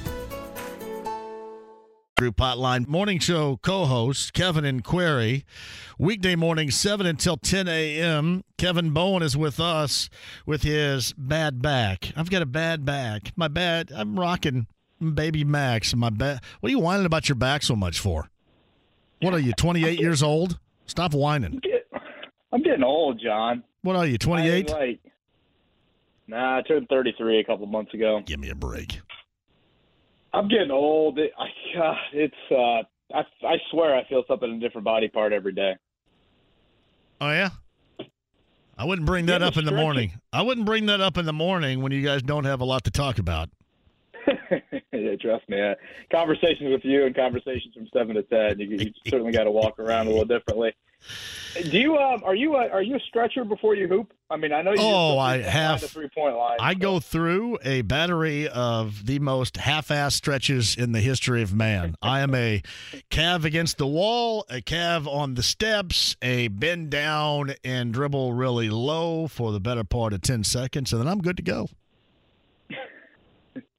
Group 2.21 2.37
Hotline 2.37 2.87
Morning 2.87 3.17
Show 3.17 3.57
co 3.63 3.85
host 3.85 4.33
Kevin 4.33 4.63
and 4.63 4.83
Query. 4.83 5.43
Weekday 5.97 6.35
morning, 6.35 6.69
7 6.69 7.07
until 7.07 7.35
10 7.35 7.67
a.m. 7.67 8.43
Kevin 8.59 8.91
Bowen 8.91 9.23
is 9.23 9.35
with 9.35 9.59
us 9.59 10.07
with 10.45 10.61
his 10.61 11.13
bad 11.17 11.63
back. 11.63 12.11
I've 12.15 12.29
got 12.29 12.43
a 12.43 12.45
bad 12.45 12.85
back. 12.85 13.31
My 13.35 13.47
bad, 13.47 13.91
I'm 13.91 14.19
rocking 14.19 14.67
baby 15.15 15.43
Max. 15.43 15.95
My 15.95 16.11
back. 16.11 16.43
What 16.59 16.67
are 16.67 16.69
you 16.69 16.77
whining 16.77 17.07
about 17.07 17.27
your 17.27 17.37
back 17.37 17.63
so 17.63 17.75
much 17.75 17.99
for? 17.99 18.29
What 19.23 19.33
are 19.33 19.39
you, 19.39 19.53
28 19.53 19.99
years 19.99 20.21
old? 20.21 20.59
Stop 20.85 21.15
whining. 21.15 21.59
I'm 22.53 22.61
getting 22.61 22.83
old, 22.83 23.19
John. 23.19 23.63
What 23.81 23.95
are 23.95 24.05
you, 24.05 24.19
28? 24.19 24.69
Like, 24.69 24.99
nah, 26.27 26.59
I 26.59 26.61
turned 26.61 26.87
33 26.87 27.39
a 27.39 27.43
couple 27.43 27.65
months 27.65 27.95
ago. 27.95 28.21
Give 28.23 28.39
me 28.39 28.51
a 28.51 28.55
break. 28.55 29.01
I'm 30.33 30.47
getting 30.47 30.71
old. 30.71 31.19
It, 31.19 31.31
I, 31.37 31.79
uh, 31.79 31.95
it's 32.13 32.33
uh, 32.51 33.15
I, 33.15 33.23
I 33.45 33.57
swear 33.71 33.95
I 33.95 34.05
feel 34.07 34.23
something 34.27 34.49
in 34.49 34.57
a 34.57 34.59
different 34.59 34.85
body 34.85 35.07
part 35.07 35.33
every 35.33 35.53
day. 35.53 35.73
Oh 37.19 37.29
yeah. 37.29 37.49
I 38.77 38.85
wouldn't 38.85 39.05
bring 39.05 39.27
that 39.27 39.41
Yeah, 39.41 39.47
up 39.47 39.57
in 39.57 39.65
the 39.65 39.71
morning. 39.71 40.13
I 40.33 40.41
wouldn't 40.41 40.65
bring 40.65 40.87
that 40.87 41.01
up 41.01 41.17
in 41.17 41.25
the 41.25 41.33
morning 41.33 41.81
when 41.83 41.91
you 41.91 42.01
guys 42.01 42.23
don't 42.23 42.45
have 42.45 42.61
a 42.61 42.65
lot 42.65 42.83
to 42.85 42.91
talk 42.91 43.19
about. 43.19 43.49
yeah, 44.91 45.15
trust 45.21 45.47
me. 45.49 45.61
Uh, 45.61 45.75
conversations 46.11 46.71
with 46.71 46.83
you 46.83 47.05
and 47.05 47.15
conversations 47.15 47.73
from 47.75 47.87
seven 47.93 48.15
to 48.15 48.23
ten, 48.23 48.59
you, 48.59 48.77
you 48.77 48.91
certainly 49.07 49.31
got 49.31 49.43
to 49.43 49.51
walk 49.51 49.77
around 49.77 50.07
a 50.07 50.09
little 50.09 50.25
differently. 50.25 50.73
Do 51.69 51.77
you? 51.77 51.97
Um, 51.97 52.23
are 52.23 52.35
you? 52.35 52.55
A, 52.55 52.69
are 52.69 52.81
you 52.81 52.95
a 52.95 52.99
stretcher 52.99 53.43
before 53.43 53.75
you 53.75 53.87
hoop? 53.87 54.13
I 54.29 54.37
mean, 54.37 54.53
I 54.53 54.61
know 54.61 54.71
you. 54.71 54.79
Oh, 54.79 55.17
I 55.17 55.41
have. 55.41 55.81
the 55.81 55.87
three 55.87 56.07
point 56.07 56.35
line. 56.37 56.57
I 56.59 56.73
so- 56.73 56.79
go 56.79 56.99
through 56.99 57.59
a 57.63 57.81
battery 57.81 58.47
of 58.47 59.05
the 59.05 59.19
most 59.19 59.57
half-ass 59.57 60.15
stretches 60.15 60.75
in 60.77 60.93
the 60.93 61.01
history 61.01 61.41
of 61.41 61.53
man. 61.53 61.95
I 62.01 62.21
am 62.21 62.33
a 62.33 62.61
calf 63.09 63.43
against 63.43 63.77
the 63.77 63.87
wall, 63.87 64.45
a 64.49 64.61
calf 64.61 65.05
on 65.07 65.33
the 65.33 65.43
steps, 65.43 66.15
a 66.21 66.47
bend 66.47 66.89
down 66.89 67.53
and 67.63 67.93
dribble 67.93 68.33
really 68.33 68.69
low 68.69 69.27
for 69.27 69.51
the 69.51 69.59
better 69.59 69.83
part 69.83 70.13
of 70.13 70.21
10 70.21 70.43
seconds, 70.45 70.93
and 70.93 71.01
then 71.01 71.07
I'm 71.07 71.21
good 71.21 71.37
to 71.37 71.43
go. 71.43 71.67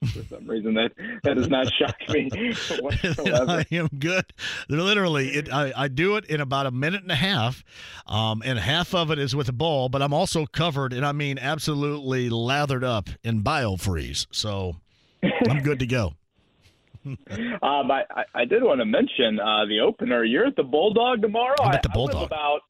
For 0.07 0.25
some 0.25 0.47
reason 0.47 0.75
that 0.75 0.93
that 1.23 1.35
does 1.35 1.49
not 1.49 1.73
shock 1.73 1.97
me 2.09 2.29
whatsoever. 2.81 3.51
I 3.51 3.67
am 3.73 3.89
good. 3.99 4.25
Literally, 4.69 5.31
it, 5.31 5.53
I, 5.53 5.73
I 5.77 5.89
do 5.89 6.17
it 6.17 6.25
in 6.27 6.41
about 6.41 6.67
a 6.67 6.71
minute 6.71 7.03
and 7.03 7.13
a 7.13 7.17
half, 7.17 7.63
um, 8.07 8.43
and 8.45 8.59
half 8.59 8.95
of 8.95 9.11
it 9.11 9.19
is 9.19 9.35
with 9.35 9.49
a 9.49 9.53
ball, 9.53 9.89
but 9.89 10.03
I'm 10.03 10.13
also 10.13 10.47
covered, 10.47 10.93
and 10.93 11.05
I 11.05 11.13
mean 11.13 11.39
absolutely 11.39 12.31
lathered 12.31 12.85
up 12.85 13.09
in 13.23 13.43
biofreeze. 13.43 14.27
So 14.31 14.77
I'm 15.49 15.63
good 15.63 15.79
to 15.81 15.87
go. 15.87 16.15
Um, 17.05 17.91
I, 17.91 18.05
I, 18.33 18.45
did 18.45 18.63
want 18.63 18.79
to 18.79 18.85
mention 18.85 19.41
uh, 19.41 19.65
the 19.67 19.81
opener. 19.81 20.23
You're 20.23 20.47
at 20.47 20.55
the 20.55 20.63
Bulldog 20.63 21.21
tomorrow. 21.21 21.57
I'm 21.61 21.73
at 21.75 21.83
the 21.83 21.89
I, 21.89 21.99
I 21.99 21.99
live 21.99 22.13
Bulldog. 22.13 22.27
about 22.27 22.61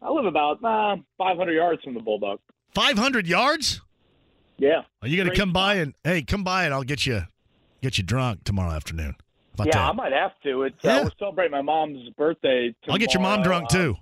I 0.00 0.10
live 0.10 0.26
about 0.26 0.62
uh, 0.62 0.96
500 1.18 1.52
yards 1.52 1.82
from 1.82 1.94
the 1.94 2.00
Bulldog. 2.00 2.38
500 2.74 3.26
yards? 3.26 3.80
Yeah. 4.58 4.82
Are 5.02 5.08
you 5.08 5.16
going 5.16 5.28
to 5.30 5.36
come 5.36 5.52
by 5.52 5.74
and 5.74 5.94
hey, 6.04 6.22
come 6.22 6.44
by 6.44 6.64
and 6.64 6.72
I'll 6.74 6.82
get 6.84 7.06
you 7.06 7.22
get 7.82 7.98
you 7.98 8.04
drunk 8.04 8.44
tomorrow 8.44 8.70
afternoon. 8.72 9.16
About 9.54 9.66
Yeah, 9.68 9.88
I 9.88 9.92
might 9.92 10.12
have 10.12 10.32
to. 10.44 10.62
It's 10.62 10.76
Yeah. 10.82 10.98
uh, 10.98 11.04
we're 11.04 11.10
celebrating 11.18 11.52
my 11.52 11.62
mom's 11.62 12.08
birthday. 12.16 12.74
I'll 12.88 12.96
get 12.98 13.12
your 13.14 13.22
mom 13.22 13.42
tomorrow. 13.42 13.66
drunk 13.66 13.70
too. 13.70 13.96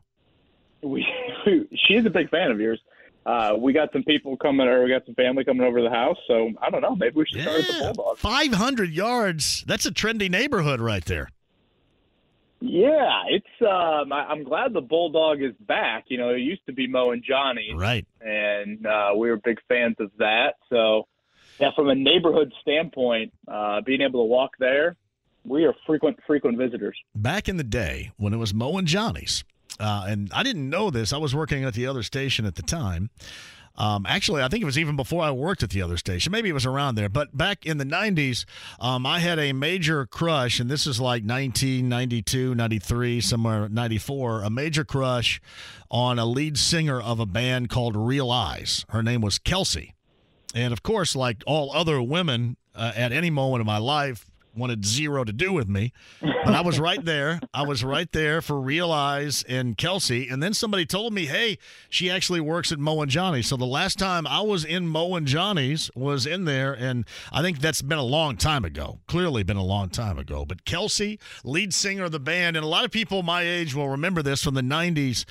Uh, 0.85 0.89
we, 0.89 1.07
she's 1.87 2.05
a 2.07 2.11
big 2.11 2.31
fan 2.31 2.51
of 2.51 2.61
yours. 2.61 2.81
Uh, 3.25 3.55
we 3.57 3.73
got 3.73 3.93
some 3.93 4.03
people 4.03 4.37
coming, 4.37 4.67
or 4.67 4.83
we 4.83 4.91
got 4.91 5.05
some 5.07 5.15
family 5.15 5.45
coming 5.45 5.65
over 5.67 5.79
to 5.79 5.85
the 5.85 5.91
house. 5.95 6.17
So 6.27 6.51
I 6.61 6.71
don't 6.71 6.81
know. 6.81 6.97
Maybe 6.97 7.15
we 7.17 7.25
should 7.31 7.43
start 7.43 7.61
at 7.61 7.67
the 7.69 7.73
Yeah, 7.75 7.93
Bulldog. 7.95 8.19
500 8.19 8.91
yards. 8.91 9.63
That's 9.67 9.87
a 9.87 9.93
trendy 9.93 10.29
neighborhood 10.29 10.81
right 10.81 11.05
there. 11.05 11.29
Yeah, 12.63 13.23
it's. 13.29 13.47
Um, 13.61 14.13
I, 14.13 14.27
I'm 14.31 14.45
glad 14.45 14.73
the 14.73 14.81
Bulldog 14.81 15.43
is 15.43 15.55
back. 15.67 16.05
You 16.09 16.19
know, 16.19 16.31
it 16.31 16.39
used 16.39 16.65
to 16.67 16.73
be 16.73 16.87
Mo 16.87 17.11
and 17.11 17.23
Johnny. 17.23 17.75
Right. 17.75 18.07
and 18.21 18.87
uh, 18.87 19.11
we 19.17 19.29
were 19.31 19.37
big 19.37 19.59
fans 19.69 19.97
of 19.99 20.11
that. 20.19 20.55
So, 20.71 21.09
yeah, 21.59 21.71
from 21.75 21.89
a 21.89 21.95
neighborhood 21.95 22.53
standpoint, 22.61 23.33
uh, 23.49 23.81
being 23.81 24.01
able 24.01 24.21
to 24.21 24.27
walk 24.27 24.53
there, 24.61 24.97
we 25.45 25.65
are 25.65 25.75
frequent 25.87 26.19
frequent 26.25 26.57
visitors. 26.57 26.97
Back 27.17 27.49
in 27.49 27.57
the 27.57 27.65
day 27.65 28.13
when 28.17 28.33
it 28.33 28.37
was 28.37 28.55
Mo 28.55 28.79
and 28.79 28.87
Johnny's, 28.87 29.43
uh, 29.81 30.05
and 30.07 30.31
I 30.33 30.45
didn't 30.45 30.71
know 30.71 30.91
this. 30.91 31.13
I 31.13 31.19
was 31.19 31.35
working 31.35 31.65
at 31.65 31.75
the 31.75 31.87
other 31.87 32.05
station 32.05 32.47
at 32.47 32.55
the 32.55 32.63
time. 32.63 33.11
Um, 33.77 34.05
actually, 34.07 34.43
I 34.43 34.49
think 34.49 34.63
it 34.63 34.67
was 34.67 34.79
even 34.79 34.97
before 34.97 35.23
I 35.23 35.31
worked 35.31 35.63
at 35.63 35.71
the 35.71 35.83
other 35.83 35.97
station. 35.97 36.31
Maybe 36.31 36.49
it 36.49 36.53
was 36.53 36.67
around 36.67 36.95
there. 36.95 37.09
But 37.09 37.37
back 37.37 37.65
in 37.65 37.79
the 37.79 37.85
90s, 37.85 38.45
um, 38.81 39.07
I 39.07 39.21
had 39.21 39.39
a 39.39 39.53
major 39.53 40.07
crush, 40.07 40.61
and 40.61 40.71
this 40.71 40.87
is 40.87 41.01
like 41.01 41.23
1992, 41.23 42.55
93, 42.55 43.21
somewhere 43.21 43.69
94, 43.69 44.43
a 44.43 44.51
major 44.51 44.85
crush 44.85 45.41
on 45.91 46.19
a 46.19 46.27
lead 46.27 46.59
singer 46.59 47.01
of 47.01 47.19
a 47.21 47.27
band 47.27 47.71
called 47.71 47.97
Real 47.97 48.31
Eyes. 48.31 48.85
Her 48.91 49.03
name 49.03 49.21
was 49.21 49.39
Kelsey. 49.39 49.95
And 50.55 50.73
of 50.73 50.83
course, 50.83 51.17
like 51.17 51.43
all 51.47 51.73
other 51.73 52.03
women 52.03 52.57
uh, 52.75 52.93
at 52.95 53.13
any 53.13 53.31
moment 53.31 53.61
of 53.61 53.67
my 53.67 53.79
life, 53.79 54.31
wanted 54.55 54.85
zero 54.85 55.25
to 55.25 55.33
do 55.33 55.53
with 55.53 55.69
me. 55.69 55.93
But 56.21 56.55
I 56.55 56.61
was 56.61 56.79
right 56.79 57.05
there. 57.05 57.41
I 57.55 57.63
was 57.63 57.83
right 57.85 58.11
there 58.13 58.43
for 58.43 58.61
Real 58.61 58.93
Eyes 58.93 59.45
and 59.49 59.77
Kelsey. 59.77 60.29
And 60.29 60.43
then 60.43 60.55
somebody 60.55 60.87
told 60.87 61.13
me, 61.13 61.27
hey, 61.27 61.59
she 61.89 62.11
actually 62.11 62.41
works 62.41 62.73
at 62.73 62.79
Mo 62.79 63.01
and 63.01 63.11
Johnny. 63.11 63.43
So 63.43 63.57
the 63.57 63.65
last 63.65 63.99
time 63.99 64.27
I 64.27 64.41
was 64.41 64.65
in 64.65 64.87
Mo 64.89 65.15
and 65.15 65.27
Johnny's 65.27 65.91
was 65.95 66.27
in 66.27 66.45
there. 66.45 66.73
And 66.73 67.05
I 67.33 67.43
think 67.43 67.61
that's 67.61 67.83
been 67.83 67.99
a 67.99 68.03
long 68.05 68.37
time 68.37 68.65
ago. 68.65 69.01
Clearly 69.07 69.43
been 69.43 69.57
a 69.57 69.65
long 69.65 69.89
time 69.89 70.19
ago. 70.19 70.45
But 70.45 70.65
Kelsey, 70.65 71.19
lead 71.45 71.75
singer 71.75 72.05
of 72.05 72.13
the 72.13 72.21
band, 72.21 72.57
and 72.57 72.65
a 72.65 72.69
lot 72.69 72.85
of 72.85 72.91
people 72.91 73.23
my 73.23 73.43
age 73.43 73.75
will 73.75 73.89
remember 73.89 74.23
this 74.23 74.43
from 74.43 74.55
the 74.55 74.63
90s, 74.63 75.25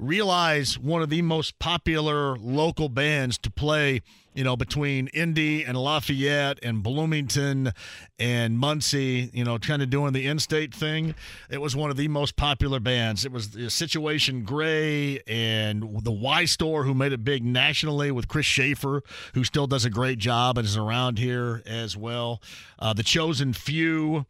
realize 0.00 0.78
one 0.78 1.02
of 1.02 1.10
the 1.10 1.22
most 1.22 1.58
popular 1.58 2.36
local 2.38 2.88
bands 2.88 3.38
to 3.38 3.50
play 3.50 4.02
you 4.34 4.44
know, 4.44 4.56
between 4.56 5.08
Indy 5.08 5.64
and 5.64 5.76
Lafayette 5.76 6.60
and 6.62 6.82
Bloomington 6.82 7.72
and 8.18 8.58
Muncie, 8.58 9.28
you 9.32 9.44
know, 9.44 9.58
kind 9.58 9.82
of 9.82 9.90
doing 9.90 10.12
the 10.12 10.26
in-state 10.26 10.72
thing. 10.72 11.14
It 11.50 11.60
was 11.60 11.74
one 11.74 11.90
of 11.90 11.96
the 11.96 12.08
most 12.08 12.36
popular 12.36 12.78
bands. 12.78 13.24
It 13.24 13.32
was 13.32 13.56
Situation 13.68 14.44
Gray 14.44 15.20
and 15.26 16.04
the 16.04 16.12
Why 16.12 16.44
Store, 16.44 16.84
who 16.84 16.94
made 16.94 17.12
it 17.12 17.24
big 17.24 17.44
nationally 17.44 18.12
with 18.12 18.28
Chris 18.28 18.46
Shaffer, 18.46 19.02
who 19.34 19.42
still 19.42 19.66
does 19.66 19.84
a 19.84 19.90
great 19.90 20.18
job 20.18 20.58
and 20.58 20.66
is 20.66 20.76
around 20.76 21.18
here 21.18 21.62
as 21.66 21.96
well. 21.96 22.40
Uh, 22.78 22.92
the 22.92 23.02
Chosen 23.02 23.52
Few, 23.52 24.26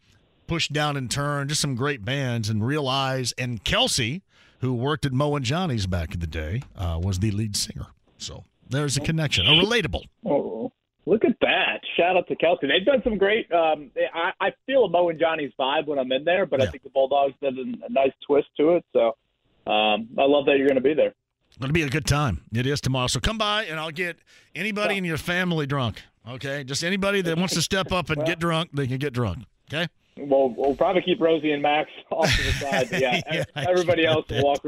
Push 0.46 0.68
Down 0.68 0.96
and 0.96 1.10
Turn, 1.10 1.48
just 1.48 1.60
some 1.60 1.74
great 1.74 2.04
bands. 2.04 2.48
And 2.48 2.66
Realize 2.66 3.32
and 3.36 3.62
Kelsey, 3.64 4.22
who 4.60 4.72
worked 4.74 5.04
at 5.06 5.12
Mo 5.12 5.34
and 5.36 5.44
Johnny's 5.44 5.86
back 5.86 6.14
in 6.14 6.20
the 6.20 6.26
day, 6.26 6.62
uh, 6.76 6.98
was 7.02 7.18
the 7.18 7.30
lead 7.30 7.56
singer. 7.56 7.86
So 8.18 8.44
there's 8.68 8.96
a 8.96 9.00
connection, 9.00 9.46
a 9.46 9.50
relatable. 9.50 10.04
Oh, 10.24 10.72
look 11.06 11.24
at 11.24 11.36
that! 11.40 11.80
Shout 11.96 12.16
out 12.16 12.28
to 12.28 12.36
Kelsey. 12.36 12.66
They've 12.68 12.84
done 12.86 13.02
some 13.02 13.18
great. 13.18 13.50
Um, 13.52 13.90
I, 14.14 14.32
I 14.40 14.52
feel 14.66 14.84
a 14.84 14.88
Mo 14.90 15.08
and 15.08 15.18
Johnny's 15.18 15.52
vibe 15.58 15.86
when 15.86 15.98
I'm 15.98 16.12
in 16.12 16.24
there, 16.24 16.46
but 16.46 16.60
Yeah. 16.60 16.66
I 16.66 16.70
think 16.70 16.82
the 16.82 16.90
Bulldogs 16.90 17.34
did 17.42 17.58
a, 17.58 17.62
a 17.86 17.88
nice 17.90 18.12
twist 18.26 18.48
to 18.58 18.76
it. 18.76 18.84
So, 18.92 19.16
um, 19.70 20.08
I 20.18 20.24
love 20.24 20.46
that 20.46 20.56
you're 20.58 20.68
going 20.68 20.76
to 20.76 20.80
be 20.80 20.94
there. 20.94 21.14
It'll 21.60 21.72
be 21.72 21.82
a 21.82 21.88
good 21.88 22.06
time. 22.06 22.42
It 22.54 22.66
is 22.66 22.80
tomorrow. 22.80 23.08
So 23.08 23.18
come 23.18 23.36
by 23.36 23.64
and 23.64 23.78
I'll 23.80 23.90
get 23.90 24.18
anybody 24.54 24.96
in 24.96 25.04
your 25.04 25.16
family 25.18 25.66
drunk. 25.66 26.00
Okay? 26.28 26.62
Just 26.62 26.84
anybody 26.84 27.22
that 27.22 27.36
wants 27.36 27.54
to 27.54 27.62
step 27.62 27.90
up 27.90 28.08
and 28.08 28.24
get 28.24 28.38
drunk, 28.38 28.70
they 28.72 28.86
can 28.86 28.98
get 28.98 29.12
drunk. 29.12 29.44
Okay? 29.68 29.88
We'll, 30.28 30.54
we'll 30.56 30.76
probably 30.76 31.02
keep 31.02 31.20
Rosie 31.20 31.52
and 31.52 31.62
Max 31.62 31.90
off 32.10 32.34
to 32.34 32.42
the 32.42 32.52
side. 32.52 32.88
But 32.90 33.00
yeah, 33.00 33.20
Yeah, 33.32 33.44
everybody 33.56 34.04
else 34.06 34.26
will 34.28 34.42
walk 34.42 34.64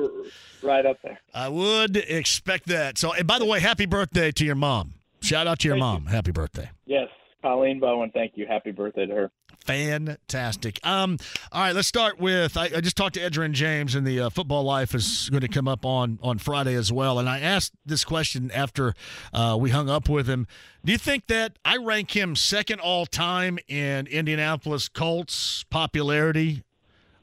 right 0.63 0.87
up 0.87 0.99
there. 1.03 1.21
I 1.35 1.49
would 1.49 1.97
expect 1.97 2.67
that. 2.69 2.99
So, 2.99 3.13
and 3.13 3.27
by 3.27 3.39
the 3.39 3.45
way, 3.47 3.61
happy 3.61 3.87
birthday 3.87 4.31
to 4.33 4.45
your 4.45 4.55
mom. 4.55 4.95
Shout 5.21 5.47
out 5.47 5.61
to 5.61 5.69
your 5.69 5.77
Thank 5.77 5.83
mom. 5.83 6.07
Happy 6.07 6.33
birthday. 6.33 6.71
Yes, 6.87 7.09
Colleen 7.43 7.81
Bowen. 7.81 8.11
Thank 8.13 8.33
you. 8.37 8.47
Happy 8.47 8.73
birthday 8.73 9.07
to 9.07 9.15
her. 9.15 9.31
Fantastic. 9.63 10.85
Um, 10.85 11.19
all 11.53 11.63
right, 11.63 11.75
let's 11.75 11.89
start 11.89 12.19
with. 12.19 12.57
I, 12.57 12.65
I 12.65 12.81
just 12.81 12.97
talked 12.97 13.15
to 13.15 13.21
Edgerrin 13.21 13.53
James, 13.53 13.95
and 13.95 14.07
the 14.07 14.21
uh, 14.21 14.31
football 14.31 14.65
life 14.65 14.95
is 14.95 15.29
going 15.31 15.43
to 15.43 15.49
come 15.49 15.69
up 15.69 15.85
on 15.85 16.19
on 16.23 16.39
Friday 16.39 16.75
as 16.75 16.93
well. 16.93 17.19
And 17.19 17.29
I 17.29 17.39
asked 17.39 17.73
this 17.87 18.05
question 18.05 18.51
after 18.53 18.95
uh, 19.33 19.57
we 19.59 19.71
hung 19.71 19.89
up 19.89 20.09
with 20.09 20.27
him. 20.27 20.47
Do 20.85 20.91
you 20.91 20.99
think 20.99 21.29
that 21.29 21.59
I 21.65 21.77
rank 21.77 22.17
him 22.17 22.35
second 22.35 22.81
all 22.81 23.07
time 23.07 23.59
in 23.69 24.07
Indianapolis 24.09 24.89
Colts 24.89 25.65
popularity? 25.71 26.65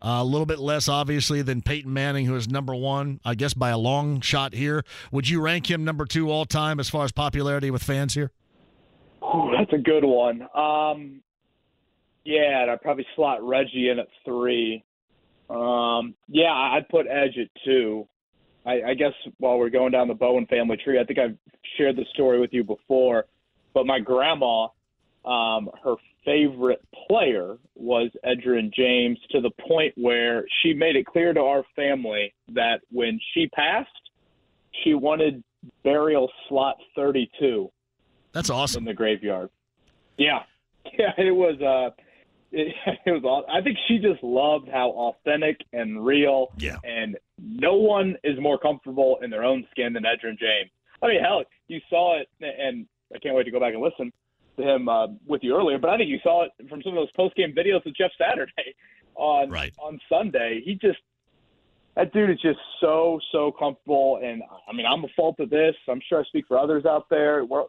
Uh, 0.02 0.20
a 0.22 0.24
little 0.24 0.46
bit 0.46 0.60
less, 0.60 0.88
obviously, 0.88 1.42
than 1.42 1.62
Peyton 1.62 1.92
Manning, 1.92 2.26
who 2.26 2.36
is 2.36 2.48
number 2.48 2.74
one, 2.74 3.20
I 3.26 3.36
guess, 3.36 3.54
by 3.54 3.70
a 3.70 3.78
long 3.78 4.22
shot 4.22 4.54
here. 4.54 4.86
Would 5.12 5.28
you 5.28 5.42
rank 5.42 5.70
him 5.70 5.84
number 5.84 6.06
two 6.06 6.32
all 6.32 6.46
time 6.46 6.80
as 6.80 6.90
far 6.90 7.04
as 7.04 7.12
popularity 7.12 7.70
with 7.70 7.84
fans 7.84 8.14
here? 8.14 8.32
Ooh, 9.22 9.52
that's 9.58 9.74
a 9.74 9.78
good 9.78 10.06
one. 10.06 10.48
Um, 10.56 11.22
yeah, 12.26 12.62
and 12.62 12.72
I'd 12.72 12.82
probably 12.82 13.06
slot 13.16 13.46
Reggie 13.46 13.90
in 13.90 14.00
at 14.00 14.08
three. 14.26 14.84
Um, 15.50 16.16
yeah, 16.28 16.52
I'd 16.52 16.88
put 16.90 17.08
Edge 17.08 17.38
at 17.38 17.50
two. 17.66 18.08
I, 18.66 18.82
I 18.90 18.94
guess 18.94 19.14
while 19.38 19.58
we're 19.58 19.70
going 19.70 19.92
down 19.92 20.08
the 20.08 20.14
Bowen 20.14 20.46
family 20.48 20.78
tree, 20.78 21.00
I 21.00 21.04
think 21.04 21.20
I've 21.20 21.38
shared 21.78 21.96
the 21.96 22.06
story 22.14 22.40
with 22.40 22.54
you 22.54 22.64
before, 22.64 23.26
but 23.74 23.86
my 23.86 24.00
grandma, 24.00 24.68
um, 25.26 25.70
her 25.84 25.96
favorite 26.26 26.86
player 27.08 27.58
was 27.76 28.12
Edgerrin 28.26 28.74
James 28.74 29.18
to 29.32 29.42
the 29.42 29.52
point 29.68 29.94
where 29.96 30.46
she 30.62 30.74
made 30.74 30.96
it 30.96 31.06
clear 31.06 31.34
to 31.34 31.40
our 31.40 31.64
family 31.76 32.34
that 32.54 32.82
when 32.92 33.20
she 33.34 33.48
passed, 33.48 33.90
she 34.84 34.94
wanted 34.94 35.44
burial 35.84 36.30
slot 36.48 36.76
32 36.96 37.70
That's 38.34 38.50
awesome. 38.50 38.84
in 38.84 38.86
the 38.86 38.94
graveyard. 38.94 39.50
Yeah, 40.18 40.44
yeah, 40.98 41.14
it 41.18 41.36
was. 41.36 41.60
Uh, 41.62 41.92
it, 42.52 42.76
it 43.06 43.12
was. 43.12 43.24
aw- 43.24 43.52
I 43.52 43.62
think 43.62 43.78
she 43.88 43.98
just 44.00 44.24
loved 44.24 44.68
how 44.70 44.90
authentic 44.90 45.58
and 45.74 46.04
real. 46.06 46.48
Yeah. 46.58 46.78
And 46.84 47.18
no 47.42 47.76
one 47.76 48.16
is 48.24 48.40
more 48.40 48.58
comfortable 48.58 49.20
in 49.22 49.30
their 49.30 49.44
own 49.44 49.66
skin 49.72 49.94
than 49.94 50.04
Edgerrin 50.04 50.38
James. 50.40 50.72
I 51.02 51.08
mean, 51.08 51.22
hell, 51.22 51.44
you 51.68 51.80
saw 51.90 52.20
it, 52.20 52.28
and 52.42 52.86
I 53.16 53.20
can't 53.20 53.36
wait 53.36 53.44
to 53.46 53.52
go 53.52 53.60
back 53.60 53.74
and 53.74 53.82
listen 53.82 54.12
to 54.58 54.64
him 54.64 54.90
uh, 54.90 55.08
with 55.26 55.42
you 55.44 55.56
earlier. 55.56 55.78
But 55.78 55.92
I 55.92 55.98
think 55.98 56.10
you 56.10 56.20
saw 56.24 56.44
it 56.44 56.52
from 56.70 56.82
some 56.84 56.92
of 56.92 56.96
those 56.98 57.12
post 57.16 57.36
game 57.36 57.54
videos 57.58 57.86
with 57.86 57.96
Jeff 57.96 58.12
Saturday 58.20 58.76
on 59.16 59.50
Right. 59.50 59.74
on 59.82 60.00
Sunday. 60.10 60.62
He 60.66 60.74
just 60.76 60.98
that 61.96 62.14
dude 62.14 62.30
is 62.30 62.40
just 62.42 62.60
so 62.82 63.20
so 63.32 63.52
comfortable, 63.58 64.20
and 64.24 64.42
I 64.70 64.74
mean, 64.74 64.86
I'm 64.86 65.04
a 65.04 65.08
fault 65.16 65.40
of 65.40 65.50
this. 65.50 65.76
I'm 65.90 66.02
sure 66.08 66.22
I 66.22 66.24
speak 66.26 66.46
for 66.48 66.58
others 66.58 66.86
out 66.86 67.10
there. 67.10 67.46
We're 67.46 67.64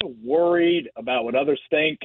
so 0.00 0.14
worried 0.22 0.88
about 0.96 1.24
what 1.24 1.34
others 1.34 1.60
think, 1.70 1.98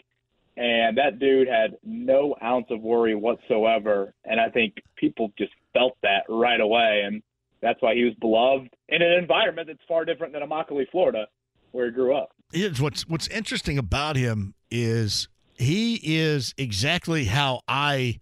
and 0.58 0.97
that 0.97 1.20
dude 1.20 1.47
had 1.47 1.78
no 1.84 2.36
ounce 2.43 2.66
of 2.72 2.82
worry 2.82 3.16
whatsoever. 3.16 4.14
And 4.26 4.41
I 4.41 4.49
think 4.49 4.76
people 4.95 5.32
just 5.38 5.53
felt 5.74 5.95
that 6.01 6.24
right 6.28 6.60
away, 6.60 7.03
and 7.05 7.22
that's 7.62 7.82
why 7.82 7.93
he 7.93 8.03
was 8.03 8.16
beloved 8.16 8.70
in 8.89 9.01
an 9.01 9.12
environment 9.14 9.68
that's 9.68 9.80
far 9.88 10.03
different 10.03 10.34
than 10.34 10.41
Immokalee, 10.41 10.89
Florida, 10.91 11.28
where 11.72 11.86
he 11.86 11.91
grew 11.91 12.16
up. 12.16 12.32
Here's 12.51 12.82
what's 12.82 13.08
what's 13.08 13.28
interesting 13.28 13.78
about 13.78 14.16
him 14.16 14.55
is 14.72 15.28
he 15.58 15.99
is 16.03 16.53
exactly 16.58 17.26
how 17.26 17.62
I 17.68 18.20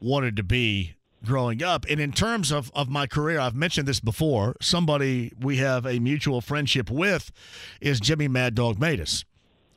wanted 0.00 0.36
to 0.36 0.42
be 0.42 0.94
growing 1.24 1.62
up. 1.62 1.84
And 1.88 2.00
in 2.00 2.12
terms 2.12 2.52
of, 2.52 2.70
of 2.74 2.88
my 2.88 3.06
career, 3.06 3.40
I've 3.40 3.54
mentioned 3.54 3.88
this 3.88 4.00
before. 4.00 4.56
Somebody 4.60 5.32
we 5.40 5.56
have 5.56 5.86
a 5.86 5.98
mutual 5.98 6.40
friendship 6.40 6.90
with 6.90 7.32
is 7.80 7.98
Jimmy 8.00 8.28
Mad 8.28 8.54
Dog 8.54 8.78
Matus. 8.78 9.24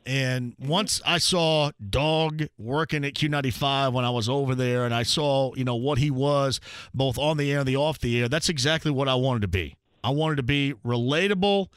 And 0.04 0.52
mm-hmm. 0.52 0.68
once 0.68 1.00
I 1.04 1.18
saw 1.18 1.70
Dog 1.88 2.44
working 2.58 3.04
at 3.04 3.14
Q95 3.14 3.92
when 3.92 4.04
I 4.04 4.10
was 4.10 4.28
over 4.28 4.54
there, 4.54 4.84
and 4.84 4.94
I 4.94 5.02
saw, 5.02 5.54
you 5.54 5.64
know, 5.64 5.76
what 5.76 5.98
he 5.98 6.10
was 6.10 6.60
both 6.92 7.18
on 7.18 7.36
the 7.36 7.52
air 7.52 7.60
and 7.60 7.68
the 7.68 7.76
off 7.76 7.98
the 7.98 8.20
air, 8.20 8.28
that's 8.28 8.48
exactly 8.48 8.90
what 8.90 9.08
I 9.08 9.14
wanted 9.14 9.42
to 9.42 9.48
be. 9.48 9.76
I 10.04 10.10
wanted 10.10 10.36
to 10.36 10.42
be 10.42 10.74
relatable 10.84 11.68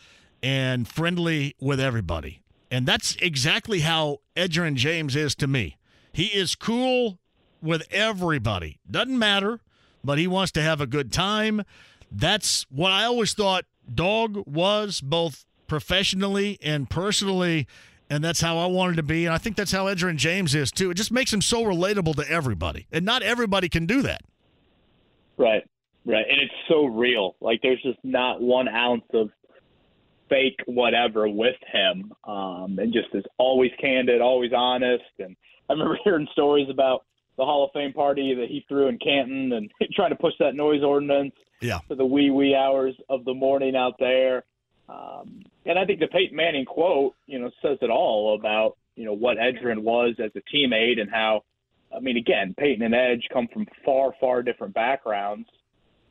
and 0.42 0.88
friendly 0.88 1.56
with 1.60 1.80
everybody. 1.80 2.42
And 2.72 2.86
that's 2.86 3.16
exactly 3.18 3.82
how 3.82 4.20
Edgerrin 4.36 4.76
James 4.76 5.16
is 5.16 5.36
to 5.36 5.48
me. 5.48 5.78
He 6.12 6.26
is 6.26 6.56
cool 6.56 7.20
with 7.62 7.84
everybody. 7.92 8.80
Doesn't 8.90 9.18
matter, 9.18 9.60
but 10.04 10.18
he 10.18 10.28
wants 10.28 10.52
to 10.54 10.62
have 10.62 10.82
a 10.82 10.88
good 10.88 11.12
time. 11.12 11.64
That's 12.12 12.66
what 12.70 12.92
I 12.92 13.06
always 13.06 13.34
thought 13.34 13.66
Dog 13.94 14.44
was, 14.48 15.02
both 15.02 15.46
professionally 15.68 16.58
and 16.62 16.90
personally. 16.90 17.68
And 18.10 18.24
that's 18.24 18.40
how 18.40 18.58
I 18.60 18.68
wanted 18.68 18.98
to 18.98 19.04
be. 19.04 19.26
And 19.26 19.34
I 19.34 19.38
think 19.40 19.56
that's 19.56 19.72
how 19.72 19.86
Edgerrin 19.86 20.18
James 20.18 20.54
is 20.54 20.72
too. 20.72 20.92
It 20.92 20.94
just 20.96 21.12
makes 21.12 21.34
him 21.34 21.42
so 21.42 21.64
relatable 21.64 22.16
to 22.18 22.30
everybody. 22.30 22.86
And 22.92 23.04
not 23.04 23.24
everybody 23.24 23.68
can 23.68 23.86
do 23.88 24.04
that. 24.04 24.22
Right, 25.38 25.64
right. 26.06 26.26
And 26.30 26.40
it's 26.40 26.54
so 26.70 26.86
real. 26.86 27.36
Like 27.42 27.62
there's 27.64 27.82
just 27.82 27.98
not 28.04 28.42
one 28.42 28.68
ounce 28.68 29.04
of 29.14 29.30
fake 30.30 30.60
whatever 30.66 31.28
with 31.28 31.56
him. 31.72 32.14
Um, 32.26 32.78
and 32.80 32.94
just 32.94 33.08
is 33.14 33.24
always 33.38 33.72
candid, 33.82 34.22
always 34.22 34.52
honest. 34.56 35.04
And 35.20 35.36
I 35.70 35.74
remember 35.74 35.98
hearing 36.04 36.28
stories 36.32 36.70
about 36.70 37.06
the 37.38 37.44
Hall 37.44 37.66
of 37.66 37.72
Fame 37.74 37.92
party 37.92 38.34
that 38.36 38.48
he 38.48 38.64
threw 38.70 38.88
in 38.88 38.98
Canton 39.00 39.52
and 39.54 39.70
trying 39.94 40.12
to 40.12 40.16
push 40.16 40.34
that 40.40 40.56
noise 40.56 40.84
ordinance 40.84 41.34
Yeah. 41.62 41.80
to 41.90 41.96
the 41.96 42.06
wee 42.06 42.30
wee 42.30 42.56
hours 42.56 42.96
of 43.10 43.26
the 43.26 43.34
morning 43.34 43.76
out 43.76 43.96
there. 44.00 44.44
Um, 44.88 45.44
and 45.66 45.80
I 45.80 45.86
think 45.86 46.00
the 46.00 46.08
Peyton 46.08 46.36
Manning 46.36 46.66
quote, 46.66 47.16
you 47.26 47.40
know, 47.40 47.50
says 47.62 47.78
it 47.82 47.90
all 47.90 48.36
about 48.36 48.78
you 48.96 49.06
know 49.06 49.14
what 49.14 49.38
Edgerrin 49.38 49.80
was 49.80 50.16
as 50.20 50.32
a 50.36 50.56
teammate 50.56 51.00
and 51.00 51.10
how. 51.10 51.44
I 51.96 52.00
mean, 52.00 52.18
again, 52.18 52.54
Peyton 52.58 52.84
and 52.84 52.96
Edge 52.96 53.26
come 53.32 53.48
from 53.54 53.68
far, 53.86 54.14
far 54.20 54.42
different 54.42 54.74
backgrounds. 54.74 55.48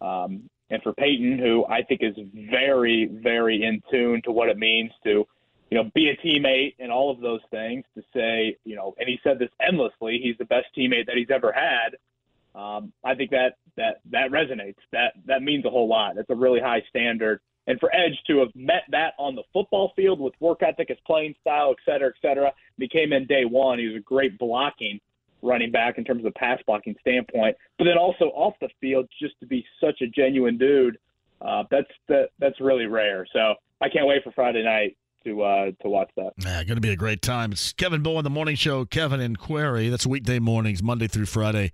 Um, 0.01 0.49
and 0.71 0.83
for 0.83 0.95
Peyton, 0.95 1.39
who 1.39 1.67
I 1.67 1.83
think 1.83 2.03
is 2.03 2.15
very, 2.51 3.07
very 3.07 3.63
in 3.63 3.83
tune 3.91 4.23
to 4.25 4.33
what 4.33 4.49
it 4.49 4.57
means 4.57 4.93
to, 5.05 5.27
you 5.71 5.77
know, 5.77 5.91
be 5.95 6.09
a 6.09 6.17
teammate 6.17 6.75
and 6.79 6.91
all 6.91 7.11
of 7.11 7.21
those 7.21 7.41
things, 7.51 7.85
to 7.97 8.03
say, 8.15 8.57
you 8.65 8.77
know, 8.77 8.95
and 8.99 9.09
he 9.09 9.19
said 9.23 9.39
this 9.39 9.51
endlessly, 9.61 10.21
he's 10.23 10.39
the 10.39 10.45
best 10.47 10.67
teammate 10.77 11.07
that 11.07 11.17
he's 11.17 11.31
ever 11.31 11.53
had. 11.53 11.97
Um, 12.59 12.93
I 13.05 13.15
think 13.15 13.31
that 13.31 13.57
that 13.77 14.01
that 14.11 14.31
resonates. 14.31 14.77
That 14.93 15.15
that 15.27 15.43
means 15.43 15.65
a 15.65 15.71
whole 15.71 15.89
lot. 15.89 16.15
That's 16.15 16.31
a 16.31 16.37
really 16.37 16.61
high 16.61 16.83
standard. 16.89 17.41
And 17.67 17.81
for 17.81 17.95
Edge 17.95 18.19
to 18.27 18.41
have 18.41 18.49
met 18.55 18.83
that 18.91 19.15
on 19.19 19.35
the 19.35 19.43
football 19.53 19.93
field 19.97 20.21
with 20.21 20.35
work 20.41 20.63
ethic, 20.63 20.89
his 20.89 20.99
playing 21.07 21.35
style, 21.41 21.71
et 21.71 21.91
cetera, 21.91 22.09
et 22.09 22.15
cetera, 22.21 22.53
he 22.79 22.89
came 22.89 23.13
in 23.13 23.27
day 23.27 23.45
one. 23.45 23.79
He 23.79 23.87
was 23.87 23.97
a 23.97 24.01
great 24.01 24.39
blocking 24.39 25.01
running 25.43 25.71
back 25.71 25.99
in 25.99 26.05
terms 26.05 26.25
of 26.25 26.35
pass 26.35 26.59
blocking 26.67 26.95
standpoint, 27.01 27.57
but 27.79 27.85
then 27.85 27.99
also 27.99 28.27
off 28.27 28.55
the 28.61 28.69
field, 28.81 29.09
just 29.21 29.39
to 29.41 29.47
be 29.47 29.65
such 29.81 30.01
a 30.01 30.07
genuine 30.07 30.59
dude, 30.59 30.99
uh, 31.41 31.65
that's 31.71 31.91
that 32.09 32.31
that's 32.39 32.61
really 32.61 32.87
rare. 32.87 33.27
So 33.33 33.55
I 33.81 33.89
can't 33.89 34.07
wait 34.07 34.25
for 34.25 34.33
Friday 34.33 34.65
night 34.65 34.97
to 35.25 35.43
uh, 35.43 35.65
to 35.83 35.89
watch 35.89 36.11
that. 36.17 36.33
Yeah, 36.39 36.65
going 36.65 36.77
to 36.77 36.81
be 36.81 36.91
a 36.91 36.97
great 36.97 37.23
time. 37.23 37.53
It's 37.53 37.73
Kevin 37.73 38.03
Bowen, 38.03 38.25
the 38.25 38.31
morning 38.31 38.57
show. 38.57 38.85
Kevin 38.85 39.21
and 39.21 39.39
Query. 39.39 39.89
That's 39.89 40.07
weekday 40.07 40.39
mornings, 40.39 40.83
Monday 40.83 41.07
through 41.07 41.27
Friday, 41.27 41.73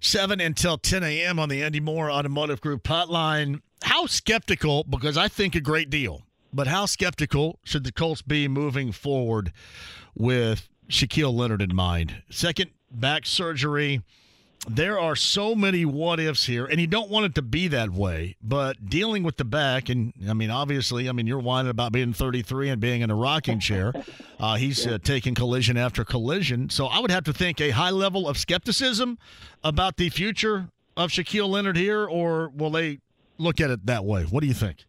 7 0.00 0.40
until 0.40 0.78
10 0.78 1.02
a.m. 1.02 1.38
on 1.38 1.48
the 1.48 1.62
Andy 1.62 1.80
Moore 1.80 2.10
Automotive 2.10 2.60
Group 2.60 2.82
hotline. 2.84 3.60
How 3.82 4.06
skeptical, 4.06 4.84
because 4.84 5.16
I 5.16 5.28
think 5.28 5.54
a 5.54 5.60
great 5.60 5.90
deal, 5.90 6.22
but 6.52 6.66
how 6.66 6.86
skeptical 6.86 7.58
should 7.64 7.84
the 7.84 7.92
Colts 7.92 8.22
be 8.22 8.48
moving 8.48 8.92
forward 8.92 9.52
with 10.14 10.68
Shaquille 10.88 11.34
Leonard 11.34 11.62
in 11.62 11.74
mind? 11.74 12.22
Second 12.30 12.70
back 12.90 13.26
surgery. 13.26 14.02
There 14.68 15.00
are 15.00 15.16
so 15.16 15.54
many 15.54 15.86
what 15.86 16.20
ifs 16.20 16.44
here, 16.44 16.66
and 16.66 16.78
you 16.78 16.86
don't 16.86 17.08
want 17.08 17.24
it 17.24 17.34
to 17.36 17.42
be 17.42 17.68
that 17.68 17.90
way. 17.90 18.36
But 18.42 18.90
dealing 18.90 19.22
with 19.22 19.38
the 19.38 19.44
back, 19.44 19.88
and 19.88 20.12
I 20.28 20.34
mean, 20.34 20.50
obviously, 20.50 21.08
I 21.08 21.12
mean, 21.12 21.26
you're 21.26 21.38
whining 21.38 21.70
about 21.70 21.92
being 21.92 22.12
33 22.12 22.68
and 22.68 22.78
being 22.78 23.00
in 23.00 23.10
a 23.10 23.14
rocking 23.14 23.60
chair. 23.60 23.92
Uh, 24.40 24.56
he's 24.56 24.86
uh, 24.86 24.96
taking 25.02 25.34
collision 25.34 25.76
after 25.76 26.02
collision. 26.02 26.70
So 26.70 26.86
I 26.86 26.98
would 26.98 27.10
have 27.10 27.24
to 27.24 27.32
think 27.34 27.60
a 27.60 27.68
high 27.68 27.90
level 27.90 28.26
of 28.26 28.38
skepticism 28.38 29.18
about 29.62 29.98
the 29.98 30.08
future 30.08 30.70
of 30.96 31.10
Shaquille 31.10 31.46
Leonard 31.46 31.76
here, 31.76 32.06
or 32.06 32.48
will 32.48 32.70
they 32.70 33.00
look 33.40 33.60
at 33.60 33.70
it 33.70 33.86
that 33.86 34.04
way? 34.04 34.24
What 34.24 34.40
do 34.40 34.46
you 34.46 34.54
think? 34.54 34.84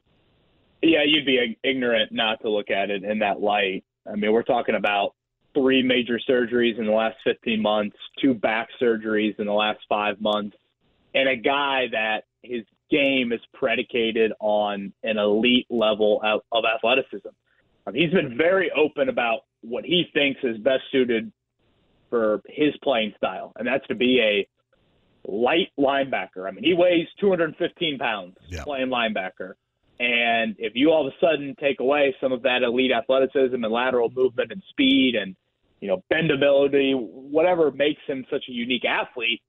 Yeah, 0.82 1.04
you'd 1.06 1.26
be 1.26 1.58
ignorant 1.64 2.12
not 2.12 2.41
to 2.41 2.49
look 2.49 2.70
at 2.70 2.89
it 2.89 3.04
in 3.04 3.20
that 3.20 3.39
light. 3.39 3.84
I 4.12 4.16
mean, 4.16 4.32
we're 4.32 4.43
talking 4.43 4.76
about 4.76 5.14
three 5.54 5.84
major 5.84 6.20
surgeries 6.30 6.80
in 6.80 6.86
the 6.86 6.91
last 6.91 7.18
15 7.24 7.62
months, 7.62 7.95
two 8.22 8.34
back 8.34 8.70
surgeries 8.82 9.39
in 9.39 9.45
the 9.45 9.54
last 9.54 9.80
five 9.88 10.20
months, 10.20 10.56
and 11.14 11.30
a 11.30 11.36
guy 11.36 11.86
that 11.91 12.24
his 12.41 12.64
game 12.89 13.32
is 13.32 13.39
predicated 13.54 14.34
on 14.39 14.91
an 15.04 15.18
elite 15.18 15.68
level 15.70 16.20
of, 16.24 16.41
of 16.52 16.64
athleticism. 16.66 17.30
Um, 17.86 17.93
he's 17.93 18.12
been 18.12 18.38
very 18.38 18.72
open 18.72 19.10
about 19.10 19.41
what 19.62 19.86
he 19.86 20.06
thinks 20.14 20.39
is 20.43 20.58
best 20.58 20.84
suited 20.91 21.32
for 22.10 22.41
his 22.47 22.74
playing 22.84 23.14
style, 23.18 23.54
and 23.58 23.68
that's 23.68 23.86
to 23.88 23.95
be 23.95 24.20
a 24.20 24.47
light 25.26 25.69
linebacker. 25.80 26.47
I 26.47 26.51
mean, 26.51 26.63
he 26.63 26.74
weighs 26.74 27.07
215 27.19 27.97
pounds 27.99 28.38
Yeah. 28.49 28.63
playing 28.63 28.88
linebacker. 28.88 29.53
And 29.99 30.55
if 30.57 30.74
you 30.76 30.91
all 30.91 31.07
of 31.07 31.13
a 31.13 31.17
sudden 31.19 31.55
take 31.59 31.80
away 31.80 32.15
some 32.19 32.32
of 32.32 32.41
that 32.43 32.63
elite 32.63 32.91
athleticism 32.91 33.53
and 33.63 33.72
lateral 33.72 34.09
movement 34.09 34.51
and 34.51 34.61
speed 34.69 35.15
and, 35.15 35.36
you 35.80 35.88
know, 35.88 36.03
bendability, 36.11 36.95
whatever 36.97 37.72
makes 37.72 38.01
him 38.07 38.26
such 38.32 38.45
a 38.49 38.51
unique 38.51 38.86
athlete, 38.86 39.41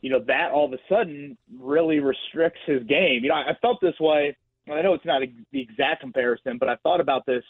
you 0.00 0.10
know, 0.10 0.20
that 0.26 0.50
all 0.52 0.64
of 0.66 0.72
a 0.72 0.78
sudden 0.88 1.36
really 1.60 2.00
restricts 2.00 2.60
his 2.66 2.82
game. 2.84 3.22
You 3.22 3.28
know, 3.28 3.34
I, 3.36 3.50
I 3.50 3.54
felt 3.62 3.80
this 3.80 3.98
way. 4.00 4.36
I 4.70 4.82
know 4.82 4.94
it's 4.94 5.04
not 5.04 5.22
a, 5.22 5.26
the 5.52 5.60
exact 5.60 6.00
comparison, 6.00 6.58
but 6.58 6.68
I 6.68 6.76
thought 6.82 7.00
about 7.00 7.24
this 7.26 7.42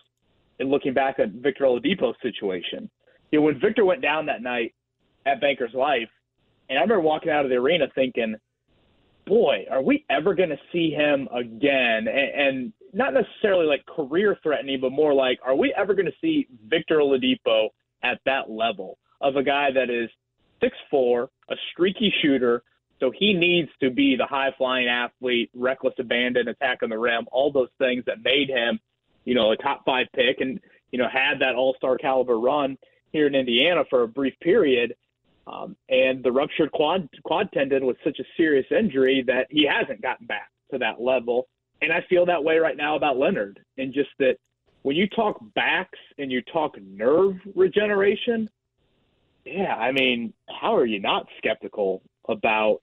in 0.59 0.69
looking 0.69 0.93
back 0.95 1.19
at 1.19 1.31
Victor 1.31 1.65
Oladipo's 1.65 2.17
situation. 2.23 2.91
You 3.33 3.41
know, 3.41 3.47
when 3.47 3.59
Victor 3.61 3.85
went 3.85 4.03
down 4.03 4.27
that 4.27 4.43
night 4.43 4.75
at 5.27 5.41
Banker's 5.41 5.75
Life, 5.75 6.09
and 6.69 6.79
I 6.79 6.83
remember 6.83 7.01
walking 7.01 7.31
out 7.31 7.45
of 7.45 7.51
the 7.51 7.57
arena 7.57 7.87
thinking, 7.95 8.37
boy, 9.27 9.67
are 9.71 9.83
we 9.83 10.05
ever 10.11 10.35
going 10.35 10.49
to 10.49 10.59
see 10.73 10.91
him 10.91 11.29
again? 11.35 12.09
And, 12.09 12.09
and 12.09 12.73
not 12.93 13.15
necessarily 13.15 13.67
like 13.67 13.85
career 13.87 14.37
threatening, 14.43 14.81
but 14.81 14.91
more 14.91 15.15
like, 15.15 15.39
are 15.45 15.55
we 15.55 15.75
ever 15.77 15.95
going 15.95 16.07
to 16.07 16.13
see 16.21 16.49
Victor 16.67 16.99
Oladipo 16.99 17.69
at 18.03 18.21
that 18.25 18.51
level 18.51 18.99
of 19.21 19.37
a 19.37 19.43
guy 19.43 19.69
that 19.73 19.91
is 19.91 20.09
6'4, 20.93 21.29
a 21.51 21.55
streaky 21.73 22.13
shooter? 22.23 22.63
So 23.01 23.13
he 23.17 23.33
needs 23.33 23.69
to 23.81 23.91
be 23.91 24.17
the 24.17 24.27
high 24.27 24.51
flying 24.57 24.89
athlete, 24.89 25.51
reckless 25.55 25.95
abandon, 25.99 26.49
attack 26.49 26.83
on 26.83 26.91
the 26.91 26.99
rim, 26.99 27.27
all 27.31 27.53
those 27.53 27.69
things 27.79 28.05
that 28.07 28.25
made 28.25 28.49
him, 28.49 28.81
you 29.25 29.35
know, 29.35 29.53
a 29.53 29.57
top 29.57 29.85
five 29.85 30.07
pick 30.15 30.41
and, 30.41 30.59
you 30.91 30.99
know, 30.99 31.09
had 31.09 31.41
that 31.41 31.55
all 31.55 31.75
star 31.77 31.97
caliber 31.97 32.39
run 32.39 32.77
here 33.13 33.27
in 33.27 33.35
Indiana 33.35 33.85
for 33.89 34.03
a 34.03 34.09
brief 34.09 34.35
period. 34.41 34.95
Um, 35.49 35.77
and 35.89 36.23
the 36.23 36.33
ruptured 36.33 36.73
quad 36.73 37.09
quad 37.25 37.51
tendon 37.53 37.87
was 37.87 37.97
such 38.05 38.19
a 38.19 38.25
serious 38.37 38.67
injury 38.71 39.25
that 39.27 39.47
he 39.51 39.67
hasn't 39.67 40.03
gotten 40.03 40.27
back 40.27 40.51
to 40.73 40.79
that 40.79 41.01
level. 41.01 41.49
And 41.81 41.93
I 41.93 42.05
feel 42.09 42.27
that 42.27 42.43
way 42.43 42.59
right 42.59 42.77
now 42.77 42.97
about 42.97 43.19
Leonard, 43.19 43.61
and 43.79 43.95
just 43.95 44.11
that 44.19 44.37
when 44.83 44.97
you 44.97 45.09
talk 45.09 45.41
backs 45.55 45.99
and 46.19 46.31
you 46.31 46.43
talk 46.43 46.75
nerve 46.81 47.37
regeneration, 47.55 48.49
yeah, 49.45 49.75
I 49.75 49.93
mean, 49.93 50.33
how 50.61 50.77
are 50.77 50.85
you 50.85 51.01
not 51.01 51.27
skeptical 51.39 52.03
about 52.29 52.81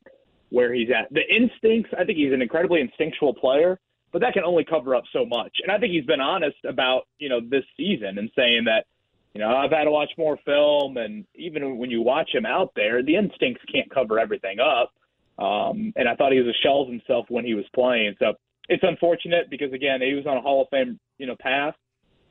where 0.50 0.74
he's 0.74 0.90
at? 0.90 1.14
The 1.14 1.22
instincts, 1.30 1.92
I 1.98 2.06
think 2.06 2.18
he's 2.18 2.34
an 2.34 2.42
incredibly 2.42 2.82
instinctual 2.82 3.34
player, 3.34 3.80
but 4.12 4.22
that 4.22 4.34
can 4.34 4.44
only 4.44 4.64
cover 4.64 4.96
up 4.96 5.04
so 5.12 5.26
much. 5.26 5.52
And 5.62 5.72
I 5.72 5.78
think 5.78 5.92
he's 5.92 6.06
been 6.06 6.22
honest 6.22 6.58
about 6.68 7.04
you 7.20 7.30
know 7.30 7.42
this 7.42 7.66
season 7.78 8.18
and 8.18 8.32
saying 8.36 8.64
that 8.66 8.86
you 9.36 9.42
know, 9.42 9.54
I've 9.54 9.72
had 9.72 9.84
to 9.84 9.92
watch 9.92 10.12
more 10.18 10.40
film, 10.46 10.96
and 10.96 11.26
even 11.36 11.78
when 11.78 11.92
you 11.92 12.02
watch 12.02 12.30
him 12.34 12.46
out 12.46 12.72
there, 12.74 13.04
the 13.04 13.18
instincts 13.18 13.62
can't 13.70 13.94
cover 13.94 14.18
everything 14.18 14.60
up. 14.62 14.94
Um, 15.38 15.92
and 15.98 16.08
I 16.08 16.16
thought 16.16 16.32
he 16.32 16.40
was 16.40 16.48
a 16.48 16.58
shell 16.64 16.84
of 16.84 16.88
himself 16.88 17.26
when 17.28 17.44
he 17.44 17.54
was 17.54 17.66
playing. 17.76 18.16
So 18.18 18.36
it's 18.70 18.84
unfortunate 18.84 19.50
because 19.50 19.74
again, 19.74 20.02
he 20.02 20.14
was 20.14 20.26
on 20.26 20.38
a 20.38 20.42
Hall 20.42 20.62
of 20.62 20.70
Fame, 20.70 20.98
you 21.18 21.28
know, 21.28 21.36
path. 21.38 21.76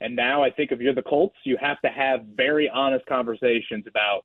And 0.01 0.17
now 0.17 0.43
I 0.43 0.51
think 0.51 0.73
if 0.73 0.81
you're 0.81 0.95
the 0.95 1.03
Colts, 1.03 1.37
you 1.45 1.59
have 1.61 1.79
to 1.83 1.89
have 1.89 2.25
very 2.35 2.71
honest 2.71 3.05
conversations 3.05 3.85
about 3.87 4.25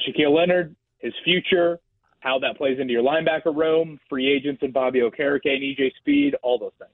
Shaquille 0.00 0.34
Leonard, 0.34 0.74
his 0.98 1.14
future, 1.24 1.78
how 2.18 2.40
that 2.40 2.56
plays 2.56 2.80
into 2.80 2.92
your 2.92 3.04
linebacker 3.04 3.54
room, 3.54 4.00
free 4.08 4.28
agents 4.28 4.62
and 4.64 4.72
Bobby 4.72 4.98
Okereke 4.98 5.46
and 5.46 5.62
EJ 5.62 5.92
Speed, 6.00 6.34
all 6.42 6.58
those 6.58 6.72
things. 6.80 6.90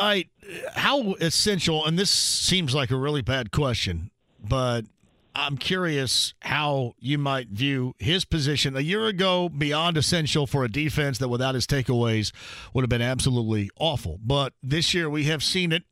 I 0.00 0.24
how 0.74 1.14
essential, 1.20 1.86
and 1.86 1.98
this 1.98 2.10
seems 2.10 2.74
like 2.74 2.90
a 2.90 2.96
really 2.96 3.22
bad 3.22 3.52
question, 3.52 4.10
but 4.42 4.86
I'm 5.34 5.58
curious 5.58 6.34
how 6.40 6.94
you 6.98 7.18
might 7.18 7.48
view 7.48 7.94
his 7.98 8.24
position 8.24 8.76
a 8.76 8.80
year 8.80 9.06
ago 9.06 9.48
beyond 9.48 9.96
essential 9.96 10.46
for 10.46 10.64
a 10.64 10.68
defense 10.70 11.18
that 11.18 11.28
without 11.28 11.54
his 11.54 11.66
takeaways 11.66 12.32
would 12.74 12.82
have 12.82 12.88
been 12.88 13.02
absolutely 13.02 13.70
awful. 13.78 14.18
But 14.24 14.54
this 14.62 14.92
year 14.94 15.08
we 15.08 15.24
have 15.24 15.42
seen 15.42 15.70
it 15.70 15.84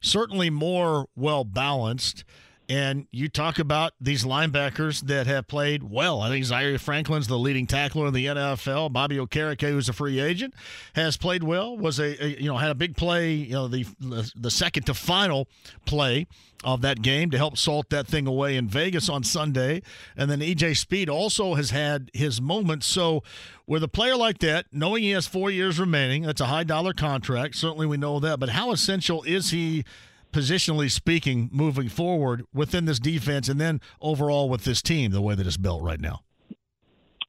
certainly 0.00 0.50
more 0.50 1.06
well 1.16 1.44
balanced. 1.44 2.24
And 2.72 3.06
you 3.10 3.28
talk 3.28 3.58
about 3.58 3.92
these 4.00 4.24
linebackers 4.24 5.02
that 5.02 5.26
have 5.26 5.46
played 5.46 5.82
well. 5.82 6.22
I 6.22 6.30
think 6.30 6.46
Zaire 6.46 6.78
Franklin's 6.78 7.26
the 7.26 7.38
leading 7.38 7.66
tackler 7.66 8.06
in 8.06 8.14
the 8.14 8.24
NFL. 8.24 8.94
Bobby 8.94 9.18
Okereke, 9.18 9.68
who's 9.68 9.90
a 9.90 9.92
free 9.92 10.18
agent, 10.18 10.54
has 10.94 11.18
played 11.18 11.44
well. 11.44 11.76
Was 11.76 12.00
a, 12.00 12.24
a 12.24 12.40
you 12.40 12.48
know 12.48 12.56
had 12.56 12.70
a 12.70 12.74
big 12.74 12.96
play. 12.96 13.34
You 13.34 13.52
know 13.52 13.68
the, 13.68 13.84
the 14.00 14.32
the 14.34 14.50
second 14.50 14.84
to 14.84 14.94
final 14.94 15.48
play 15.84 16.26
of 16.64 16.80
that 16.80 17.02
game 17.02 17.30
to 17.32 17.36
help 17.36 17.58
salt 17.58 17.90
that 17.90 18.06
thing 18.06 18.26
away 18.26 18.56
in 18.56 18.68
Vegas 18.68 19.06
on 19.10 19.22
Sunday. 19.22 19.82
And 20.16 20.30
then 20.30 20.40
EJ 20.40 20.78
Speed 20.78 21.10
also 21.10 21.56
has 21.56 21.72
had 21.72 22.10
his 22.14 22.40
moments. 22.40 22.86
So 22.86 23.22
with 23.66 23.82
a 23.82 23.88
player 23.88 24.16
like 24.16 24.38
that, 24.38 24.64
knowing 24.72 25.02
he 25.02 25.10
has 25.10 25.26
four 25.26 25.50
years 25.50 25.78
remaining, 25.78 26.22
that's 26.22 26.40
a 26.40 26.46
high 26.46 26.64
dollar 26.64 26.94
contract. 26.94 27.54
Certainly 27.54 27.84
we 27.84 27.98
know 27.98 28.18
that. 28.18 28.40
But 28.40 28.48
how 28.48 28.72
essential 28.72 29.22
is 29.24 29.50
he? 29.50 29.84
Positionally 30.32 30.90
speaking, 30.90 31.48
moving 31.52 31.88
forward 31.88 32.44
within 32.52 32.86
this 32.86 32.98
defense 32.98 33.48
and 33.48 33.60
then 33.60 33.80
overall 34.00 34.48
with 34.48 34.64
this 34.64 34.82
team, 34.82 35.12
the 35.12 35.22
way 35.22 35.34
that 35.34 35.46
it's 35.46 35.56
built 35.56 35.82
right 35.82 36.00
now? 36.00 36.20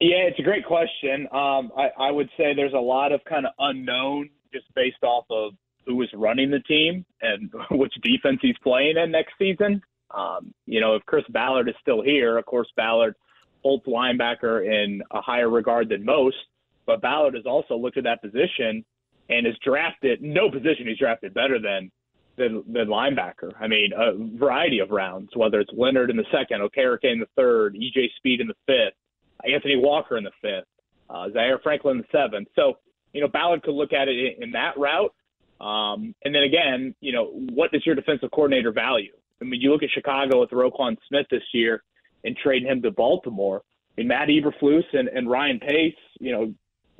Yeah, 0.00 0.26
it's 0.28 0.38
a 0.38 0.42
great 0.42 0.66
question. 0.66 1.28
Um, 1.32 1.70
I, 1.76 1.88
I 1.98 2.10
would 2.10 2.28
say 2.36 2.54
there's 2.54 2.72
a 2.72 2.78
lot 2.78 3.12
of 3.12 3.22
kind 3.24 3.46
of 3.46 3.52
unknown 3.58 4.28
just 4.52 4.66
based 4.74 5.02
off 5.02 5.24
of 5.30 5.52
who 5.86 6.02
is 6.02 6.08
running 6.14 6.50
the 6.50 6.60
team 6.60 7.04
and 7.22 7.50
which 7.70 7.92
defense 8.02 8.38
he's 8.42 8.56
playing 8.62 8.96
in 8.96 9.10
next 9.10 9.34
season. 9.38 9.82
Um, 10.10 10.52
you 10.66 10.80
know, 10.80 10.94
if 10.94 11.04
Chris 11.06 11.24
Ballard 11.30 11.68
is 11.68 11.74
still 11.80 12.02
here, 12.02 12.38
of 12.38 12.46
course, 12.46 12.68
Ballard 12.76 13.14
holds 13.62 13.84
linebacker 13.86 14.64
in 14.64 15.02
a 15.10 15.20
higher 15.20 15.48
regard 15.48 15.88
than 15.88 16.04
most, 16.04 16.36
but 16.86 17.00
Ballard 17.00 17.34
has 17.34 17.46
also 17.46 17.76
looked 17.76 17.96
at 17.96 18.04
that 18.04 18.22
position 18.22 18.84
and 19.30 19.46
is 19.46 19.54
drafted 19.64 20.22
no 20.22 20.50
position 20.50 20.86
he's 20.86 20.98
drafted 20.98 21.32
better 21.32 21.58
than 21.58 21.90
than, 22.36 22.62
than 22.66 22.88
linebacker. 22.88 23.52
I 23.60 23.68
mean, 23.68 23.92
a 23.96 24.12
variety 24.38 24.80
of 24.80 24.90
rounds, 24.90 25.30
whether 25.34 25.60
it's 25.60 25.70
Leonard 25.76 26.10
in 26.10 26.16
the 26.16 26.24
second, 26.32 26.60
Okereke 26.60 27.04
in 27.04 27.20
the 27.20 27.28
third, 27.36 27.76
EJ 27.76 28.08
Speed 28.16 28.40
in 28.40 28.48
the 28.48 28.54
fifth, 28.66 28.94
Anthony 29.44 29.76
Walker 29.76 30.16
in 30.16 30.24
the 30.24 30.32
fifth, 30.40 30.66
uh, 31.10 31.30
Zaire 31.32 31.60
Franklin 31.62 31.98
in 31.98 32.02
the 32.02 32.18
seventh. 32.18 32.48
So, 32.56 32.74
you 33.12 33.20
know, 33.20 33.28
Ballard 33.28 33.62
could 33.62 33.74
look 33.74 33.92
at 33.92 34.08
it 34.08 34.36
in, 34.36 34.44
in 34.44 34.50
that 34.52 34.76
route. 34.76 35.14
Um, 35.60 36.14
and 36.24 36.34
then 36.34 36.42
again, 36.42 36.94
you 37.00 37.12
know, 37.12 37.26
what 37.26 37.70
does 37.70 37.86
your 37.86 37.94
defensive 37.94 38.30
coordinator 38.32 38.72
value? 38.72 39.12
I 39.40 39.44
mean, 39.44 39.60
you 39.60 39.70
look 39.70 39.82
at 39.82 39.90
Chicago 39.90 40.40
with 40.40 40.50
Roquan 40.50 40.96
Smith 41.08 41.26
this 41.30 41.42
year 41.52 41.82
and 42.24 42.36
trading 42.36 42.68
him 42.68 42.82
to 42.82 42.90
Baltimore. 42.90 43.62
I 43.96 44.00
mean, 44.00 44.08
Matt 44.08 44.28
Eberflus 44.28 44.84
and, 44.92 45.08
and 45.08 45.30
Ryan 45.30 45.60
Pace, 45.60 45.94
you 46.18 46.32
know, 46.32 46.54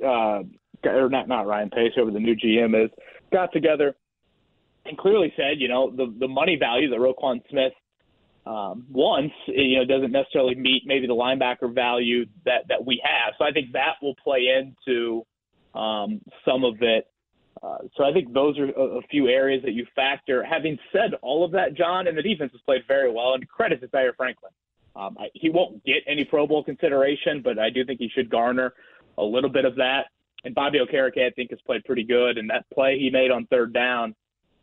uh, 0.05 0.43
or 0.89 1.09
not 1.09 1.27
not 1.27 1.47
Ryan 1.47 1.69
Pace, 1.69 1.91
whoever 1.95 2.11
the 2.11 2.19
new 2.19 2.35
GM 2.35 2.85
is, 2.85 2.91
got 3.31 3.51
together 3.51 3.95
and 4.85 4.97
clearly 4.97 5.33
said, 5.35 5.59
you 5.59 5.67
know, 5.67 5.91
the 5.91 6.13
the 6.19 6.27
money 6.27 6.57
value 6.57 6.89
that 6.89 6.99
Roquan 6.99 7.41
Smith 7.49 7.73
um, 8.45 8.85
wants, 8.91 9.33
you 9.47 9.77
know, 9.77 9.85
doesn't 9.85 10.11
necessarily 10.11 10.55
meet 10.55 10.83
maybe 10.85 11.07
the 11.07 11.15
linebacker 11.15 11.73
value 11.73 12.25
that 12.45 12.67
that 12.69 12.85
we 12.85 13.01
have. 13.03 13.33
So 13.37 13.45
I 13.45 13.51
think 13.51 13.71
that 13.73 13.95
will 14.01 14.15
play 14.23 14.47
into 14.47 15.25
um, 15.73 16.21
some 16.45 16.63
of 16.63 16.75
it. 16.81 17.07
Uh, 17.63 17.77
so 17.95 18.03
I 18.03 18.13
think 18.13 18.33
those 18.33 18.59
are 18.59 18.65
a, 18.65 18.99
a 18.99 19.01
few 19.09 19.27
areas 19.27 19.63
that 19.63 19.73
you 19.73 19.85
factor. 19.95 20.43
Having 20.43 20.77
said 20.91 21.15
all 21.21 21.43
of 21.43 21.51
that, 21.51 21.73
John, 21.75 22.07
and 22.07 22.17
the 22.17 22.21
defense 22.21 22.51
has 22.51 22.61
played 22.61 22.81
very 22.87 23.11
well, 23.11 23.33
and 23.33 23.47
credit 23.47 23.81
to 23.81 23.89
Zaire 23.89 24.13
Franklin. 24.13 24.51
Um, 24.95 25.17
I, 25.19 25.27
he 25.33 25.49
won't 25.49 25.83
get 25.83 26.03
any 26.07 26.23
Pro 26.23 26.47
Bowl 26.47 26.63
consideration, 26.63 27.41
but 27.43 27.59
I 27.59 27.69
do 27.69 27.83
think 27.83 27.99
he 27.99 28.09
should 28.09 28.29
garner 28.29 28.73
a 29.17 29.23
little 29.23 29.49
bit 29.49 29.65
of 29.65 29.75
that. 29.75 30.05
And 30.43 30.53
Bobby 30.53 30.79
Okereke, 30.79 31.25
I 31.25 31.31
think, 31.31 31.49
has 31.49 31.59
played 31.65 31.83
pretty 31.85 32.03
good. 32.03 32.37
And 32.37 32.49
that 32.49 32.65
play 32.73 32.99
he 32.99 33.09
made 33.09 33.31
on 33.31 33.47
third 33.47 33.73
down 33.73 34.15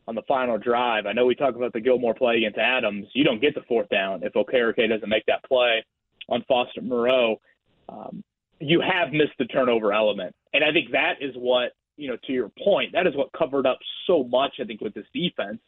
on 0.09 0.15
the 0.15 0.23
final 0.29 0.59
drive. 0.59 1.07
I 1.07 1.13
know 1.13 1.27
we 1.27 1.35
talk 1.35 1.55
about 1.55 1.73
the 1.73 1.81
Gilmore 1.81 2.15
play 2.15 2.37
against 2.37 2.59
Adams. 2.59 3.07
You 3.13 3.25
don't 3.25 3.41
get 3.41 3.55
the 3.55 3.63
fourth 3.69 3.89
down 3.89 4.23
if 4.23 4.33
Okereke 4.35 4.89
doesn't 4.89 5.09
make 5.09 5.27
that 5.27 5.45
play 5.45 5.85
on 6.29 6.45
Foster 6.49 6.83
Moreau. 6.83 7.41
Um, 7.89 8.23
you 8.61 8.81
have 8.81 9.13
missed 9.13 9.33
the 9.39 9.45
turnover 9.47 9.93
element, 9.93 10.35
and 10.55 10.65
I 10.65 10.73
think 10.73 10.91
that 10.93 11.15
is 11.21 11.35
what 11.37 11.73
you 11.97 12.09
know. 12.09 12.17
To 12.27 12.33
your 12.33 12.51
point, 12.63 12.93
that 12.93 13.07
is 13.07 13.15
what 13.17 13.33
covered 13.33 13.67
up 13.67 13.79
so 14.07 14.25
much. 14.25 14.55
I 14.61 14.65
think 14.65 14.81
with 14.81 14.95
this 14.95 15.07
defense 15.13 15.59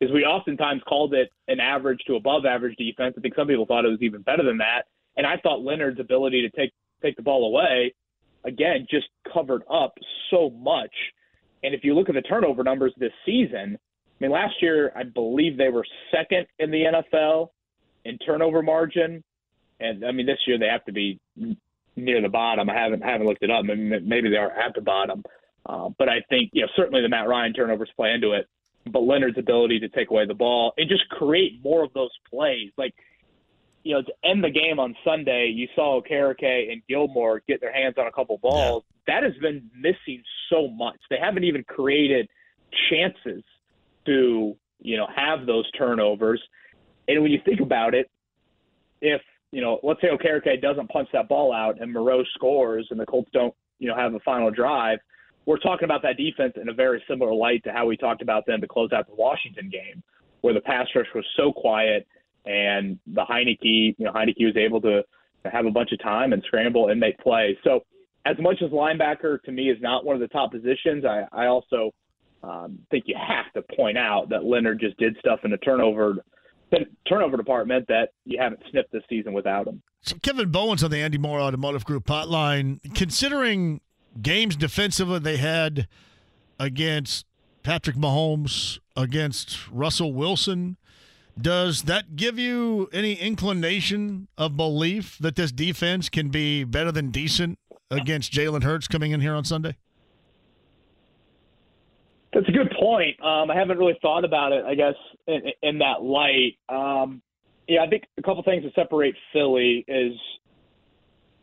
is 0.00 0.10
we 0.12 0.24
oftentimes 0.24 0.82
called 0.88 1.14
it 1.14 1.30
an 1.48 1.60
average 1.60 2.00
to 2.06 2.16
above 2.16 2.44
average 2.46 2.76
defense. 2.76 3.14
I 3.16 3.20
think 3.20 3.34
some 3.34 3.48
people 3.48 3.66
thought 3.66 3.84
it 3.84 3.90
was 3.90 4.02
even 4.02 4.22
better 4.22 4.44
than 4.44 4.58
that, 4.58 4.82
and 5.16 5.26
I 5.26 5.36
thought 5.38 5.62
Leonard's 5.62 6.00
ability 6.00 6.42
to 6.42 6.50
take 6.50 6.72
take 7.02 7.16
the 7.16 7.22
ball 7.22 7.46
away 7.46 7.92
again 8.44 8.86
just 8.90 9.06
covered 9.32 9.62
up 9.70 9.94
so 10.30 10.50
much 10.50 10.92
and 11.64 11.74
if 11.74 11.82
you 11.82 11.94
look 11.94 12.08
at 12.08 12.14
the 12.14 12.22
turnover 12.22 12.62
numbers 12.62 12.92
this 12.98 13.12
season, 13.24 13.78
I 13.78 14.24
mean, 14.24 14.30
last 14.30 14.54
year 14.60 14.92
I 14.94 15.02
believe 15.02 15.56
they 15.56 15.70
were 15.70 15.84
second 16.12 16.46
in 16.58 16.70
the 16.70 17.02
NFL 17.14 17.48
in 18.04 18.18
turnover 18.18 18.62
margin, 18.62 19.24
and 19.80 20.04
I 20.04 20.12
mean 20.12 20.26
this 20.26 20.38
year 20.46 20.58
they 20.58 20.68
have 20.68 20.84
to 20.84 20.92
be 20.92 21.18
near 21.96 22.20
the 22.20 22.28
bottom. 22.28 22.68
I 22.70 22.74
haven't 22.74 23.02
haven't 23.02 23.26
looked 23.26 23.42
it 23.42 23.50
up. 23.50 23.64
Maybe 23.64 24.28
they 24.28 24.36
are 24.36 24.52
at 24.52 24.74
the 24.74 24.82
bottom, 24.82 25.24
uh, 25.66 25.88
but 25.98 26.08
I 26.08 26.20
think 26.28 26.50
you 26.52 26.62
know 26.62 26.68
certainly 26.76 27.00
the 27.00 27.08
Matt 27.08 27.26
Ryan 27.26 27.52
turnovers 27.54 27.90
play 27.96 28.12
into 28.12 28.32
it. 28.32 28.46
But 28.86 29.00
Leonard's 29.00 29.38
ability 29.38 29.80
to 29.80 29.88
take 29.88 30.10
away 30.10 30.26
the 30.26 30.34
ball 30.34 30.74
and 30.76 30.90
just 30.90 31.08
create 31.08 31.64
more 31.64 31.82
of 31.82 31.92
those 31.94 32.10
plays, 32.30 32.70
like 32.76 32.94
you 33.82 33.94
know, 33.94 34.02
to 34.02 34.12
end 34.24 34.42
the 34.42 34.50
game 34.50 34.78
on 34.78 34.94
Sunday, 35.04 35.52
you 35.54 35.68
saw 35.74 36.00
Okereke 36.00 36.72
and 36.72 36.82
Gilmore 36.88 37.42
get 37.46 37.60
their 37.60 37.72
hands 37.72 37.96
on 37.98 38.06
a 38.06 38.12
couple 38.12 38.38
balls. 38.38 38.82
That 39.06 39.22
has 39.22 39.34
been 39.40 39.70
missing 39.76 40.22
so 40.50 40.68
much. 40.68 40.96
They 41.10 41.18
haven't 41.20 41.44
even 41.44 41.64
created 41.64 42.28
chances 42.90 43.42
to, 44.06 44.56
you 44.80 44.96
know, 44.96 45.06
have 45.14 45.46
those 45.46 45.70
turnovers. 45.72 46.42
And 47.08 47.22
when 47.22 47.30
you 47.30 47.40
think 47.44 47.60
about 47.60 47.94
it, 47.94 48.10
if, 49.00 49.20
you 49.52 49.60
know, 49.60 49.78
let's 49.82 50.00
say 50.00 50.08
Okereke 50.08 50.60
doesn't 50.60 50.88
punch 50.88 51.08
that 51.12 51.28
ball 51.28 51.52
out 51.52 51.80
and 51.80 51.92
Moreau 51.92 52.24
scores 52.34 52.86
and 52.90 52.98
the 52.98 53.06
Colts 53.06 53.30
don't, 53.32 53.54
you 53.78 53.88
know, 53.88 53.96
have 53.96 54.14
a 54.14 54.20
final 54.20 54.50
drive, 54.50 54.98
we're 55.46 55.58
talking 55.58 55.84
about 55.84 56.02
that 56.02 56.16
defense 56.16 56.54
in 56.60 56.70
a 56.70 56.72
very 56.72 57.02
similar 57.08 57.34
light 57.34 57.62
to 57.64 57.72
how 57.72 57.86
we 57.86 57.96
talked 57.96 58.22
about 58.22 58.46
them 58.46 58.60
to 58.62 58.66
close 58.66 58.92
out 58.92 59.06
the 59.06 59.14
Washington 59.14 59.68
game, 59.68 60.02
where 60.40 60.54
the 60.54 60.60
pass 60.60 60.86
rush 60.94 61.06
was 61.14 61.24
so 61.36 61.52
quiet 61.52 62.06
and 62.46 62.98
the 63.06 63.22
Heinicke, 63.22 63.94
you 63.98 64.04
know, 64.04 64.12
Heinicke 64.12 64.44
was 64.44 64.56
able 64.56 64.80
to 64.82 65.02
have 65.44 65.66
a 65.66 65.70
bunch 65.70 65.92
of 65.92 66.00
time 66.00 66.32
and 66.32 66.42
scramble 66.46 66.88
and 66.88 66.98
make 66.98 67.18
plays. 67.18 67.56
So 67.64 67.84
as 68.26 68.36
much 68.38 68.62
as 68.62 68.70
linebacker 68.70 69.42
to 69.42 69.52
me 69.52 69.70
is 69.70 69.78
not 69.80 70.04
one 70.04 70.16
of 70.16 70.20
the 70.20 70.28
top 70.28 70.50
positions, 70.52 71.04
I, 71.04 71.24
I 71.32 71.46
also 71.46 71.92
um, 72.42 72.78
think 72.90 73.04
you 73.06 73.16
have 73.16 73.52
to 73.54 73.74
point 73.76 73.98
out 73.98 74.28
that 74.30 74.44
Leonard 74.44 74.80
just 74.80 74.96
did 74.98 75.16
stuff 75.18 75.40
in 75.44 75.50
the 75.50 75.58
turnover 75.58 76.16
turnover 77.08 77.36
department 77.36 77.86
that 77.86 78.08
you 78.24 78.38
haven't 78.40 78.60
sniffed 78.70 78.90
this 78.90 79.02
season 79.08 79.32
without 79.32 79.66
him. 79.66 79.80
So 80.02 80.16
Kevin 80.22 80.50
Bowen's 80.50 80.82
on 80.82 80.90
the 80.90 80.98
Andy 80.98 81.18
Moore 81.18 81.40
Automotive 81.40 81.84
Group 81.84 82.06
hotline. 82.06 82.80
Considering 82.94 83.80
games 84.20 84.56
defensively 84.56 85.20
they 85.20 85.36
had 85.36 85.86
against 86.58 87.26
Patrick 87.62 87.96
Mahomes, 87.96 88.78
against 88.96 89.70
Russell 89.70 90.12
Wilson, 90.12 90.76
does 91.40 91.82
that 91.82 92.16
give 92.16 92.38
you 92.38 92.88
any 92.92 93.14
inclination 93.14 94.28
of 94.36 94.56
belief 94.56 95.16
that 95.18 95.36
this 95.36 95.52
defense 95.52 96.08
can 96.08 96.28
be 96.28 96.64
better 96.64 96.92
than 96.92 97.10
decent 97.10 97.58
against 97.90 98.32
Jalen 98.32 98.62
Hurts 98.62 98.88
coming 98.88 99.12
in 99.12 99.20
here 99.20 99.34
on 99.34 99.44
Sunday? 99.44 99.76
That's 102.32 102.48
a 102.48 102.52
good 102.52 102.74
point. 102.78 103.20
Um, 103.22 103.50
I 103.50 103.56
haven't 103.56 103.78
really 103.78 103.96
thought 104.02 104.24
about 104.24 104.52
it, 104.52 104.64
I 104.64 104.74
guess, 104.74 104.94
in, 105.28 105.42
in 105.62 105.78
that 105.78 106.02
light. 106.02 106.58
Um, 106.68 107.22
yeah, 107.68 107.82
I 107.82 107.86
think 107.88 108.04
a 108.18 108.22
couple 108.22 108.42
things 108.42 108.64
to 108.64 108.72
separate 108.72 109.14
Philly 109.32 109.84
is, 109.86 110.12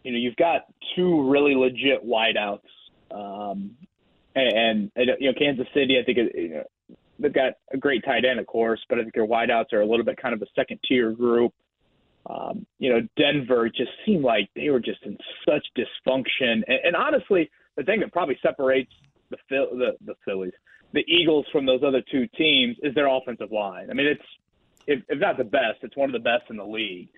you 0.03 0.11
know, 0.11 0.17
you've 0.17 0.35
got 0.35 0.65
two 0.95 1.29
really 1.29 1.55
legit 1.55 2.05
wideouts. 2.05 2.59
Um, 3.09 3.71
and, 4.35 4.91
and, 4.95 5.09
you 5.19 5.31
know, 5.31 5.37
Kansas 5.37 5.67
City, 5.73 5.97
I 5.97 6.03
think, 6.03 6.17
you 6.17 6.49
know, 6.49 6.63
they've 7.19 7.33
got 7.33 7.53
a 7.71 7.77
great 7.77 8.03
tight 8.03 8.25
end, 8.25 8.39
of 8.39 8.47
course, 8.47 8.81
but 8.89 8.99
I 8.99 9.03
think 9.03 9.13
their 9.13 9.27
wideouts 9.27 9.71
are 9.73 9.81
a 9.81 9.85
little 9.85 10.05
bit 10.05 10.17
kind 10.17 10.33
of 10.33 10.41
a 10.41 10.47
second 10.55 10.79
tier 10.87 11.11
group. 11.11 11.53
Um, 12.29 12.65
you 12.77 12.91
know, 12.91 13.07
Denver 13.17 13.69
just 13.69 13.91
seemed 14.05 14.23
like 14.23 14.49
they 14.55 14.69
were 14.69 14.79
just 14.79 15.03
in 15.03 15.17
such 15.47 15.65
dysfunction. 15.77 16.61
And, 16.67 16.79
and 16.83 16.95
honestly, 16.95 17.49
the 17.75 17.83
thing 17.83 17.99
that 18.01 18.11
probably 18.13 18.37
separates 18.41 18.91
the 19.29 19.37
the, 19.49 19.91
the 20.05 20.13
Phillies, 20.25 20.53
the 20.93 21.03
Eagles 21.07 21.45
from 21.51 21.65
those 21.65 21.81
other 21.85 22.03
two 22.11 22.27
teams 22.37 22.77
is 22.83 22.93
their 22.93 23.07
offensive 23.07 23.51
line. 23.51 23.89
I 23.89 23.93
mean, 23.93 24.07
it's 24.07 24.21
if, 24.87 25.01
if 25.09 25.19
not 25.19 25.37
the 25.37 25.43
best, 25.43 25.79
it's 25.83 25.95
one 25.95 26.09
of 26.09 26.13
the 26.13 26.19
best 26.19 26.49
in 26.49 26.57
the 26.57 26.65
league. 26.65 27.09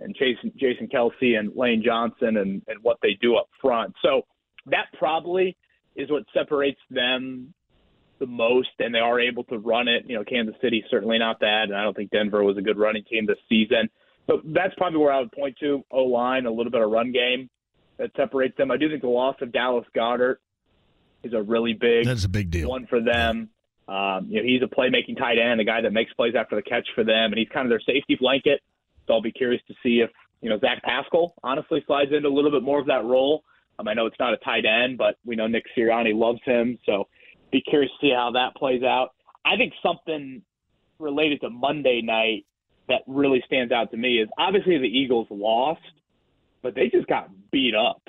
And 0.00 0.14
Jason 0.14 0.52
Jason 0.56 0.88
Kelce 0.88 1.38
and 1.38 1.54
Lane 1.56 1.82
Johnson 1.84 2.36
and, 2.36 2.62
and 2.68 2.82
what 2.82 2.98
they 3.02 3.18
do 3.20 3.36
up 3.36 3.48
front. 3.60 3.94
So 4.02 4.22
that 4.66 4.86
probably 4.98 5.56
is 5.96 6.10
what 6.10 6.24
separates 6.32 6.80
them 6.90 7.52
the 8.20 8.26
most, 8.26 8.70
and 8.78 8.94
they 8.94 9.00
are 9.00 9.20
able 9.20 9.44
to 9.44 9.58
run 9.58 9.88
it. 9.88 10.04
You 10.06 10.16
know, 10.16 10.24
Kansas 10.24 10.54
City 10.60 10.84
certainly 10.90 11.18
not 11.18 11.40
that, 11.40 11.64
and 11.64 11.76
I 11.76 11.82
don't 11.82 11.96
think 11.96 12.10
Denver 12.10 12.42
was 12.44 12.56
a 12.56 12.62
good 12.62 12.78
running 12.78 13.04
team 13.04 13.26
this 13.26 13.38
season. 13.48 13.88
But 14.28 14.42
that's 14.44 14.74
probably 14.76 14.98
where 14.98 15.10
I 15.10 15.20
would 15.20 15.32
point 15.32 15.56
to 15.60 15.82
O 15.90 16.04
line, 16.04 16.46
a 16.46 16.50
little 16.50 16.70
bit 16.70 16.82
of 16.82 16.90
run 16.90 17.10
game 17.10 17.48
that 17.96 18.10
separates 18.14 18.56
them. 18.56 18.70
I 18.70 18.76
do 18.76 18.88
think 18.88 19.00
the 19.00 19.08
loss 19.08 19.36
of 19.40 19.52
Dallas 19.52 19.86
Goedert 19.96 20.36
is 21.24 21.32
a 21.32 21.42
really 21.42 21.72
big 21.72 22.06
that's 22.06 22.24
a 22.24 22.28
big 22.28 22.50
deal 22.50 22.68
one 22.68 22.86
for 22.86 23.00
them. 23.00 23.48
Um, 23.88 24.26
you 24.28 24.36
know, 24.40 24.46
he's 24.46 24.62
a 24.62 24.66
playmaking 24.66 25.16
tight 25.16 25.38
end, 25.38 25.60
a 25.60 25.64
guy 25.64 25.80
that 25.80 25.92
makes 25.92 26.12
plays 26.12 26.34
after 26.38 26.56
the 26.56 26.62
catch 26.62 26.86
for 26.94 27.04
them, 27.04 27.32
and 27.32 27.38
he's 27.38 27.48
kind 27.48 27.66
of 27.66 27.70
their 27.70 27.80
safety 27.80 28.16
blanket. 28.20 28.60
So 29.06 29.14
I'll 29.14 29.22
be 29.22 29.32
curious 29.32 29.62
to 29.68 29.74
see 29.82 30.00
if 30.00 30.10
you 30.42 30.50
know 30.50 30.58
Zach 30.58 30.82
Pascal 30.82 31.34
honestly 31.42 31.82
slides 31.86 32.12
into 32.14 32.28
a 32.28 32.30
little 32.30 32.50
bit 32.50 32.62
more 32.62 32.78
of 32.78 32.86
that 32.86 33.04
role. 33.04 33.42
Um, 33.78 33.88
I 33.88 33.94
know 33.94 34.04
it's 34.04 34.20
not 34.20 34.34
a 34.34 34.36
tight 34.38 34.64
end, 34.66 34.98
but 34.98 35.16
we 35.24 35.36
know 35.36 35.46
Nick 35.46 35.64
Sirianni 35.76 36.14
loves 36.14 36.40
him, 36.44 36.78
so 36.84 37.08
be 37.50 37.62
curious 37.62 37.90
to 38.00 38.06
see 38.06 38.12
how 38.14 38.30
that 38.32 38.54
plays 38.56 38.82
out. 38.82 39.14
I 39.46 39.56
think 39.56 39.72
something 39.82 40.42
related 40.98 41.40
to 41.40 41.48
Monday 41.48 42.02
night 42.02 42.44
that 42.88 43.02
really 43.06 43.42
stands 43.46 43.72
out 43.72 43.90
to 43.90 43.96
me 43.96 44.18
is 44.18 44.28
obviously 44.38 44.78
the 44.78 44.84
Eagles 44.84 45.26
lost, 45.30 45.80
but 46.62 46.74
they 46.74 46.88
just 46.88 47.06
got 47.06 47.30
beat 47.50 47.74
up. 47.74 48.02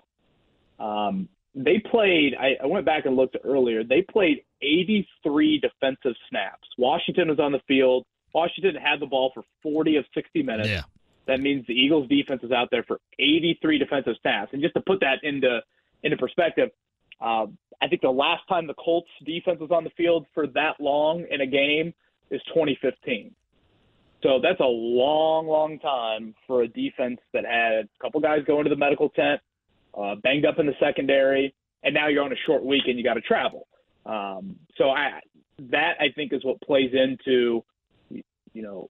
Um, 0.80 1.30
they 1.56 1.80
played, 1.80 2.36
I, 2.40 2.58
I 2.64 2.68
went 2.68 2.86
back 2.86 3.06
and 3.06 3.16
looked 3.16 3.38
earlier, 3.44 3.84
they 3.84 4.02
played 4.02 4.44
83 4.62 5.60
defensive 5.60 6.16
snaps. 6.30 6.68
Washington 6.78 7.30
was 7.30 7.40
on 7.40 7.52
the 7.52 7.60
field. 7.68 8.06
Washington 8.34 8.76
had 8.76 9.00
the 9.00 9.06
ball 9.06 9.32
for 9.34 9.44
40 9.64 9.98
of 9.98 10.06
60 10.14 10.44
minutes. 10.44 10.70
Yeah. 10.70 10.84
That 11.28 11.42
means 11.42 11.66
the 11.68 11.74
Eagles 11.74 12.08
defense 12.08 12.42
is 12.44 12.52
out 12.52 12.70
there 12.72 12.84
for 12.84 13.00
83 13.20 13.78
defensive 13.78 14.16
snaps. 14.22 14.52
And 14.54 14.62
just 14.62 14.74
to 14.76 14.82
put 14.82 15.00
that 15.02 15.24
into 15.24 15.62
into 16.02 16.18
perspective, 16.18 16.70
uh, 17.22 17.46
I 17.82 17.88
think 17.88 18.02
the 18.02 18.10
last 18.10 18.48
time 18.48 18.68
the 18.68 18.74
Colts 18.74 19.10
defense 19.26 19.60
was 19.60 19.70
on 19.70 19.84
the 19.84 19.90
field 19.92 20.26
for 20.34 20.48
that 20.48 20.80
long 20.80 21.26
in 21.30 21.42
a 21.42 21.46
game 21.46 21.94
is 22.32 22.42
2015. 22.48 23.36
So 24.22 24.40
that's 24.42 24.60
a 24.60 24.66
long, 24.66 25.48
long 25.48 25.80
time 25.80 26.36
for 26.46 26.64
a 26.64 26.68
defense 26.68 27.20
that 27.34 27.46
had 27.46 27.86
a 27.86 27.88
couple 28.02 28.20
guys 28.20 28.40
going 28.46 28.66
to 28.66 28.70
the 28.70 28.76
medical 28.76 29.10
tent, 29.10 29.40
uh, 29.98 30.16
banged 30.24 30.46
up 30.46 30.60
in 30.60 30.66
the 30.66 30.74
secondary, 30.80 31.54
and 31.84 31.94
now 31.94 32.08
you're 32.08 32.24
on 32.24 32.34
a 32.34 32.42
short 32.46 32.64
week 32.64 32.84
and 32.88 32.98
you 32.98 33.04
got 33.04 33.14
to 33.14 33.22
travel. 33.22 33.68
Um, 34.06 34.58
so 34.78 34.90
I 34.90 35.20
that 35.72 35.94
I 36.00 36.08
think 36.16 36.34
is 36.34 36.44
what 36.44 36.60
plays 36.62 36.92
into 36.94 37.64
you 38.10 38.62
know 38.62 38.90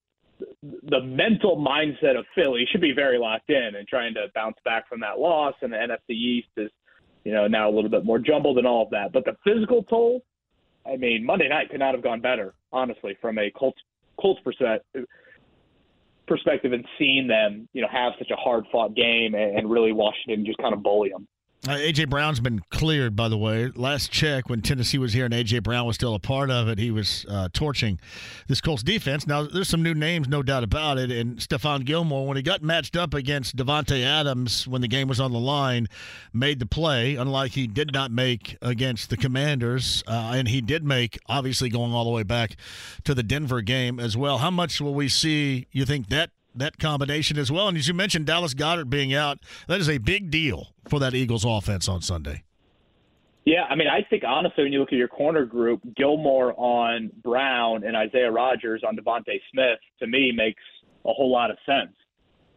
the, 0.63 1.01
mental 1.01 1.57
mindset 1.57 2.17
of 2.17 2.25
Philly 2.33 2.65
should 2.71 2.81
be 2.81 2.93
very 2.93 3.17
locked 3.17 3.49
in 3.49 3.75
and 3.77 3.87
trying 3.87 4.13
to 4.13 4.27
bounce 4.33 4.55
back 4.63 4.87
from 4.87 5.01
that 5.01 5.19
loss. 5.19 5.53
And 5.61 5.73
the 5.73 5.77
NFC 5.77 6.15
East 6.15 6.47
is 6.57 6.71
you 7.23 7.33
know, 7.33 7.47
now 7.47 7.69
a 7.69 7.73
little 7.73 7.89
bit 7.89 8.05
more 8.05 8.19
jumbled 8.19 8.57
and 8.57 8.67
all 8.67 8.83
of 8.83 8.89
that. 8.91 9.11
But 9.11 9.25
the 9.25 9.35
physical 9.43 9.83
toll, 9.83 10.23
I 10.85 10.95
mean, 10.95 11.25
Monday 11.25 11.49
night 11.49 11.69
could 11.69 11.79
not 11.79 11.93
have 11.93 12.03
gone 12.03 12.21
better, 12.21 12.53
honestly, 12.71 13.17
from 13.21 13.37
a 13.37 13.51
Colts 13.51 13.81
Colts 14.19 14.41
perspective 16.27 16.73
and 16.73 16.85
seeing 16.97 17.27
them, 17.27 17.67
you 17.73 17.81
know, 17.81 17.87
have 17.91 18.13
such 18.19 18.29
a 18.31 18.35
hard 18.35 18.65
fought 18.71 18.95
game 18.95 19.33
and, 19.33 19.57
and 19.57 19.69
really 19.69 19.91
Washington 19.91 20.45
just 20.45 20.57
kind 20.59 20.73
of 20.73 20.83
bully 20.83 21.09
them. 21.09 21.27
Uh, 21.67 21.71
AJ 21.71 22.09
Brown's 22.09 22.39
been 22.39 22.61
cleared, 22.69 23.17
by 23.17 23.27
the 23.27 23.37
way. 23.37 23.69
Last 23.75 24.11
check, 24.11 24.47
when 24.47 24.61
Tennessee 24.61 24.97
was 24.97 25.11
here 25.11 25.25
and 25.25 25.33
AJ 25.33 25.61
Brown 25.61 25.85
was 25.85 25.95
still 25.95 26.15
a 26.15 26.19
part 26.19 26.49
of 26.49 26.69
it, 26.69 26.79
he 26.79 26.89
was 26.89 27.25
uh, 27.29 27.49
torching 27.51 27.99
this 28.47 28.61
Colts 28.61 28.81
defense. 28.81 29.27
Now, 29.27 29.43
there's 29.43 29.67
some 29.67 29.83
new 29.83 29.93
names, 29.93 30.29
no 30.29 30.41
doubt 30.41 30.63
about 30.63 30.97
it. 30.97 31.11
And 31.11 31.37
Stephon 31.37 31.83
Gilmore, 31.83 32.25
when 32.25 32.37
he 32.37 32.43
got 32.43 32.63
matched 32.63 32.95
up 32.95 33.13
against 33.13 33.57
Davante 33.57 34.01
Adams 34.01 34.69
when 34.69 34.79
the 34.79 34.87
game 34.87 35.09
was 35.09 35.19
on 35.19 35.33
the 35.33 35.39
line, 35.39 35.87
made 36.31 36.59
the 36.59 36.65
play. 36.65 37.17
Unlike 37.17 37.51
he 37.51 37.67
did 37.67 37.91
not 37.91 38.09
make 38.09 38.55
against 38.61 39.09
the 39.09 39.17
Commanders, 39.17 40.01
uh, 40.07 40.31
and 40.33 40.47
he 40.47 40.61
did 40.61 40.85
make, 40.85 41.19
obviously, 41.27 41.67
going 41.67 41.91
all 41.91 42.05
the 42.05 42.09
way 42.09 42.23
back 42.23 42.55
to 43.03 43.13
the 43.13 43.23
Denver 43.23 43.59
game 43.59 43.99
as 43.99 44.15
well. 44.15 44.37
How 44.37 44.49
much 44.49 44.79
will 44.79 44.95
we 44.95 45.09
see? 45.09 45.67
You 45.73 45.83
think 45.83 46.07
that 46.07 46.31
that 46.59 46.79
combination 46.79 47.37
as 47.37 47.51
well. 47.51 47.67
And 47.67 47.77
as 47.77 47.87
you 47.87 47.93
mentioned, 47.93 48.25
Dallas 48.25 48.53
Goedert 48.53 48.89
being 48.89 49.13
out, 49.13 49.39
that 49.67 49.79
is 49.79 49.89
a 49.89 49.97
big 49.97 50.29
deal 50.29 50.67
for 50.87 50.99
that 50.99 51.13
Eagles 51.13 51.45
offense 51.45 51.87
on 51.87 52.01
Sunday. 52.01 52.43
Yeah, 53.45 53.63
I 53.63 53.75
mean, 53.75 53.87
I 53.87 54.05
think 54.09 54.23
honestly, 54.27 54.63
when 54.63 54.73
you 54.73 54.79
look 54.79 54.93
at 54.93 54.97
your 54.97 55.07
corner 55.07 55.45
group, 55.45 55.81
Gilmore 55.95 56.53
on 56.55 57.09
Brown 57.23 57.83
and 57.83 57.95
Isaiah 57.95 58.31
Rodgers 58.31 58.83
on 58.87 58.95
DeVonta 58.95 59.39
Smith, 59.51 59.79
to 59.99 60.07
me 60.07 60.31
makes 60.31 60.61
a 61.05 61.11
whole 61.11 61.31
lot 61.31 61.49
of 61.49 61.57
sense. 61.65 61.95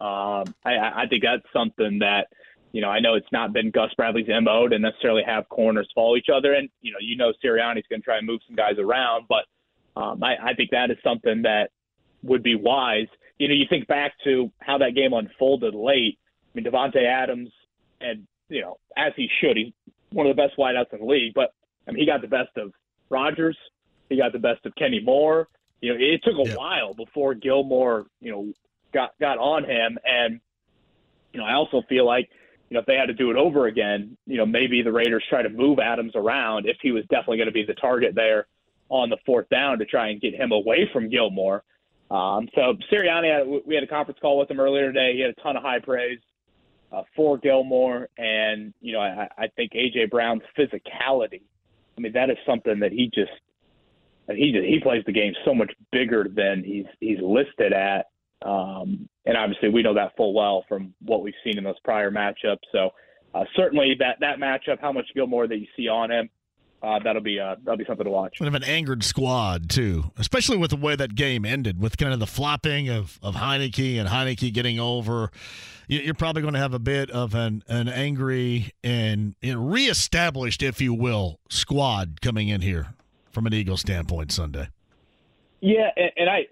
Um, 0.01 0.55
I, 0.65 1.03
I 1.03 1.07
think 1.09 1.23
that's 1.23 1.45
something 1.53 2.01
that, 2.01 2.27
you 2.73 2.81
know, 2.81 2.89
I 2.89 3.01
know 3.01 3.15
it's 3.15 3.31
not 3.33 3.53
been 3.53 3.71
Gus 3.71 3.91
Bradley's 3.97 4.27
MO 4.29 4.69
to 4.69 4.79
necessarily 4.79 5.23
have 5.25 5.49
corners 5.49 5.89
follow 5.95 6.17
each 6.17 6.27
other. 6.35 6.55
And, 6.55 6.69
you 6.81 6.93
know, 6.93 6.99
you 7.01 7.17
know 7.17 7.33
Sirianni's 7.43 7.87
going 7.89 8.03
to 8.03 8.05
try 8.05 8.19
and 8.19 8.27
move 8.27 8.41
some 8.47 8.57
guys 8.57 8.75
around, 8.79 9.27
but 9.29 9.45
um, 9.99 10.23
I, 10.23 10.51
I 10.51 10.55
think 10.55 10.71
that 10.73 10.91
is 10.91 10.97
something 11.05 11.43
that 11.43 11.71
would 12.23 12.43
be 12.43 12.55
wise 12.55 13.07
you 13.43 13.49
know, 13.49 13.55
you 13.55 13.67
think 13.69 13.89
back 13.89 14.13
to 14.23 14.53
how 14.61 14.79
that 14.79 14.95
game 14.95 15.13
unfolded 15.13 15.75
late. 15.75 16.17
I 16.21 16.51
mean, 16.55 16.65
Davante 16.65 17.05
Adams, 17.05 17.51
and 18.01 18.25
you 18.49 18.61
know, 18.61 18.79
as 18.97 19.13
he 19.17 19.29
should, 19.41 19.57
he's 19.57 19.73
one 20.11 20.29
of 20.29 20.37
the 20.37 20.41
best 20.41 20.57
wideouts 20.57 20.93
in 20.93 21.01
the 21.01 21.07
league. 21.07 21.35
But 21.35 21.53
I 21.89 21.91
mean, 21.91 21.99
he 21.99 22.07
got 22.07 22.21
the 22.21 22.29
best 22.29 22.57
of 22.57 22.73
Rodgers. 23.11 23.57
He 24.09 24.17
got 24.17 24.33
the 24.33 24.39
best 24.39 24.65
of 24.65 24.77
Kenny 24.77 25.01
Moore. 25.01 25.49
You 25.81 25.93
know, 25.93 25.99
it 25.99 26.23
took 26.23 26.39
a 26.39 26.51
yep. 26.51 26.57
while 26.57 26.95
before 26.95 27.35
Gilmore, 27.35 28.07
you 28.21 28.31
know, 28.31 28.53
got 28.95 29.11
got 29.19 29.39
on 29.39 29.65
him. 29.65 29.99
And 30.05 30.41
you 31.33 31.41
know, 31.41 31.47
I 31.47 31.55
also 31.55 31.83
feel 31.89 32.07
like, 32.07 32.31
you 32.71 32.75
know, 32.75 32.81
if 32.81 32.87
they 32.87 32.95
had 32.95 33.07
to 33.07 33.13
do 33.13 33.33
it 33.33 33.37
over 33.37 33.67
again, 33.67 34.17
you 34.25 34.37
know, 34.37 34.47
maybe 34.47 34.83
the 34.83 34.93
Raiders 34.93 35.25
try 35.29 35.43
to 35.43 35.49
move 35.49 35.81
Adams 35.81 36.13
around 36.15 36.67
if 36.67 36.77
he 36.81 36.93
was 36.93 37.03
definitely 37.07 37.39
going 37.39 37.49
to 37.49 37.53
be 37.53 37.65
the 37.65 37.75
target 37.75 38.15
there 38.15 38.47
on 38.89 39.11
the 39.11 39.19
fourth 39.27 39.49
down 39.49 39.81
to 39.81 39.85
try 39.85 40.11
and 40.11 40.21
get 40.21 40.33
him 40.33 40.53
away 40.53 40.89
from 40.93 41.11
Gilmore. 41.11 41.65
Um, 42.13 42.47
so 42.55 42.75
Sirianni, 42.93 43.67
we 43.67 43.75
had 43.75 43.83
a 43.83 43.87
conference 43.87 44.21
call 44.21 44.39
with 44.39 44.51
him 44.51 44.61
earlier 44.61 44.93
today. 44.93 45.15
He 45.15 45.23
had 45.23 45.31
a 45.31 45.41
ton 45.41 45.57
of 45.57 45.63
high 45.63 45.79
praise 45.79 46.19
uh, 46.93 47.03
for 47.17 47.39
Gilmore, 47.39 48.09
and 48.19 48.75
you 48.83 48.93
know 48.93 49.01
I, 49.01 49.29
I 49.39 49.47
think 49.57 49.73
AJ 49.73 50.11
Brown's 50.11 50.43
physicality. 50.57 51.41
I 51.97 52.01
mean 52.01 52.13
that 52.13 52.29
is 52.29 52.37
something 52.47 52.79
that 52.81 52.93
he 52.93 53.11
just 53.15 53.33
he 54.29 54.53
just 54.53 54.67
he 54.67 54.79
plays 54.79 55.03
the 55.07 55.13
game 55.13 55.33
so 55.47 55.55
much 55.55 55.73
bigger 55.91 56.27
than 56.29 56.63
he's 56.63 56.85
he's 57.01 57.19
listed 57.23 57.73
at, 57.73 58.09
um, 58.43 59.09
and 59.25 59.39
obviously 59.39 59.71
we 59.71 59.83
know 59.83 59.95
that 59.95 60.15
full 60.15 60.35
well 60.35 60.67
from 60.69 60.93
what 61.01 61.23
we've 61.23 61.33
seen 61.43 61.57
in 61.57 61.65
those 61.65 61.81
prior 61.83 62.11
matchups. 62.11 62.59
So 62.73 62.91
uh, 63.35 63.45
certainly 63.57 63.97
that 64.01 64.19
that 64.21 64.37
matchup, 64.37 64.83
how 64.83 64.93
much 64.93 65.07
Gilmore 65.15 65.49
that 65.49 65.57
you 65.57 65.67
see 65.79 65.89
on 65.89 66.11
him, 66.11 66.29
uh, 66.83 66.99
that'll 67.05 67.23
be 67.23 67.39
uh, 67.39 67.57
that'll 67.63 67.79
be 67.79 67.85
something 67.85 68.05
to 68.05 68.11
watch. 68.11 68.39
Kind 68.39 68.49
of 68.49 68.55
an 68.55 68.69
angered 68.69 69.05
squad 69.05 69.71
too, 69.71 70.11
especially 70.19 70.57
with 70.57 70.71
the 70.71 70.77
way 70.77 70.97
that 70.97 71.15
game 71.15 71.45
ended, 71.45 71.81
with 71.81 71.97
kind 71.97 72.13
of 72.13 72.21
the 72.21 72.27
flopping 72.27 72.89
of 72.89 73.19
of 73.23 73.37
Heinicke 73.37 73.99
and 73.99 74.09
Heinicke 74.09 74.53
getting 74.53 74.81
over. 74.81 75.31
You're 75.89 76.15
probably 76.15 76.43
going 76.43 76.55
to 76.55 76.61
have 76.61 76.75
a 76.75 76.79
bit 76.79 77.11
of 77.11 77.35
an 77.35 77.63
an 77.69 77.89
angry 77.89 78.73
and 78.83 79.35
you 79.43 79.55
know, 79.55 79.61
reestablished, 79.61 80.63
if 80.63 80.81
you 80.81 80.95
will, 80.95 81.39
squad 81.51 82.21
coming 82.21 82.49
in 82.49 82.63
here 82.63 82.95
from 83.31 83.47
an 83.47 83.55
Eagle 83.55 83.77
standpoint 83.77 84.33
Sunday. 84.33 84.69
Yeah, 85.61 85.91
and, 85.97 86.11
and 86.17 86.31
I 86.31 86.47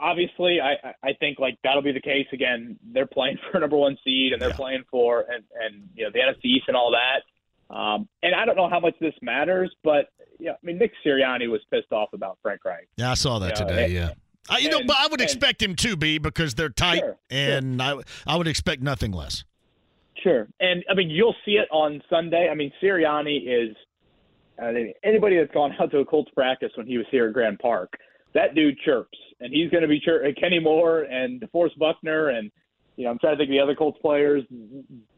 obviously 0.00 0.60
I 0.60 0.94
I 1.02 1.12
think 1.18 1.38
like 1.38 1.58
that'll 1.64 1.82
be 1.82 1.92
the 1.92 2.00
case 2.00 2.26
again. 2.32 2.78
They're 2.92 3.06
playing 3.06 3.38
for 3.52 3.58
number 3.58 3.76
one 3.76 3.98
seed 4.04 4.32
and 4.32 4.40
they're 4.40 4.50
yeah. 4.50 4.56
playing 4.56 4.84
for 4.90 5.24
and 5.28 5.44
and 5.60 5.88
you 5.94 6.04
know 6.04 6.10
the 6.12 6.20
NFC 6.20 6.44
East 6.44 6.64
and 6.68 6.76
all 6.76 6.92
that. 6.92 7.22
Um, 7.70 8.08
and 8.22 8.34
I 8.34 8.44
don't 8.44 8.56
know 8.56 8.68
how 8.68 8.80
much 8.80 8.94
this 9.00 9.14
matters, 9.20 9.74
but 9.84 10.08
yeah, 10.38 10.52
I 10.52 10.66
mean 10.66 10.78
Nick 10.78 10.92
Sirianni 11.04 11.50
was 11.50 11.60
pissed 11.70 11.92
off 11.92 12.10
about 12.12 12.38
Frank 12.42 12.64
Reich. 12.64 12.88
Yeah, 12.96 13.10
I 13.10 13.14
saw 13.14 13.38
that 13.40 13.58
you 13.58 13.66
today. 13.66 13.84
and, 13.84 13.92
yeah. 13.92 14.10
I, 14.48 14.58
you 14.58 14.70
and, 14.70 14.78
know, 14.78 14.84
but 14.86 14.96
I 14.98 15.06
would 15.08 15.20
and, 15.20 15.28
expect 15.28 15.62
him 15.62 15.76
to 15.76 15.96
be 15.96 16.18
because 16.18 16.54
they're 16.54 16.70
tight, 16.70 17.00
sure, 17.00 17.18
and 17.30 17.80
sure. 17.80 18.02
I 18.26 18.32
I 18.34 18.36
would 18.36 18.48
expect 18.48 18.82
nothing 18.82 19.12
less. 19.12 19.44
Sure, 20.22 20.48
and 20.60 20.82
I 20.90 20.94
mean 20.94 21.10
you'll 21.10 21.36
see 21.44 21.52
it 21.52 21.68
on 21.70 22.02
Sunday. 22.08 22.48
I 22.50 22.54
mean 22.54 22.72
Sirianni 22.82 23.42
is 23.46 23.76
anybody 25.04 25.36
that's 25.36 25.52
gone 25.52 25.72
out 25.78 25.90
to 25.90 25.98
a 25.98 26.04
Colts 26.04 26.30
practice 26.34 26.72
when 26.74 26.86
he 26.86 26.96
was 26.96 27.06
here 27.10 27.28
at 27.28 27.34
Grand 27.34 27.58
Park. 27.58 27.92
That 28.34 28.54
dude 28.54 28.78
chirps, 28.78 29.18
and 29.40 29.52
he's 29.52 29.70
going 29.70 29.82
to 29.82 29.88
be 29.88 30.00
chir- 30.00 30.38
Kenny 30.38 30.58
Moore 30.58 31.02
and 31.02 31.40
DeForest 31.40 31.78
Buckner, 31.78 32.30
and 32.30 32.50
you 32.96 33.04
know 33.04 33.10
I'm 33.10 33.18
trying 33.18 33.34
to 33.34 33.38
think 33.38 33.50
of 33.50 33.52
the 33.52 33.60
other 33.60 33.74
Colts 33.74 33.98
players 34.00 34.42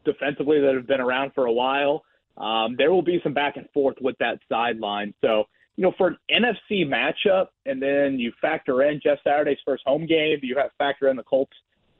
defensively 0.03 0.59
that 0.59 0.73
have 0.75 0.87
been 0.87 1.01
around 1.01 1.31
for 1.33 1.45
a 1.45 1.51
while 1.51 2.03
um, 2.41 2.75
there 2.77 2.91
will 2.91 3.03
be 3.03 3.19
some 3.23 3.33
back 3.33 3.55
and 3.55 3.69
forth 3.71 3.97
with 4.01 4.17
that 4.19 4.39
sideline. 4.49 5.13
So, 5.21 5.43
you 5.75 5.83
know, 5.83 5.93
for 5.97 6.07
an 6.07 6.17
NFC 6.29 6.85
matchup, 6.85 7.47
and 7.65 7.81
then 7.81 8.19
you 8.19 8.33
factor 8.41 8.83
in 8.83 8.99
Jeff 9.01 9.19
Saturday's 9.23 9.59
first 9.63 9.83
home 9.85 10.05
game, 10.07 10.39
you 10.41 10.57
have 10.57 10.71
factor 10.77 11.07
in 11.09 11.15
the 11.15 11.23
Colts 11.23 11.53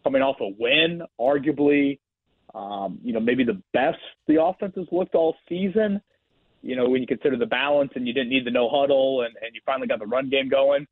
coming 0.03 0.21
off 0.21 0.37
a 0.41 0.49
win, 0.57 1.03
arguably, 1.19 1.99
um, 2.55 2.99
you 3.03 3.13
know, 3.13 3.19
maybe 3.19 3.43
the 3.43 3.61
best 3.71 3.99
the 4.27 4.41
offense 4.41 4.73
has 4.75 4.87
looked 4.91 5.15
all 5.15 5.35
season. 5.47 6.01
You 6.63 6.75
know, 6.75 6.89
when 6.89 7.01
you 7.01 7.07
consider 7.07 7.37
the 7.37 7.45
balance 7.45 7.91
and 7.95 8.07
you 8.07 8.13
didn't 8.13 8.29
need 8.29 8.45
the 8.45 8.51
no 8.51 8.69
huddle 8.69 9.21
and, 9.21 9.35
and 9.41 9.53
you 9.53 9.61
finally 9.65 9.87
got 9.87 9.99
the 9.99 10.05
run 10.05 10.29
game 10.29 10.49
going. 10.49 10.87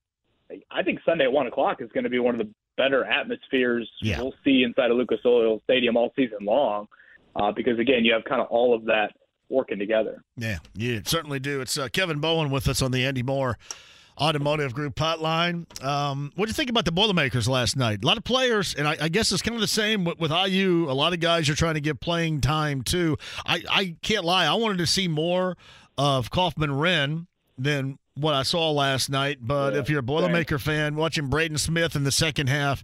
I 0.71 0.81
think 0.81 0.99
Sunday 1.05 1.25
at 1.25 1.31
one 1.31 1.45
o'clock 1.47 1.79
is 1.81 1.91
going 1.91 2.05
to 2.05 2.09
be 2.09 2.17
one 2.17 2.39
of 2.39 2.39
the 2.39 2.51
better 2.75 3.03
atmospheres 3.03 3.87
yeah. 4.01 4.19
we'll 4.19 4.33
see 4.43 4.63
inside 4.63 4.89
of 4.89 4.97
Lucas 4.97 5.19
Oil 5.25 5.59
Stadium 5.63 5.97
all 5.97 6.11
season 6.15 6.39
long. 6.41 6.87
Uh, 7.35 7.51
because 7.51 7.77
again, 7.77 8.03
you 8.03 8.13
have 8.13 8.23
kind 8.23 8.41
of 8.41 8.47
all 8.47 8.73
of 8.73 8.85
that 8.85 9.11
working 9.49 9.79
together. 9.79 10.23
Yeah, 10.37 10.59
you 10.75 11.01
certainly 11.05 11.39
do. 11.39 11.61
It's 11.61 11.77
uh, 11.77 11.89
Kevin 11.89 12.19
Bowen 12.19 12.49
with 12.49 12.67
us 12.67 12.81
on 12.81 12.91
the 12.91 13.05
Andy 13.05 13.23
Moore 13.23 13.57
Automotive 14.19 14.73
Group 14.73 14.95
hotline. 14.95 15.65
Um, 15.83 16.31
what 16.35 16.45
do 16.45 16.49
you 16.49 16.53
think 16.53 16.69
about 16.69 16.85
the 16.85 16.91
Boilermakers 16.91 17.47
last 17.47 17.75
night? 17.77 17.99
A 18.03 18.07
lot 18.07 18.17
of 18.17 18.23
players, 18.23 18.75
and 18.75 18.87
I, 18.87 18.97
I, 19.01 19.09
guess 19.09 19.31
it's 19.31 19.41
kind 19.41 19.55
of 19.55 19.61
the 19.61 19.67
same 19.67 20.03
with, 20.03 20.19
with 20.19 20.31
IU. 20.31 20.87
A 20.89 20.93
lot 20.93 21.13
of 21.13 21.19
guys 21.19 21.49
are 21.49 21.55
trying 21.55 21.75
to 21.75 21.81
get 21.81 21.99
playing 21.99 22.41
time 22.41 22.81
too. 22.81 23.17
I, 23.45 23.63
I 23.69 23.95
can't 24.01 24.25
lie. 24.25 24.45
I 24.45 24.53
wanted 24.53 24.79
to 24.79 24.87
see 24.87 25.07
more 25.07 25.55
of 25.97 26.29
Kaufman-Renn 26.31 27.27
than 27.57 27.97
what 28.19 28.33
I 28.33 28.43
saw 28.43 28.71
last 28.71 29.09
night. 29.09 29.37
But 29.41 29.73
yeah, 29.73 29.79
if 29.79 29.89
you're 29.89 29.99
a 29.99 30.03
Boilermaker 30.03 30.59
fan, 30.59 30.95
watching 30.95 31.27
Braden 31.27 31.57
Smith 31.57 31.95
in 31.95 32.03
the 32.03 32.11
second 32.11 32.47
half, 32.47 32.83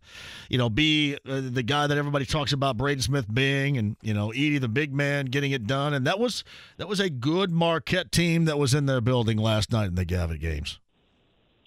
you 0.49 0.57
know, 0.57 0.69
be 0.69 1.17
uh, 1.27 1.41
the 1.43 1.63
guy 1.63 1.88
that 1.88 1.97
everybody 1.97 2.25
talks 2.25 2.53
about 2.53 2.77
Braden 2.77 3.01
Smith 3.01 3.33
being, 3.33 3.77
and 3.77 3.95
you 4.01 4.13
know, 4.13 4.29
Edey 4.29 4.59
the 4.59 4.67
big 4.67 4.93
man 4.93 5.25
getting 5.25 5.51
it 5.51 5.67
done, 5.67 5.93
and 5.93 6.05
that 6.07 6.19
was 6.19 6.43
that 6.77 6.88
was 6.88 6.99
a 6.99 7.09
good 7.09 7.51
Marquette 7.51 8.11
team 8.11 8.45
that 8.45 8.57
was 8.57 8.73
in 8.73 8.86
their 8.86 9.01
building 9.01 9.38
last 9.38 9.71
night 9.71 9.88
in 9.88 9.95
the 9.95 10.05
Gavitt 10.05 10.39
games. 10.39 10.79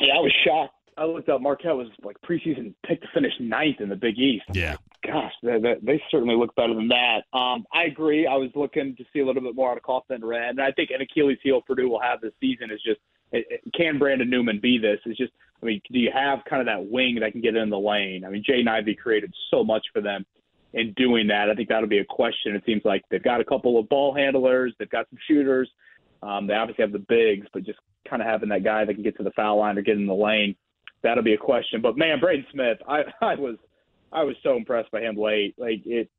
Yeah, 0.00 0.14
I 0.14 0.20
was 0.20 0.32
shocked. 0.44 0.74
I 0.96 1.04
looked 1.04 1.28
up 1.28 1.40
Marquette 1.40 1.76
was 1.76 1.88
like 2.02 2.16
preseason 2.28 2.74
picked 2.84 3.02
to 3.02 3.08
finish 3.14 3.32
ninth 3.38 3.80
in 3.80 3.88
the 3.88 3.96
Big 3.96 4.18
East. 4.18 4.44
Yeah. 4.52 4.76
Gosh, 5.06 5.32
they, 5.44 5.60
they, 5.60 5.74
they 5.80 6.02
certainly 6.10 6.34
look 6.34 6.54
better 6.56 6.74
than 6.74 6.88
that. 6.88 7.22
Um, 7.32 7.64
I 7.72 7.84
agree. 7.84 8.26
I 8.26 8.34
was 8.34 8.50
looking 8.56 8.96
to 8.96 9.04
see 9.12 9.20
a 9.20 9.26
little 9.26 9.42
bit 9.42 9.54
more 9.54 9.70
out 9.70 9.76
of 9.76 9.84
Kaufman-Renn, 9.84 10.50
and 10.50 10.60
I 10.60 10.72
think 10.72 10.90
an 10.90 11.00
Achilles 11.00 11.38
heel 11.40 11.60
Purdue 11.64 11.88
will 11.88 12.00
have 12.00 12.20
this 12.20 12.32
season 12.40 12.72
is 12.72 12.82
just 12.82 12.98
can 13.74 13.99
Brandon 13.99 14.29
Newman 14.29 14.61
be 14.61 14.79
this? 14.79 14.99
It's 15.05 15.18
just, 15.18 15.33
I 15.62 15.66
mean, 15.66 15.81
do 15.91 15.99
you 15.99 16.11
have 16.12 16.41
kind 16.49 16.61
of 16.61 16.66
that 16.66 16.91
wing 16.91 17.18
that 17.20 17.33
can 17.33 17.41
get 17.41 17.57
in 17.57 17.70
the 17.70 17.79
lane? 17.79 18.24
I 18.24 18.31
mean, 18.31 18.45
Jaden 18.49 18.68
Ivey 18.68 18.95
created 18.95 19.33
so 19.51 19.64
much 19.64 19.85
for 19.93 20.01
them 20.01 20.24
in 20.74 20.93
doing 20.95 21.26
that. 21.29 21.51
I 21.51 21.55
think 21.55 21.68
that'll 21.68 21.89
be 21.89 21.99
a 21.99 22.05
question. 22.05 22.55
It 22.55 22.62
seems 22.64 22.83
like 22.85 23.03
they've 23.11 23.22
got 23.22 23.41
a 23.41 23.45
couple 23.45 23.79
of 23.79 23.89
ball 23.89 24.14
handlers, 24.14 24.74
they've 24.79 24.91
got 24.91 25.09
some 25.11 25.18
shooters. 25.26 25.68
Um, 26.22 26.47
they 26.47 26.55
obviously 26.55 26.83
have 26.83 26.93
the 26.93 27.05
bigs, 27.09 27.47
but 27.53 27.64
just 27.64 27.79
kind 28.09 28.20
of 28.20 28.29
having 28.29 28.49
that 28.49 28.64
guy 28.64 28.85
that 28.85 28.95
can 28.95 29.03
get 29.03 29.16
to 29.18 29.22
the 29.22 29.31
foul 29.33 29.59
line 29.59 29.79
or 29.79 29.83
get 29.83 29.97
in 29.97 30.07
the 30.07 30.14
lane, 30.14 30.57
that'll 31.03 31.22
be 31.22 31.35
a 31.35 31.39
question. 31.39 31.81
But 31.81 31.97
man, 31.97 32.18
Braden 32.18 32.47
Smith, 32.53 32.79
I, 32.89 33.03
I 33.20 33.35
was, 33.37 33.57
I 34.12 34.24
was 34.24 34.37
so 34.43 34.57
impressed 34.57 34.91
by 34.91 35.01
him 35.01 35.16
late. 35.16 35.55
Like 35.59 35.83
it, 35.85 36.11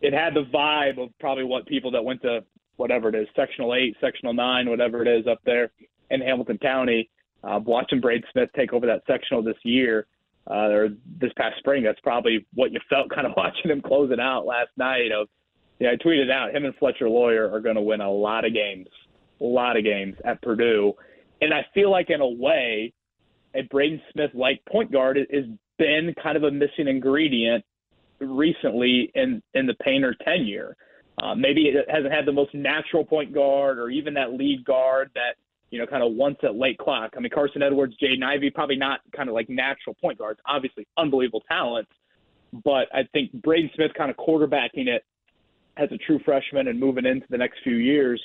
it 0.00 0.12
had 0.12 0.34
the 0.34 0.44
vibe 0.52 1.02
of 1.02 1.10
probably 1.20 1.44
what 1.44 1.66
people 1.66 1.90
that 1.92 2.04
went 2.04 2.22
to 2.22 2.44
whatever 2.76 3.08
it 3.08 3.14
is, 3.14 3.28
sectional 3.36 3.74
eight, 3.74 3.96
sectional 4.00 4.32
nine, 4.32 4.68
whatever 4.68 5.00
it 5.02 5.08
is 5.08 5.26
up 5.26 5.38
there 5.44 5.70
in 6.10 6.20
Hamilton 6.20 6.58
County. 6.58 7.10
Uh, 7.42 7.60
watching 7.62 8.00
Braden 8.00 8.26
Smith 8.32 8.48
take 8.56 8.72
over 8.72 8.86
that 8.86 9.02
sectional 9.06 9.42
this 9.42 9.56
year 9.64 10.06
uh, 10.50 10.68
or 10.68 10.88
this 11.20 11.32
past 11.36 11.58
spring, 11.58 11.82
that's 11.82 12.00
probably 12.00 12.46
what 12.54 12.72
you 12.72 12.80
felt 12.88 13.10
kind 13.14 13.26
of 13.26 13.34
watching 13.36 13.70
him 13.70 13.82
close 13.82 14.10
it 14.10 14.20
out 14.20 14.46
last 14.46 14.70
night. 14.76 15.12
Of 15.12 15.28
yeah, 15.78 15.90
I 15.90 15.96
tweeted 15.96 16.30
out 16.30 16.54
him 16.54 16.64
and 16.64 16.74
Fletcher 16.76 17.08
Loyer 17.08 17.52
are 17.52 17.60
going 17.60 17.76
to 17.76 17.82
win 17.82 18.00
a 18.00 18.10
lot 18.10 18.44
of 18.44 18.54
games, 18.54 18.88
a 19.40 19.44
lot 19.44 19.76
of 19.76 19.84
games 19.84 20.16
at 20.24 20.40
Purdue, 20.42 20.94
and 21.40 21.52
I 21.52 21.66
feel 21.74 21.90
like 21.90 22.10
in 22.10 22.20
a 22.20 22.28
way, 22.28 22.92
a 23.54 23.62
Braden 23.62 24.00
Smith 24.12 24.30
like 24.34 24.64
point 24.70 24.90
guard 24.90 25.18
has 25.18 25.44
been 25.78 26.14
kind 26.22 26.36
of 26.36 26.44
a 26.44 26.50
missing 26.50 26.88
ingredient 26.88 27.64
recently 28.20 29.10
in 29.14 29.42
in 29.54 29.66
the 29.66 29.74
Painter 29.74 30.14
tenure. 30.24 30.76
Uh, 31.22 31.34
maybe 31.34 31.68
it 31.68 31.88
hasn't 31.88 32.12
had 32.12 32.26
the 32.26 32.32
most 32.32 32.54
natural 32.54 33.04
point 33.04 33.32
guard 33.32 33.78
or 33.78 33.88
even 33.88 34.14
that 34.14 34.32
lead 34.32 34.64
guard 34.64 35.10
that 35.14 35.36
you 35.70 35.78
know, 35.78 35.86
kind 35.86 36.02
of 36.02 36.12
once 36.12 36.36
at 36.42 36.54
late 36.54 36.78
clock. 36.78 37.14
I 37.16 37.20
mean, 37.20 37.30
Carson 37.34 37.62
Edwards, 37.62 37.94
Jaden 38.02 38.22
Ivey, 38.22 38.50
probably 38.50 38.76
not 38.76 39.00
kind 39.14 39.28
of 39.28 39.34
like 39.34 39.48
natural 39.48 39.94
point 40.00 40.18
guards, 40.18 40.40
obviously 40.46 40.86
unbelievable 40.96 41.42
talents. 41.48 41.90
But 42.64 42.86
I 42.94 43.02
think 43.12 43.32
Braden 43.32 43.70
Smith 43.74 43.90
kind 43.96 44.10
of 44.10 44.16
quarterbacking 44.16 44.86
it 44.86 45.04
as 45.76 45.88
a 45.90 45.98
true 45.98 46.20
freshman 46.24 46.68
and 46.68 46.78
moving 46.78 47.04
into 47.04 47.26
the 47.30 47.38
next 47.38 47.58
few 47.64 47.76
years 47.76 48.22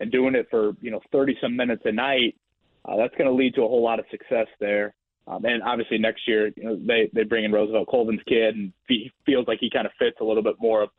and 0.00 0.12
doing 0.12 0.34
it 0.34 0.48
for, 0.50 0.72
you 0.80 0.90
know, 0.90 1.00
30 1.12 1.36
some 1.40 1.56
minutes 1.56 1.82
a 1.86 1.92
night, 1.92 2.36
uh, 2.84 2.96
that's 2.96 3.14
going 3.16 3.28
to 3.28 3.34
lead 3.34 3.54
to 3.54 3.62
a 3.62 3.68
whole 3.68 3.82
lot 3.82 3.98
of 3.98 4.04
success 4.10 4.46
there. 4.58 4.94
Um, 5.26 5.44
and 5.44 5.62
obviously 5.62 5.98
next 5.98 6.26
year, 6.26 6.50
you 6.56 6.64
know, 6.64 6.76
they, 6.76 7.10
they 7.14 7.24
bring 7.24 7.44
in 7.44 7.52
Roosevelt 7.52 7.88
Colvin's 7.88 8.22
kid 8.26 8.56
and 8.56 8.72
he 8.88 9.12
feels 9.24 9.46
like 9.46 9.58
he 9.60 9.70
kind 9.70 9.86
of 9.86 9.92
fits 9.98 10.16
a 10.20 10.24
little 10.24 10.42
bit 10.42 10.56
more 10.58 10.82
of 10.82 10.90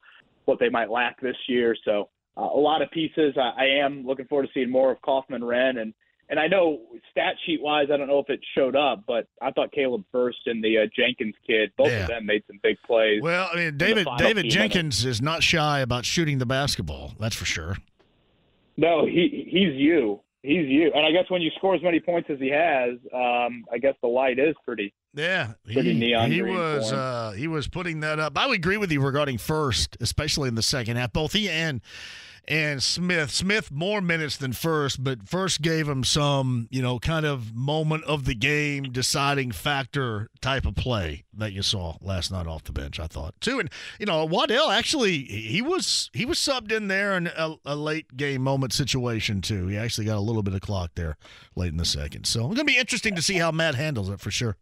what 0.46 0.60
they 0.60 0.70
might 0.70 0.90
lack 0.90 1.20
this 1.20 1.36
year. 1.48 1.76
So 1.84 2.10
uh, 2.38 2.42
a 2.42 2.60
lot 2.60 2.82
of 2.82 2.92
pieces. 2.92 3.36
I, 3.38 3.64
I 3.64 3.66
am 3.84 4.06
looking 4.06 4.26
forward 4.28 4.48
to 4.48 4.54
seeing 4.54 4.70
more 4.70 4.92
of 4.92 5.02
Kaufman-Renn 5.02 5.82
and 5.82 5.94
and 6.32 6.40
I 6.40 6.48
know 6.48 6.80
stat 7.12 7.34
sheet 7.46 7.62
wise, 7.62 7.88
I 7.94 7.98
don't 7.98 8.08
know 8.08 8.20
if 8.20 8.30
it 8.30 8.40
showed 8.56 8.74
up, 8.74 9.04
but 9.06 9.28
I 9.42 9.52
thought 9.52 9.74
Caleb 9.74 10.06
Furst 10.14 10.40
and 10.46 10.64
the 10.64 10.78
uh, 10.78 10.82
Jenkins 10.96 11.36
kid, 11.46 11.74
both 11.78 11.90
yeah. 11.90 12.04
of 12.04 12.08
them 12.08 12.26
made 12.26 12.42
some 12.48 12.58
big 12.64 12.78
plays. 12.88 13.22
Well, 13.22 13.50
I 13.52 13.58
mean, 13.58 13.78
David 13.78 14.08
David 14.18 14.50
Jenkins 14.50 15.06
is 15.06 15.22
not 15.22 15.44
shy 15.44 15.82
about 15.82 16.06
shooting 16.06 16.38
the 16.38 16.46
basketball. 16.46 17.14
That's 17.20 17.36
for 17.36 17.44
sure. 17.44 17.76
No, 18.78 19.06
he 19.06 19.46
he's 19.46 19.76
you. 19.76 20.22
He's 20.44 20.68
you. 20.68 20.92
And 20.96 21.06
I 21.06 21.12
guess 21.12 21.30
when 21.30 21.42
you 21.42 21.52
score 21.56 21.76
as 21.76 21.84
many 21.84 22.00
points 22.00 22.30
as 22.32 22.40
he 22.40 22.50
has, 22.50 22.98
um, 23.14 23.64
I 23.72 23.78
guess 23.80 23.94
the 24.02 24.08
light 24.08 24.40
is 24.40 24.56
pretty. 24.66 24.94
Yeah, 25.14 25.54
pretty 25.66 25.94
he, 25.94 26.00
neon. 26.00 26.32
He 26.32 26.42
was 26.42 26.92
uh, 26.92 27.34
he 27.38 27.48
was 27.48 27.68
putting 27.68 28.00
that 28.00 28.18
up. 28.18 28.38
I 28.38 28.48
would 28.48 28.58
agree 28.58 28.78
with 28.78 28.92
you 28.92 29.02
regarding 29.02 29.38
Furst, 29.38 29.98
especially 30.00 30.48
in 30.48 30.56
the 30.56 30.64
second 30.64 30.98
half. 30.98 31.14
Both 31.14 31.34
he 31.34 31.50
and 31.50 31.82
and 32.48 32.82
Smith. 32.82 33.32
Smith 33.32 33.72
more 33.72 34.02
minutes 34.02 34.38
than 34.38 34.54
Furst, 34.54 35.04
but 35.04 35.28
Furst 35.28 35.62
gave 35.62 35.88
him 35.88 36.04
some, 36.04 36.68
you 36.72 36.82
know, 36.82 37.00
kind 37.00 37.26
of 37.26 37.54
moment 37.56 38.04
of 38.06 38.26
the 38.26 38.36
game 38.36 38.92
deciding 38.92 39.52
factor 39.52 40.30
type 40.42 40.66
of 40.66 40.76
play 40.76 41.24
that 41.34 41.54
you 41.54 41.62
saw 41.62 41.96
last 42.02 42.32
night 42.32 42.48
off 42.48 42.64
the 42.64 42.72
bench. 42.72 43.00
I 43.00 43.08
thought 43.08 43.40
too, 43.42 43.60
and 43.60 43.70
you 44.00 44.06
know, 44.06 44.26
Waddell 44.26 44.70
actually 44.70 45.20
he 45.20 45.62
was 45.62 46.10
he 46.14 46.26
was 46.26 46.40
subbed 46.40 46.72
in 46.72 46.88
there 46.88 47.16
in 47.16 47.28
a, 47.28 47.56
a 47.66 47.76
late 47.76 48.18
game 48.18 48.42
moment 48.42 48.74
situation 48.74 49.42
too. 49.42 49.68
He 49.68 49.78
actually 49.78 50.06
got 50.06 50.18
a 50.18 50.22
little 50.22 50.44
bit 50.44 50.54
of 50.54 50.62
clock 50.62 50.92
there 50.96 51.18
late 51.56 51.72
in 51.72 51.78
the 51.78 51.86
second, 51.86 52.26
so 52.26 52.48
it's 52.48 52.56
gonna 52.56 52.66
be 52.66 52.78
interesting 52.78 53.16
to 53.16 53.22
see 53.22 53.36
how 53.36 53.52
Matt 53.52 53.76
handles 53.76 54.10
it 54.10 54.20
for 54.20 54.32
sure. 54.32 54.58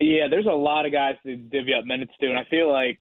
Yeah, 0.00 0.28
there's 0.28 0.46
a 0.46 0.50
lot 0.50 0.84
of 0.84 0.92
guys 0.92 1.16
to 1.24 1.36
divvy 1.36 1.72
up 1.72 1.84
minutes 1.86 2.12
to, 2.20 2.28
and 2.28 2.38
I 2.38 2.44
feel 2.44 2.70
like 2.70 2.98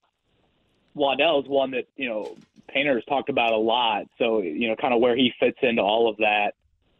Waddell 0.94 1.42
is 1.42 1.48
one 1.48 1.72
that 1.72 1.88
you 1.98 2.08
know 2.08 2.36
Painter 2.68 2.96
has 2.96 3.04
talked 3.06 3.30
about 3.30 3.52
a 3.52 3.58
lot. 3.58 4.04
So 4.18 4.42
you 4.42 4.68
know, 4.68 4.76
kind 4.76 4.94
of 4.94 5.02
where 5.02 5.16
he 5.16 5.32
fits 5.40 5.58
into 5.62 5.82
all 5.82 6.10
of 6.10 6.18
that. 6.18 6.54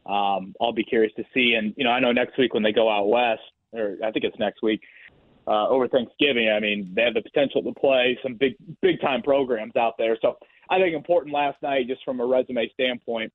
Um, 0.06 0.54
I'll 0.62 0.74
be 0.74 0.84
curious 0.84 1.12
to 1.18 1.24
see. 1.34 1.56
And 1.58 1.74
you 1.78 1.84
know, 1.84 1.90
I 1.90 2.00
know 2.00 2.12
next 2.12 2.38
week 2.38 2.54
when 2.54 2.64
they 2.64 2.72
go 2.72 2.90
out 2.90 3.08
west, 3.08 3.42
or 3.74 3.98
I 4.04 4.12
think 4.12 4.26
it's 4.26 4.38
next 4.40 4.62
week 4.62 4.82
uh, 5.48 5.68
over 5.68 5.88
Thanksgiving. 5.88 6.50
I 6.50 6.60
mean, 6.60 6.92
they 6.96 7.04
have 7.04 7.14
the 7.14 7.22
potential 7.22 7.64
to 7.64 7.74
play 7.74 8.18
some 8.24 8.36
big 8.36 8.56
big 8.82 9.02
time 9.02 9.22
programs 9.22 9.76
out 9.76 9.94
there. 9.98 10.18
So 10.22 10.38
I 10.70 10.80
think 10.80 10.96
important 10.96 11.34
last 11.34 11.62
night, 11.62 11.88
just 11.88 12.04
from 12.04 12.20
a 12.20 12.26
resume 12.26 12.70
standpoint, 12.74 13.32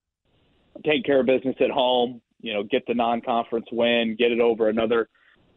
take 0.84 1.04
care 1.04 1.20
of 1.20 1.26
business 1.26 1.56
at 1.60 1.70
home. 1.70 2.20
You 2.40 2.54
know, 2.54 2.62
get 2.62 2.86
the 2.86 2.94
non-conference 2.94 3.66
win, 3.70 4.16
get 4.18 4.32
it 4.32 4.40
over 4.40 4.68
another 4.68 5.08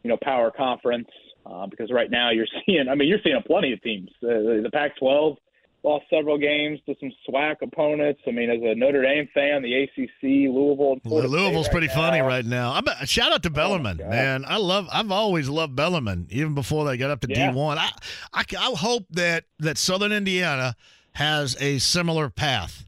you 0.02 0.10
know 0.10 0.18
power 0.22 0.50
conference. 0.50 1.08
Uh, 1.46 1.66
because 1.66 1.90
right 1.92 2.10
now 2.10 2.30
you're 2.30 2.46
seeing, 2.66 2.88
I 2.88 2.94
mean, 2.94 3.06
you're 3.06 3.18
seeing 3.22 3.38
plenty 3.46 3.72
of 3.74 3.82
teams. 3.82 4.08
Uh, 4.22 4.62
the 4.62 4.70
Pac-12 4.72 5.36
lost 5.84 6.06
several 6.08 6.38
games 6.38 6.80
to 6.86 6.94
some 6.98 7.12
SWAC 7.28 7.56
opponents. 7.62 8.20
I 8.26 8.30
mean, 8.30 8.50
as 8.50 8.58
a 8.62 8.74
Notre 8.74 9.02
Dame 9.02 9.28
fan, 9.34 9.62
the 9.62 9.82
ACC, 9.84 10.22
Louisville, 10.52 10.96
Louisville's 11.04 11.66
right 11.66 11.70
pretty 11.72 11.86
now. 11.88 11.94
funny 11.94 12.20
right 12.20 12.44
now. 12.44 12.72
I'm, 12.72 12.84
shout 13.06 13.32
out 13.32 13.42
to 13.42 13.50
Bellarmine, 13.50 13.98
God. 13.98 14.08
man. 14.08 14.44
I 14.48 14.56
love. 14.56 14.88
I've 14.90 15.10
always 15.12 15.48
loved 15.48 15.76
Bellarmine, 15.76 16.26
even 16.30 16.54
before 16.54 16.84
they 16.86 16.96
got 16.96 17.10
up 17.10 17.20
to 17.20 17.28
Yeah. 17.28 17.52
D1. 17.52 17.76
I, 17.76 17.90
I, 18.32 18.44
I 18.58 18.72
hope 18.76 19.04
that 19.10 19.44
that 19.58 19.76
Southern 19.78 20.10
Indiana 20.12 20.74
has 21.12 21.56
a 21.60 21.78
similar 21.78 22.30
path 22.30 22.86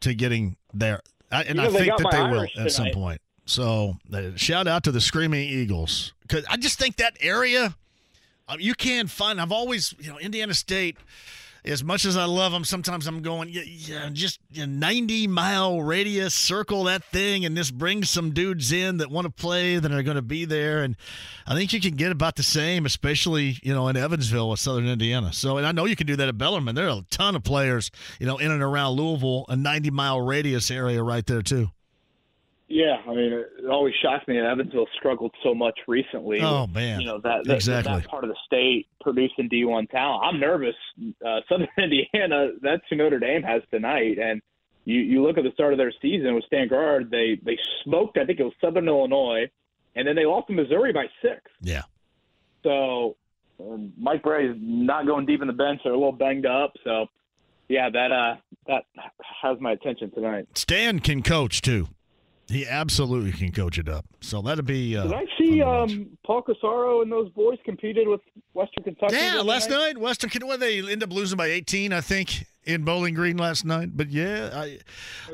to 0.00 0.14
getting 0.14 0.56
there, 0.72 1.02
I, 1.30 1.42
and 1.44 1.56
You 1.56 1.62
I 1.62 1.66
know, 1.66 1.72
think 1.78 1.96
that 1.98 2.10
they 2.10 2.22
will 2.22 2.40
Irish 2.40 2.56
at 2.56 2.72
some 2.72 2.88
point. 2.92 3.20
So, 3.44 3.96
uh, 4.12 4.30
shout 4.36 4.66
out 4.66 4.84
to 4.84 4.92
the 4.92 5.00
Screaming 5.00 5.48
Eagles 5.48 6.14
because 6.22 6.44
I 6.48 6.56
just 6.56 6.78
think 6.78 6.96
that 6.96 7.16
area 7.20 7.74
uh, 8.48 8.56
you 8.58 8.74
can't 8.74 9.10
find. 9.10 9.40
I've 9.40 9.52
always, 9.52 9.94
you 10.00 10.10
know, 10.10 10.18
Indiana 10.18 10.54
State. 10.54 10.96
As 11.64 11.84
much 11.84 12.04
as 12.04 12.16
I 12.16 12.24
love 12.24 12.52
them, 12.52 12.64
sometimes 12.64 13.06
I'm 13.06 13.22
going, 13.22 13.48
yeah, 13.50 13.62
yeah 13.64 14.08
just 14.12 14.40
a 14.56 14.66
90 14.66 15.26
mile 15.26 15.82
radius, 15.82 16.34
circle 16.34 16.84
that 16.84 17.04
thing, 17.04 17.44
and 17.44 17.56
this 17.56 17.70
brings 17.70 18.08
some 18.08 18.30
dudes 18.32 18.72
in 18.72 18.98
that 18.98 19.10
want 19.10 19.26
to 19.26 19.30
play, 19.30 19.78
that 19.78 19.92
are 19.92 20.02
going 20.02 20.16
to 20.16 20.22
be 20.22 20.44
there. 20.44 20.82
And 20.82 20.96
I 21.46 21.54
think 21.54 21.72
you 21.72 21.80
can 21.80 21.96
get 21.96 22.12
about 22.12 22.36
the 22.36 22.42
same, 22.42 22.86
especially, 22.86 23.58
you 23.62 23.74
know, 23.74 23.88
in 23.88 23.96
Evansville 23.96 24.50
with 24.50 24.60
Southern 24.60 24.86
Indiana. 24.86 25.32
So, 25.32 25.58
and 25.58 25.66
I 25.66 25.72
know 25.72 25.84
you 25.84 25.96
can 25.96 26.06
do 26.06 26.16
that 26.16 26.28
at 26.28 26.38
Bellarmine. 26.38 26.74
There 26.74 26.88
are 26.88 26.98
a 26.98 27.04
ton 27.10 27.36
of 27.36 27.44
players, 27.44 27.90
you 28.18 28.26
know, 28.26 28.38
in 28.38 28.50
and 28.50 28.62
around 28.62 28.96
Louisville, 28.96 29.44
a 29.48 29.56
90 29.56 29.90
mile 29.90 30.20
radius 30.20 30.70
area 30.70 31.02
right 31.02 31.26
there, 31.26 31.42
too. 31.42 31.70
Yeah, 32.72 32.98
I 33.04 33.08
mean, 33.14 33.32
it 33.32 33.66
always 33.68 33.94
shocks 34.00 34.28
me 34.28 34.36
that 34.38 34.46
Evansville 34.46 34.86
struggled 34.96 35.34
so 35.42 35.52
much 35.54 35.76
recently. 35.88 36.38
Oh, 36.40 36.68
man. 36.68 37.00
You 37.00 37.06
know 37.06 37.20
that, 37.20 37.40
that 37.44 37.56
Exactly. 37.56 37.92
that 37.92 38.08
part 38.08 38.22
of 38.22 38.30
the 38.30 38.36
state 38.46 38.86
producing 39.00 39.48
D1 39.48 39.90
talent. 39.90 40.22
I'm 40.24 40.38
nervous. 40.38 40.76
Uh, 41.26 41.40
Southern 41.48 41.66
Indiana, 41.76 42.50
that's 42.62 42.82
who 42.88 42.94
Notre 42.94 43.18
Dame 43.18 43.42
has 43.42 43.62
tonight, 43.72 44.18
and 44.18 44.40
you 44.84 45.00
you 45.00 45.22
look 45.22 45.36
at 45.36 45.42
the 45.44 45.50
start 45.52 45.72
of 45.72 45.78
their 45.78 45.92
season 46.00 46.34
with 46.36 46.44
Stan 46.44 46.68
Gouard, 46.68 47.10
they 47.10 47.38
they 47.44 47.58
smoked. 47.84 48.16
I 48.18 48.24
think 48.24 48.38
it 48.38 48.44
was 48.44 48.52
Southern 48.60 48.86
Illinois, 48.88 49.50
and 49.96 50.06
then 50.06 50.14
they 50.14 50.24
lost 50.24 50.46
to 50.46 50.52
Missouri 50.52 50.92
by 50.92 51.06
six. 51.20 51.42
Yeah. 51.60 51.82
So 52.62 53.16
um, 53.60 53.92
Mike 53.98 54.22
Brey 54.22 54.46
is 54.48 54.56
not 54.60 55.06
going 55.06 55.26
deep 55.26 55.40
in 55.42 55.48
the 55.48 55.52
bench. 55.52 55.80
They're 55.82 55.92
a 55.92 55.96
little 55.98 56.12
banged 56.12 56.46
up. 56.46 56.72
So 56.84 57.06
yeah, 57.68 57.90
that 57.90 58.12
uh 58.12 58.36
that 58.68 58.84
has 59.42 59.58
my 59.60 59.72
attention 59.72 60.12
tonight. 60.12 60.46
Stan 60.54 61.00
can 61.00 61.22
coach, 61.22 61.62
too. 61.62 61.88
He 62.50 62.66
absolutely 62.66 63.30
can 63.32 63.52
coach 63.52 63.78
it 63.78 63.88
up. 63.88 64.04
So 64.20 64.42
that'll 64.42 64.64
be. 64.64 64.96
Uh, 64.96 65.04
Did 65.04 65.12
I 65.12 65.24
see 65.38 65.62
um, 65.62 66.18
Paul 66.26 66.42
Corsaro 66.42 67.02
and 67.02 67.10
those 67.10 67.30
boys 67.30 67.58
competed 67.64 68.08
with 68.08 68.20
Western 68.54 68.82
Kentucky? 68.82 69.14
Yeah, 69.14 69.40
last 69.40 69.70
night, 69.70 69.96
Western 69.96 70.30
Kentucky, 70.30 70.56
they 70.56 70.92
end 70.92 71.02
up 71.02 71.12
losing 71.12 71.36
by 71.36 71.46
18, 71.46 71.92
I 71.92 72.00
think, 72.00 72.46
in 72.64 72.84
Bowling 72.84 73.14
Green 73.14 73.36
last 73.36 73.64
night. 73.64 73.96
But 73.96 74.10
yeah, 74.10 74.50
I, 74.52 74.78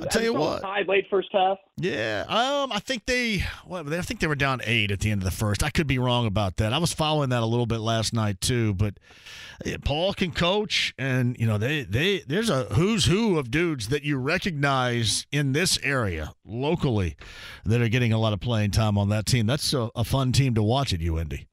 I'll 0.01 0.07
tell 0.07 0.23
you 0.23 0.35
what. 0.35 0.63
tied 0.63 0.89
late 0.89 1.07
first 1.11 1.29
half. 1.33 1.59
Yeah, 1.77 2.25
um, 2.29 2.73
I 2.73 2.79
think 2.79 3.07
they, 3.07 3.45
well, 3.67 3.93
I 3.93 4.01
think 4.01 4.21
they 4.21 4.27
were 4.27 4.35
down 4.35 4.61
eight 4.65 4.91
at 4.91 5.01
the 5.01 5.11
end 5.11 5.21
of 5.21 5.25
the 5.25 5.31
first. 5.31 5.63
I 5.63 5.71
could 5.71 5.87
be 5.87 5.99
wrong 5.99 6.27
about 6.27 6.57
that. 6.57 6.73
I 6.73 6.79
was 6.79 6.93
following 6.93 7.31
that 7.31 7.43
a 7.43 7.47
little 7.47 7.67
bit 7.67 7.81
last 7.81 8.13
night 8.13 8.41
too. 8.41 8.75
But 8.75 8.95
yeah, 9.65 9.77
Paul 9.83 10.15
can 10.15 10.33
coach, 10.33 10.95
and 10.99 11.37
you 11.39 11.47
know 11.47 11.59
they 11.59 11.83
they 11.83 12.21
there's 12.27 12.51
a 12.51 12.65
who's 12.65 13.07
who 13.07 13.39
of 13.39 13.51
dudes 13.51 13.89
that 13.89 14.03
you 14.03 14.17
recognize 14.19 15.27
in 15.33 15.53
this 15.53 15.79
area 15.83 16.33
locally 16.45 17.17
that 17.65 17.81
are 17.81 17.89
getting 17.89 18.13
a 18.13 18.19
lot 18.19 18.33
of 18.33 18.41
playing 18.41 18.71
time 18.71 18.97
on 18.97 19.09
that 19.11 19.27
team. 19.27 19.47
That's 19.47 19.73
a, 19.73 19.91
a 19.95 20.05
fun 20.05 20.33
team 20.33 20.55
to 20.55 20.63
watch 20.63 20.93
at 20.93 21.01
UND. 21.01 21.47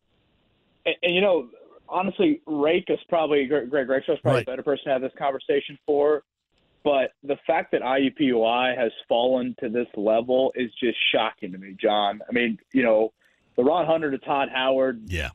And, 0.85 0.95
and 1.01 1.15
you 1.15 1.21
know, 1.21 1.47
honestly, 1.93 2.41
Rake 2.45 2.85
is 2.89 2.99
probably 3.07 3.45
Greg 3.45 3.71
Rakestraw 3.71 4.15
is 4.15 4.21
probably 4.21 4.39
Right. 4.39 4.47
a 4.47 4.51
better 4.51 4.63
person 4.63 4.85
to 4.85 4.91
have 4.91 5.01
this 5.01 5.13
conversation 5.17 5.77
for. 5.85 6.23
But 6.83 7.11
the 7.23 7.37
fact 7.47 7.71
that 7.71 7.81
IUPUI 7.81 8.77
has 8.77 8.91
fallen 9.07 9.55
to 9.61 9.69
this 9.69 9.87
level 9.95 10.51
is 10.55 10.69
just 10.75 10.97
shocking 11.13 11.53
to 11.53 11.57
me, 11.57 11.75
John. 11.79 12.21
I 12.27 12.33
mean, 12.33 12.57
you 12.73 12.83
know, 12.83 13.13
the 13.55 13.63
Ron 13.63 13.85
Hunter 13.85 14.11
to 14.11 14.17
Todd 14.17 14.49
Howard 14.53 15.01
Yeah, 15.07 15.29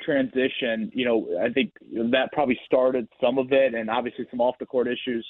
transition, 0.00 0.90
you 0.94 1.04
know, 1.04 1.38
I 1.42 1.52
think 1.52 1.72
that 1.92 2.30
probably 2.32 2.58
started 2.64 3.08
some 3.20 3.36
of 3.38 3.52
it, 3.52 3.74
and 3.74 3.90
obviously 3.90 4.26
some 4.30 4.40
off 4.40 4.56
the 4.58 4.66
court 4.66 4.88
issues 4.88 5.26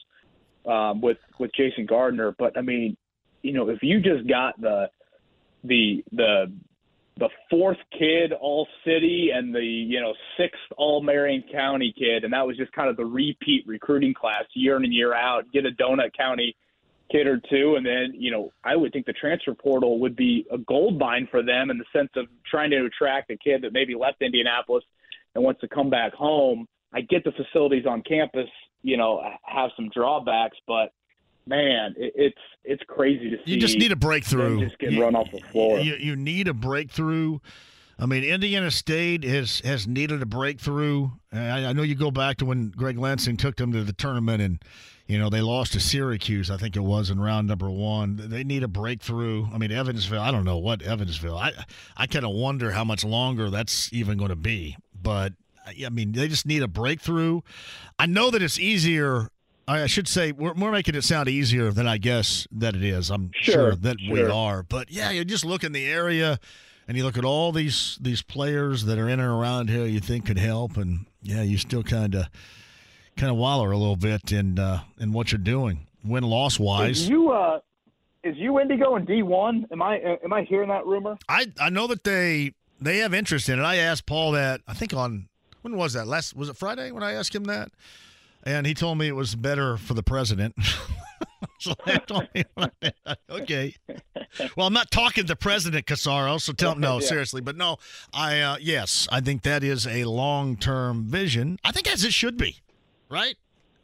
um, 0.66 1.00
with 1.00 1.18
with 1.38 1.50
Jason 1.54 1.86
Gardner. 1.86 2.32
But 2.38 2.56
I 2.56 2.60
mean, 2.60 2.96
you 3.42 3.52
know, 3.52 3.68
if 3.68 3.82
you 3.82 4.00
just 4.00 4.28
got 4.28 4.60
the 4.60 4.88
the 5.64 6.04
the 6.12 6.52
the 7.18 7.28
fourth 7.48 7.78
kid 7.98 8.32
all 8.32 8.68
city 8.84 9.30
and 9.34 9.54
the 9.54 9.64
you 9.64 10.00
know 10.00 10.12
sixth 10.36 10.60
all 10.76 11.02
Marion 11.02 11.42
County 11.50 11.94
kid, 11.96 12.24
and 12.24 12.32
that 12.32 12.46
was 12.46 12.56
just 12.56 12.72
kind 12.72 12.90
of 12.90 12.96
the 12.96 13.04
repeat 13.04 13.64
recruiting 13.66 14.14
class 14.14 14.44
year 14.54 14.76
in 14.76 14.84
and 14.84 14.92
year 14.92 15.14
out. 15.14 15.44
Get 15.52 15.64
a 15.64 15.70
Donut 15.70 16.14
County 16.16 16.54
kid 17.10 17.26
or 17.26 17.40
two, 17.48 17.76
and 17.76 17.86
then 17.86 18.12
you 18.14 18.30
know 18.30 18.52
I 18.64 18.76
would 18.76 18.92
think 18.92 19.06
the 19.06 19.14
transfer 19.14 19.54
portal 19.54 19.98
would 20.00 20.16
be 20.16 20.46
a 20.52 20.58
gold 20.58 20.98
mine 20.98 21.26
for 21.30 21.42
them 21.42 21.70
in 21.70 21.78
the 21.78 21.84
sense 21.92 22.10
of 22.16 22.26
trying 22.50 22.70
to 22.70 22.84
attract 22.84 23.30
a 23.30 23.36
kid 23.36 23.62
that 23.62 23.72
maybe 23.72 23.94
left 23.94 24.20
Indianapolis 24.20 24.84
and 25.34 25.42
wants 25.42 25.60
to 25.62 25.68
come 25.68 25.88
back 25.88 26.12
home. 26.12 26.66
I 26.92 27.00
get 27.00 27.24
the 27.24 27.32
facilities 27.32 27.86
on 27.86 28.02
campus, 28.02 28.48
you 28.82 28.96
know, 28.96 29.22
have 29.42 29.70
some 29.76 29.88
drawbacks, 29.90 30.56
but 30.66 30.92
man, 31.46 31.94
it, 31.96 32.12
it's 32.16 32.38
it's 32.64 32.82
crazy 32.88 33.30
to 33.30 33.36
see. 33.44 33.52
you 33.52 33.60
just 33.60 33.78
need 33.78 33.92
a 33.92 33.96
breakthrough. 33.96 34.60
just 34.64 34.78
get 34.78 34.92
You- 34.92 35.02
run 35.02 35.14
off 35.14 35.30
the 35.32 35.40
floor. 35.52 35.78
You, 35.80 35.94
you 35.94 36.16
need 36.16 36.48
a 36.48 36.54
breakthrough. 36.54 37.38
I 37.98 38.04
mean, 38.04 38.24
Indiana 38.24 38.70
State 38.70 39.24
has 39.24 39.60
has 39.60 39.86
needed 39.86 40.20
a 40.20 40.26
breakthrough. 40.26 41.10
I, 41.32 41.66
I 41.66 41.72
know 41.72 41.82
you 41.82 41.94
go 41.94 42.10
back 42.10 42.36
to 42.38 42.44
when 42.44 42.68
Greg 42.70 42.98
Lansing 42.98 43.36
took 43.38 43.56
them 43.56 43.72
to 43.72 43.84
the 43.84 43.94
tournament, 43.94 44.42
and 44.42 44.62
you 45.06 45.18
know 45.18 45.30
they 45.30 45.40
lost 45.40 45.72
to 45.72 45.80
Syracuse. 45.80 46.50
I 46.50 46.58
think 46.58 46.76
it 46.76 46.80
was 46.80 47.08
in 47.08 47.18
round 47.20 47.48
number 47.48 47.70
one. 47.70 48.16
They 48.22 48.44
need 48.44 48.62
a 48.62 48.68
breakthrough. 48.68 49.46
I 49.50 49.56
mean, 49.56 49.72
Evansville. 49.72 50.20
I 50.20 50.30
don't 50.30 50.44
know 50.44 50.58
what 50.58 50.82
Evansville. 50.82 51.38
I 51.38 51.52
I 51.96 52.06
kind 52.06 52.26
of 52.26 52.32
wonder 52.32 52.72
how 52.72 52.84
much 52.84 53.02
longer 53.02 53.48
that's 53.48 53.90
even 53.94 54.18
going 54.18 54.28
to 54.30 54.36
be. 54.36 54.76
But 55.00 55.32
I 55.66 55.88
mean, 55.88 56.12
they 56.12 56.28
just 56.28 56.44
need 56.44 56.62
a 56.62 56.68
breakthrough. 56.68 57.40
I 57.98 58.04
know 58.04 58.30
that 58.30 58.42
it's 58.42 58.58
easier. 58.58 59.30
I 59.68 59.86
should 59.86 60.06
say 60.06 60.30
we're, 60.32 60.54
we're 60.54 60.70
making 60.70 60.94
it 60.94 61.02
sound 61.02 61.28
easier 61.28 61.72
than 61.72 61.88
I 61.88 61.98
guess 61.98 62.46
that 62.52 62.76
it 62.76 62.84
is. 62.84 63.10
I'm 63.10 63.30
sure, 63.34 63.54
Sure, 63.54 63.74
that 63.74 63.96
we 64.10 64.22
are, 64.22 64.62
but 64.62 64.90
yeah, 64.90 65.10
you 65.10 65.24
just 65.24 65.44
look 65.44 65.64
in 65.64 65.72
the 65.72 65.86
area 65.86 66.38
and 66.86 66.96
you 66.96 67.02
look 67.04 67.18
at 67.18 67.24
all 67.24 67.50
these 67.50 67.98
these 68.00 68.22
players 68.22 68.84
that 68.84 68.96
are 68.98 69.08
in 69.08 69.18
and 69.18 69.28
around 69.28 69.68
here 69.70 69.84
you 69.84 69.98
think 70.00 70.26
could 70.26 70.38
help, 70.38 70.76
and 70.76 71.06
yeah, 71.22 71.42
you 71.42 71.58
still 71.58 71.82
kind 71.82 72.14
of 72.14 72.26
kind 73.16 73.30
of 73.30 73.36
waller 73.36 73.72
a 73.72 73.76
little 73.76 73.96
bit 73.96 74.30
in 74.30 74.58
uh, 74.58 74.82
in 74.98 75.12
what 75.12 75.32
you're 75.32 75.38
doing, 75.38 75.86
win 76.04 76.22
loss 76.22 76.60
wise. 76.60 77.00
Is 77.00 77.08
you 77.08 77.30
uh, 77.32 77.58
is 78.22 78.36
you 78.36 78.60
Indigo 78.60 78.94
in 78.94 79.04
D 79.04 79.22
one? 79.22 79.66
Am 79.72 79.82
I 79.82 79.96
am 80.22 80.32
I 80.32 80.42
hearing 80.42 80.68
that 80.68 80.86
rumor? 80.86 81.18
I 81.28 81.46
I 81.60 81.70
know 81.70 81.88
that 81.88 82.04
they 82.04 82.52
they 82.80 82.98
have 82.98 83.12
interest 83.12 83.48
in 83.48 83.58
it. 83.58 83.62
I 83.64 83.76
asked 83.76 84.06
Paul 84.06 84.30
that 84.32 84.60
I 84.68 84.74
think 84.74 84.94
on 84.94 85.28
when 85.62 85.76
was 85.76 85.94
that 85.94 86.06
last 86.06 86.36
was 86.36 86.48
it 86.48 86.56
Friday 86.56 86.92
when 86.92 87.02
I 87.02 87.14
asked 87.14 87.34
him 87.34 87.44
that, 87.44 87.72
and 88.46 88.66
he 88.66 88.72
told 88.72 88.96
me 88.96 89.08
it 89.08 89.14
was 89.16 89.34
better 89.34 89.76
for 89.76 89.92
the 89.92 90.02
president. 90.02 90.54
so 91.58 91.74
told 92.06 92.28
him, 92.32 92.44
okay. 93.28 93.74
Well, 94.56 94.66
I'm 94.66 94.72
not 94.72 94.90
talking 94.90 95.26
to 95.26 95.36
president, 95.36 95.86
Corsaro. 95.86 96.40
So 96.40 96.52
tell 96.52 96.72
him 96.72 96.80
no, 96.80 96.94
Yeah. 97.00 97.06
seriously. 97.06 97.40
But 97.42 97.56
no, 97.56 97.76
I 98.14 98.40
uh, 98.40 98.56
yes, 98.60 99.06
I 99.12 99.20
think 99.20 99.42
that 99.42 99.62
is 99.62 99.86
a 99.86 100.04
long 100.04 100.56
term 100.56 101.04
vision. 101.04 101.58
I 101.64 101.72
think 101.72 101.92
as 101.92 102.04
it 102.04 102.14
should 102.14 102.38
be, 102.38 102.60
right? 103.10 103.36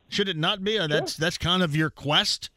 Should 0.08 0.28
it 0.28 0.36
not 0.36 0.62
be? 0.62 0.78
Uh, 0.78 0.86
That's 0.86 1.16
that's 1.16 1.38
kind 1.38 1.62
of 1.62 1.74
your 1.76 1.90
quest. 1.90 2.50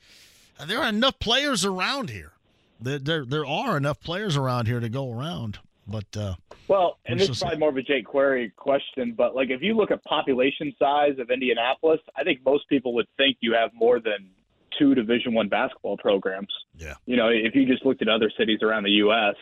There 0.68 0.80
are 0.80 0.90
enough 0.90 1.20
players 1.20 1.66
around 1.66 2.10
here. 2.12 2.34
There, 2.80 3.00
there, 3.00 3.26
there 3.26 3.46
are 3.46 3.78
enough 3.78 4.00
players 4.02 4.36
around 4.38 4.68
here 4.68 4.80
to 4.82 4.90
go 4.90 5.12
around. 5.12 5.60
But 5.88 6.06
uh, 6.18 6.36
Well, 6.68 6.98
and 7.06 7.20
this 7.20 7.30
is 7.30 7.40
probably 7.40 7.60
more 7.60 7.70
of 7.70 7.78
a 7.78 7.82
Jake 7.84 8.06
Query 8.06 8.52
question, 8.56 9.14
but 9.16 9.36
like 9.36 9.50
if 9.50 9.62
you 9.62 9.76
look 9.76 9.92
at 9.92 10.04
population 10.04 10.74
size 10.80 11.20
of 11.20 11.30
Indianapolis, 11.30 12.00
I 12.16 12.24
think 12.24 12.40
most 12.46 12.68
people 12.70 12.94
would 12.96 13.08
think 13.18 13.38
you 13.42 13.54
have 13.54 13.72
more 13.74 14.00
than 14.00 14.30
two 14.78 14.96
Division 14.96 15.34
One 15.34 15.48
basketball 15.48 15.98
programs. 15.98 16.50
Yeah. 16.78 16.96
You 17.06 17.16
know, 17.18 17.30
if 17.30 17.54
you 17.56 17.66
just 17.66 17.86
looked 17.86 18.02
at 18.02 18.10
other 18.10 18.32
cities 18.38 18.60
around 18.62 18.84
the 18.84 18.92
U.S., 18.92 19.36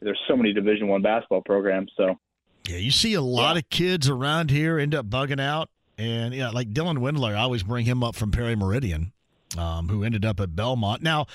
there's 0.00 0.18
so 0.26 0.36
many 0.36 0.52
Division 0.52 0.88
One 0.88 1.02
basketball 1.02 1.42
programs. 1.42 1.92
So 1.96 2.18
Yeah, 2.68 2.78
you 2.78 2.90
see 2.90 3.14
a 3.14 3.20
lot 3.20 3.52
Yeah. 3.54 3.58
of 3.60 3.68
kids 3.70 4.08
around 4.08 4.50
here 4.50 4.78
end 4.78 4.94
up 4.94 5.06
bugging 5.06 5.40
out. 5.40 5.68
And 5.98 6.34
yeah, 6.34 6.48
like 6.50 6.72
Dylan 6.72 6.98
Windler, 6.98 7.36
I 7.36 7.40
always 7.42 7.62
bring 7.62 7.84
him 7.84 8.02
up 8.02 8.16
from 8.16 8.30
Perry 8.32 8.56
Meridian, 8.56 9.12
um, 9.58 9.88
who 9.88 10.02
ended 10.02 10.24
up 10.24 10.40
at 10.40 10.56
Belmont. 10.56 11.02
Now, 11.02 11.26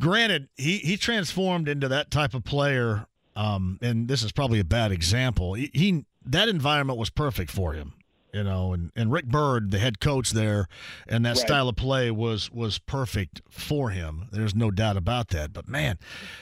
granted, 0.00 0.48
he, 0.56 0.78
he 0.78 0.96
transformed 0.96 1.68
into 1.68 1.88
that 1.88 2.10
type 2.10 2.34
of 2.34 2.44
player, 2.44 3.06
um, 3.36 3.78
and 3.82 4.08
this 4.08 4.22
is 4.22 4.32
probably 4.32 4.60
a 4.60 4.64
bad 4.64 4.92
example. 4.92 5.54
He, 5.54 5.70
he 5.72 6.04
that 6.24 6.48
environment 6.48 6.98
was 6.98 7.10
perfect 7.10 7.50
for 7.50 7.72
him, 7.72 7.94
you 8.32 8.44
know, 8.44 8.72
and, 8.72 8.92
and 8.94 9.10
Rick 9.10 9.26
Byrd, 9.26 9.70
the 9.70 9.78
head 9.78 9.98
coach 10.00 10.30
there, 10.30 10.68
and 11.08 11.24
that 11.24 11.30
Right. 11.36 11.38
style 11.38 11.68
of 11.68 11.76
play 11.76 12.10
was 12.10 12.50
was 12.50 12.78
perfect 12.78 13.40
for 13.50 13.90
him. 13.90 14.28
There's 14.30 14.54
no 14.54 14.70
doubt 14.70 14.96
about 14.96 15.28
that. 15.28 15.52
But 15.52 15.68
man, 15.68 15.98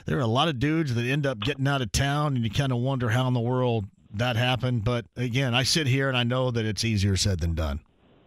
there 0.06 0.18
are 0.18 0.22
a 0.22 0.26
lot 0.26 0.48
of 0.48 0.58
dudes 0.58 0.94
that 0.94 1.04
end 1.04 1.26
up 1.26 1.40
getting 1.40 1.66
out 1.68 1.80
of 1.82 1.92
town, 1.92 2.36
and 2.36 2.44
you 2.44 2.50
kind 2.50 2.72
of 2.72 2.78
wonder 2.78 3.10
how 3.10 3.26
in 3.28 3.34
the 3.34 3.40
world 3.40 3.86
that 4.12 4.36
happened. 4.36 4.84
But 4.84 5.06
again, 5.16 5.54
I 5.54 5.62
sit 5.62 5.86
here 5.86 6.08
and 6.08 6.16
I 6.16 6.24
know 6.24 6.50
that 6.50 6.64
it's 6.66 6.84
easier 6.84 7.16
said 7.16 7.40
than 7.40 7.54
done, 7.54 7.80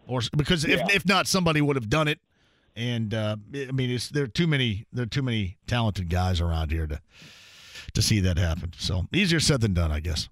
or 0.08 0.22
because 0.36 0.64
if 0.66 0.80
Yeah. 0.80 0.88
if 0.92 1.06
not, 1.06 1.28
somebody 1.28 1.62
would 1.62 1.76
have 1.76 1.90
done 1.90 2.08
it. 2.08 2.20
And 2.76 3.14
uh, 3.14 3.36
I 3.54 3.72
mean, 3.72 3.92
it's 3.92 4.10
there 4.10 4.24
are 4.24 4.28
too 4.28 4.48
many 4.48 4.86
there 4.92 5.04
are 5.04 5.08
too 5.08 5.22
many 5.22 5.58
talented 5.68 6.10
guys 6.10 6.42
around 6.42 6.72
here 6.72 6.88
to 6.88 7.00
to 7.94 8.02
see 8.02 8.20
that 8.22 8.38
happen. 8.38 8.72
So 8.78 9.08
easier 9.14 9.40
said 9.40 9.62
than 9.62 9.74
done, 9.74 9.92
I 9.92 10.00
guess. 10.00 10.30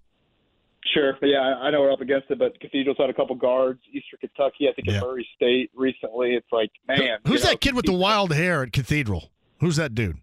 Sure, 0.94 1.16
but 1.22 1.28
yeah, 1.28 1.40
I 1.40 1.70
know 1.72 1.82
we're 1.82 1.92
up 1.94 2.02
against 2.02 2.30
it, 2.32 2.40
but 2.40 2.60
Cathedral's 2.60 2.98
had 2.98 3.10
a 3.10 3.14
couple 3.14 3.36
guards. 3.36 3.80
Eastern 3.94 4.20
Kentucky, 4.20 4.68
I 4.68 4.74
think 4.74 4.88
Yeah. 4.88 4.96
at 4.98 5.04
Murray 5.04 5.28
State 5.36 5.70
recently. 5.76 6.34
It's 6.36 6.52
like, 6.52 6.72
man, 6.88 7.20
Who's 7.26 7.42
you 7.42 7.46
know, 7.46 7.52
that 7.52 7.62
kid 7.62 7.76
with 7.76 7.86
the 7.86 7.94
wild 7.94 8.34
hair 8.34 8.64
at 8.64 8.74
Cathedral? 8.74 9.32
Who's 9.60 9.76
that 9.78 9.96
dude? 9.96 10.18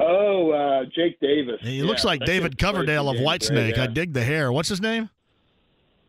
Oh, 0.00 0.50
uh, 0.50 0.84
Jake 0.94 1.20
Davis. 1.20 1.60
He 1.60 1.78
Yeah, 1.78 1.84
looks 1.84 2.04
like 2.04 2.24
David 2.24 2.58
Coverdale 2.58 3.08
of 3.08 3.16
Whitesnake. 3.18 3.76
right? 3.76 3.88
I 3.90 3.92
dig 3.92 4.12
the 4.12 4.24
hair. 4.24 4.50
What's 4.50 4.68
his 4.68 4.80
name? 4.80 5.10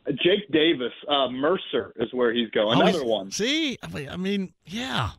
Jake 0.08 0.50
Davis, 0.52 0.92
uh, 1.08 1.30
Mercer 1.30 1.92
is 1.98 2.12
where 2.14 2.34
he's 2.34 2.50
going. 2.52 2.80
Oh, 2.80 2.86
he's- 2.86 2.96
Another 2.96 3.10
one. 3.10 3.32
See, 3.32 3.78
I 3.84 3.88
mean- 3.88 4.10
I 4.10 4.18
mean, 4.18 4.54
yeah, 4.66 5.12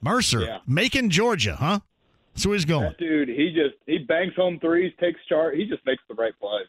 Mercer, 0.00 0.40
Yeah. 0.42 0.58
Macon, 0.66 1.10
Georgia, 1.10 1.56
huh? 1.56 1.80
Where 2.44 2.54
he's 2.54 2.64
going. 2.64 2.84
That 2.84 2.98
dude, 2.98 3.28
he 3.28 3.52
just 3.52 3.74
he 3.86 3.98
bangs 3.98 4.34
home 4.34 4.58
threes, 4.60 4.92
takes 4.98 5.20
charge. 5.28 5.56
He 5.56 5.66
just 5.66 5.84
makes 5.84 6.02
the 6.08 6.14
right 6.14 6.32
play. 6.40 6.60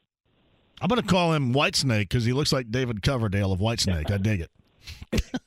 I'm 0.81 0.87
going 0.87 1.01
to 1.01 1.07
call 1.07 1.33
him 1.33 1.53
Whitesnake 1.53 2.09
because 2.09 2.25
he 2.25 2.33
looks 2.33 2.51
like 2.51 2.71
David 2.71 3.03
Coverdale 3.03 3.51
of 3.51 3.59
Whitesnake. 3.59 4.09
I 4.11 4.17
dig 4.17 4.41
it. 4.41 4.51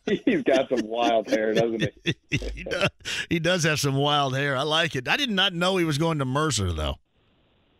He's 0.25 0.43
got 0.45 0.69
some 0.69 0.87
wild 0.87 1.27
hair, 1.29 1.53
doesn't 1.53 1.83
he? 2.05 2.15
he, 2.55 2.63
does, 2.63 2.89
he 3.29 3.39
does 3.41 3.65
have 3.65 3.81
some 3.81 3.97
wild 3.97 4.37
hair. 4.37 4.57
I 4.57 4.63
like 4.63 4.95
it. 4.95 5.09
I 5.09 5.17
did 5.17 5.31
not 5.31 5.53
know 5.53 5.77
he 5.77 5.85
was 5.85 5.99
going 5.99 6.19
to 6.21 6.25
Mercer, 6.25 6.73
though. 6.73 6.97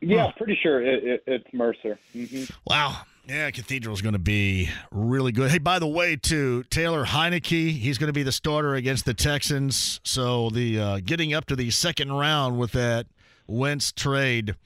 Yeah, 0.01 0.33
pretty 0.37 0.59
sure 0.61 0.83
it, 0.83 1.05
it, 1.05 1.23
it's 1.27 1.47
Mercer. 1.55 1.99
hmm 2.13 2.45
Wow. 2.67 3.03
Yeah, 3.27 3.51
Cathedral's 3.51 4.03
going 4.03 4.13
to 4.13 4.19
be 4.19 4.69
really 4.91 5.33
good. 5.33 5.51
Hey, 5.51 5.59
by 5.59 5.79
the 5.79 5.87
way, 5.87 6.15
too, 6.17 6.63
Taylor 6.65 7.07
Heinicke, 7.07 7.71
he's 7.73 7.97
going 7.97 8.09
to 8.09 8.13
be 8.13 8.23
the 8.23 8.33
starter 8.33 8.75
against 8.75 9.07
the 9.07 9.15
Texans. 9.15 9.99
So 10.05 10.51
the 10.51 10.79
uh, 10.79 11.01
getting 11.03 11.33
up 11.33 11.47
to 11.47 11.57
the 11.57 11.71
second 11.71 12.13
round 12.13 12.59
with 12.59 12.73
that 12.73 13.07
Wentz 13.47 13.93
trade 13.93 14.57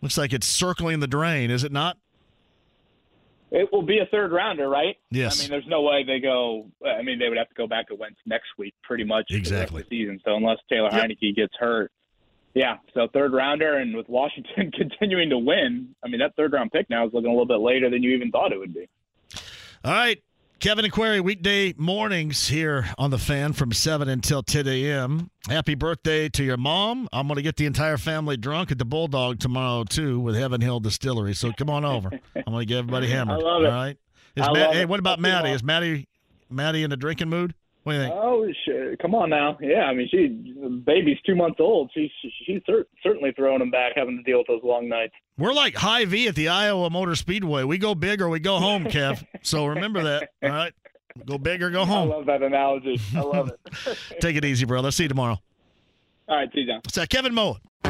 looks 0.00 0.16
like 0.16 0.32
it's 0.32 0.46
circling 0.46 1.00
the 1.00 1.06
drain, 1.06 1.50
is 1.50 1.62
it 1.62 1.72
not? 1.72 1.98
It 3.50 3.68
will 3.72 3.82
be 3.82 3.98
a 3.98 4.06
third 4.06 4.32
rounder, 4.32 4.68
right? 4.68 4.96
Yes. 5.10 5.40
I 5.40 5.42
mean, 5.42 5.50
there's 5.50 5.66
no 5.66 5.82
way 5.82 6.04
they 6.04 6.20
go. 6.20 6.68
I 6.86 7.02
mean, 7.02 7.18
they 7.18 7.28
would 7.28 7.36
have 7.36 7.48
to 7.48 7.54
go 7.54 7.66
back 7.66 7.88
to 7.88 7.96
Wentz 7.96 8.18
next 8.24 8.46
week, 8.56 8.74
pretty 8.82 9.04
much. 9.04 9.24
for 9.28 9.34
the 9.34 9.38
Exactly. 9.38 9.82
the 9.82 9.88
season. 9.88 10.20
So 10.24 10.36
unless 10.36 10.58
Taylor 10.70 10.88
Yep. 10.92 11.02
Heinicke 11.02 11.34
gets 11.36 11.52
hurt, 11.58 11.90
yeah. 12.54 12.78
So 12.94 13.08
third 13.12 13.32
rounder, 13.32 13.78
and 13.78 13.96
with 13.96 14.08
Washington 14.08 14.72
continuing 14.76 15.30
to 15.30 15.38
win, 15.38 15.94
I 16.04 16.08
mean, 16.08 16.20
that 16.20 16.34
third 16.36 16.52
round 16.52 16.72
pick 16.72 16.88
now 16.90 17.06
is 17.06 17.12
looking 17.12 17.28
a 17.28 17.32
little 17.32 17.46
bit 17.46 17.60
later 17.60 17.90
than 17.90 18.02
you 18.02 18.10
even 18.14 18.30
thought 18.30 18.52
it 18.52 18.58
would 18.58 18.74
be. 18.74 18.88
All 19.84 19.92
right. 19.92 20.22
Kevin 20.60 20.84
and 20.84 20.92
Query, 20.92 21.20
weekday 21.20 21.72
mornings 21.78 22.48
here 22.48 22.86
on 22.98 23.10
The 23.10 23.16
Fan 23.16 23.54
from 23.54 23.72
7 23.72 24.10
until 24.10 24.42
10 24.42 24.68
a.m. 24.68 25.30
Happy 25.48 25.74
birthday 25.74 26.28
to 26.28 26.44
your 26.44 26.58
mom. 26.58 27.08
I'm 27.14 27.28
going 27.28 27.36
to 27.36 27.42
get 27.42 27.56
the 27.56 27.64
entire 27.64 27.96
family 27.96 28.36
drunk 28.36 28.70
at 28.70 28.76
the 28.76 28.84
Bulldog 28.84 29.38
tomorrow, 29.38 29.84
too, 29.84 30.20
with 30.20 30.36
Heaven 30.36 30.60
Hill 30.60 30.80
Distillery. 30.80 31.32
So 31.32 31.50
come 31.56 31.70
on 31.70 31.86
over. 31.86 32.10
I'm 32.36 32.42
going 32.44 32.58
to 32.58 32.66
get 32.66 32.76
everybody 32.76 33.08
hammered. 33.08 33.40
I 33.40 33.42
love 33.42 33.62
it. 33.62 33.66
All 33.68 33.72
right. 33.72 33.96
Is 34.36 34.46
Matt, 34.52 34.74
hey, 34.74 34.84
what 34.84 35.00
about 35.00 35.18
I'll 35.18 35.24
see 35.24 35.28
you 35.30 35.34
Maddie? 35.34 35.50
Is 35.52 35.62
Maddie, 35.62 36.08
Maddie 36.50 36.82
in 36.82 36.92
a 36.92 36.96
drinking 36.96 37.30
mood? 37.30 37.54
What 37.90 37.94
do 37.94 37.98
you 37.98 38.04
think? 38.04 38.14
Oh, 38.16 38.46
shit. 38.90 38.98
come 39.00 39.14
on 39.14 39.30
now. 39.30 39.58
Yeah, 39.60 39.84
I 39.84 39.94
mean, 39.94 40.08
she 40.10 40.52
the 40.60 40.68
baby's 40.68 41.18
two 41.26 41.34
months 41.34 41.58
old. 41.60 41.90
She's 41.94 42.10
she's 42.46 42.60
cer- 42.66 42.86
certainly 43.02 43.32
throwing 43.36 43.60
him 43.60 43.70
back, 43.70 43.92
having 43.96 44.16
to 44.16 44.22
deal 44.22 44.38
with 44.38 44.46
those 44.46 44.62
long 44.62 44.88
nights. 44.88 45.14
We're 45.38 45.52
like 45.52 45.74
Hy-Vee 45.74 46.28
at 46.28 46.34
the 46.34 46.48
Iowa 46.48 46.90
Motor 46.90 47.14
Speedway. 47.16 47.64
We 47.64 47.78
go 47.78 47.94
big 47.94 48.20
or 48.20 48.28
we 48.28 48.40
go 48.40 48.58
home, 48.58 48.84
Kev. 48.84 49.24
So 49.42 49.66
remember 49.66 50.02
that. 50.04 50.30
All 50.42 50.50
right. 50.50 50.72
Go 51.26 51.38
big 51.38 51.62
or 51.62 51.70
go 51.70 51.84
home. 51.84 52.10
I 52.12 52.14
love 52.14 52.26
that 52.26 52.42
analogy. 52.42 53.00
I 53.16 53.20
love 53.20 53.48
it. 53.50 53.98
Take 54.20 54.36
it 54.36 54.44
easy, 54.44 54.64
brother. 54.66 54.90
See 54.90 55.04
you 55.04 55.08
tomorrow. 55.08 55.38
All 56.28 56.36
right, 56.36 56.48
see 56.54 56.60
you, 56.60 56.66
John. 56.66 56.80
It's 56.84 56.96
uh, 56.96 57.06
Kevin 57.06 57.34
Moe. 57.34 57.56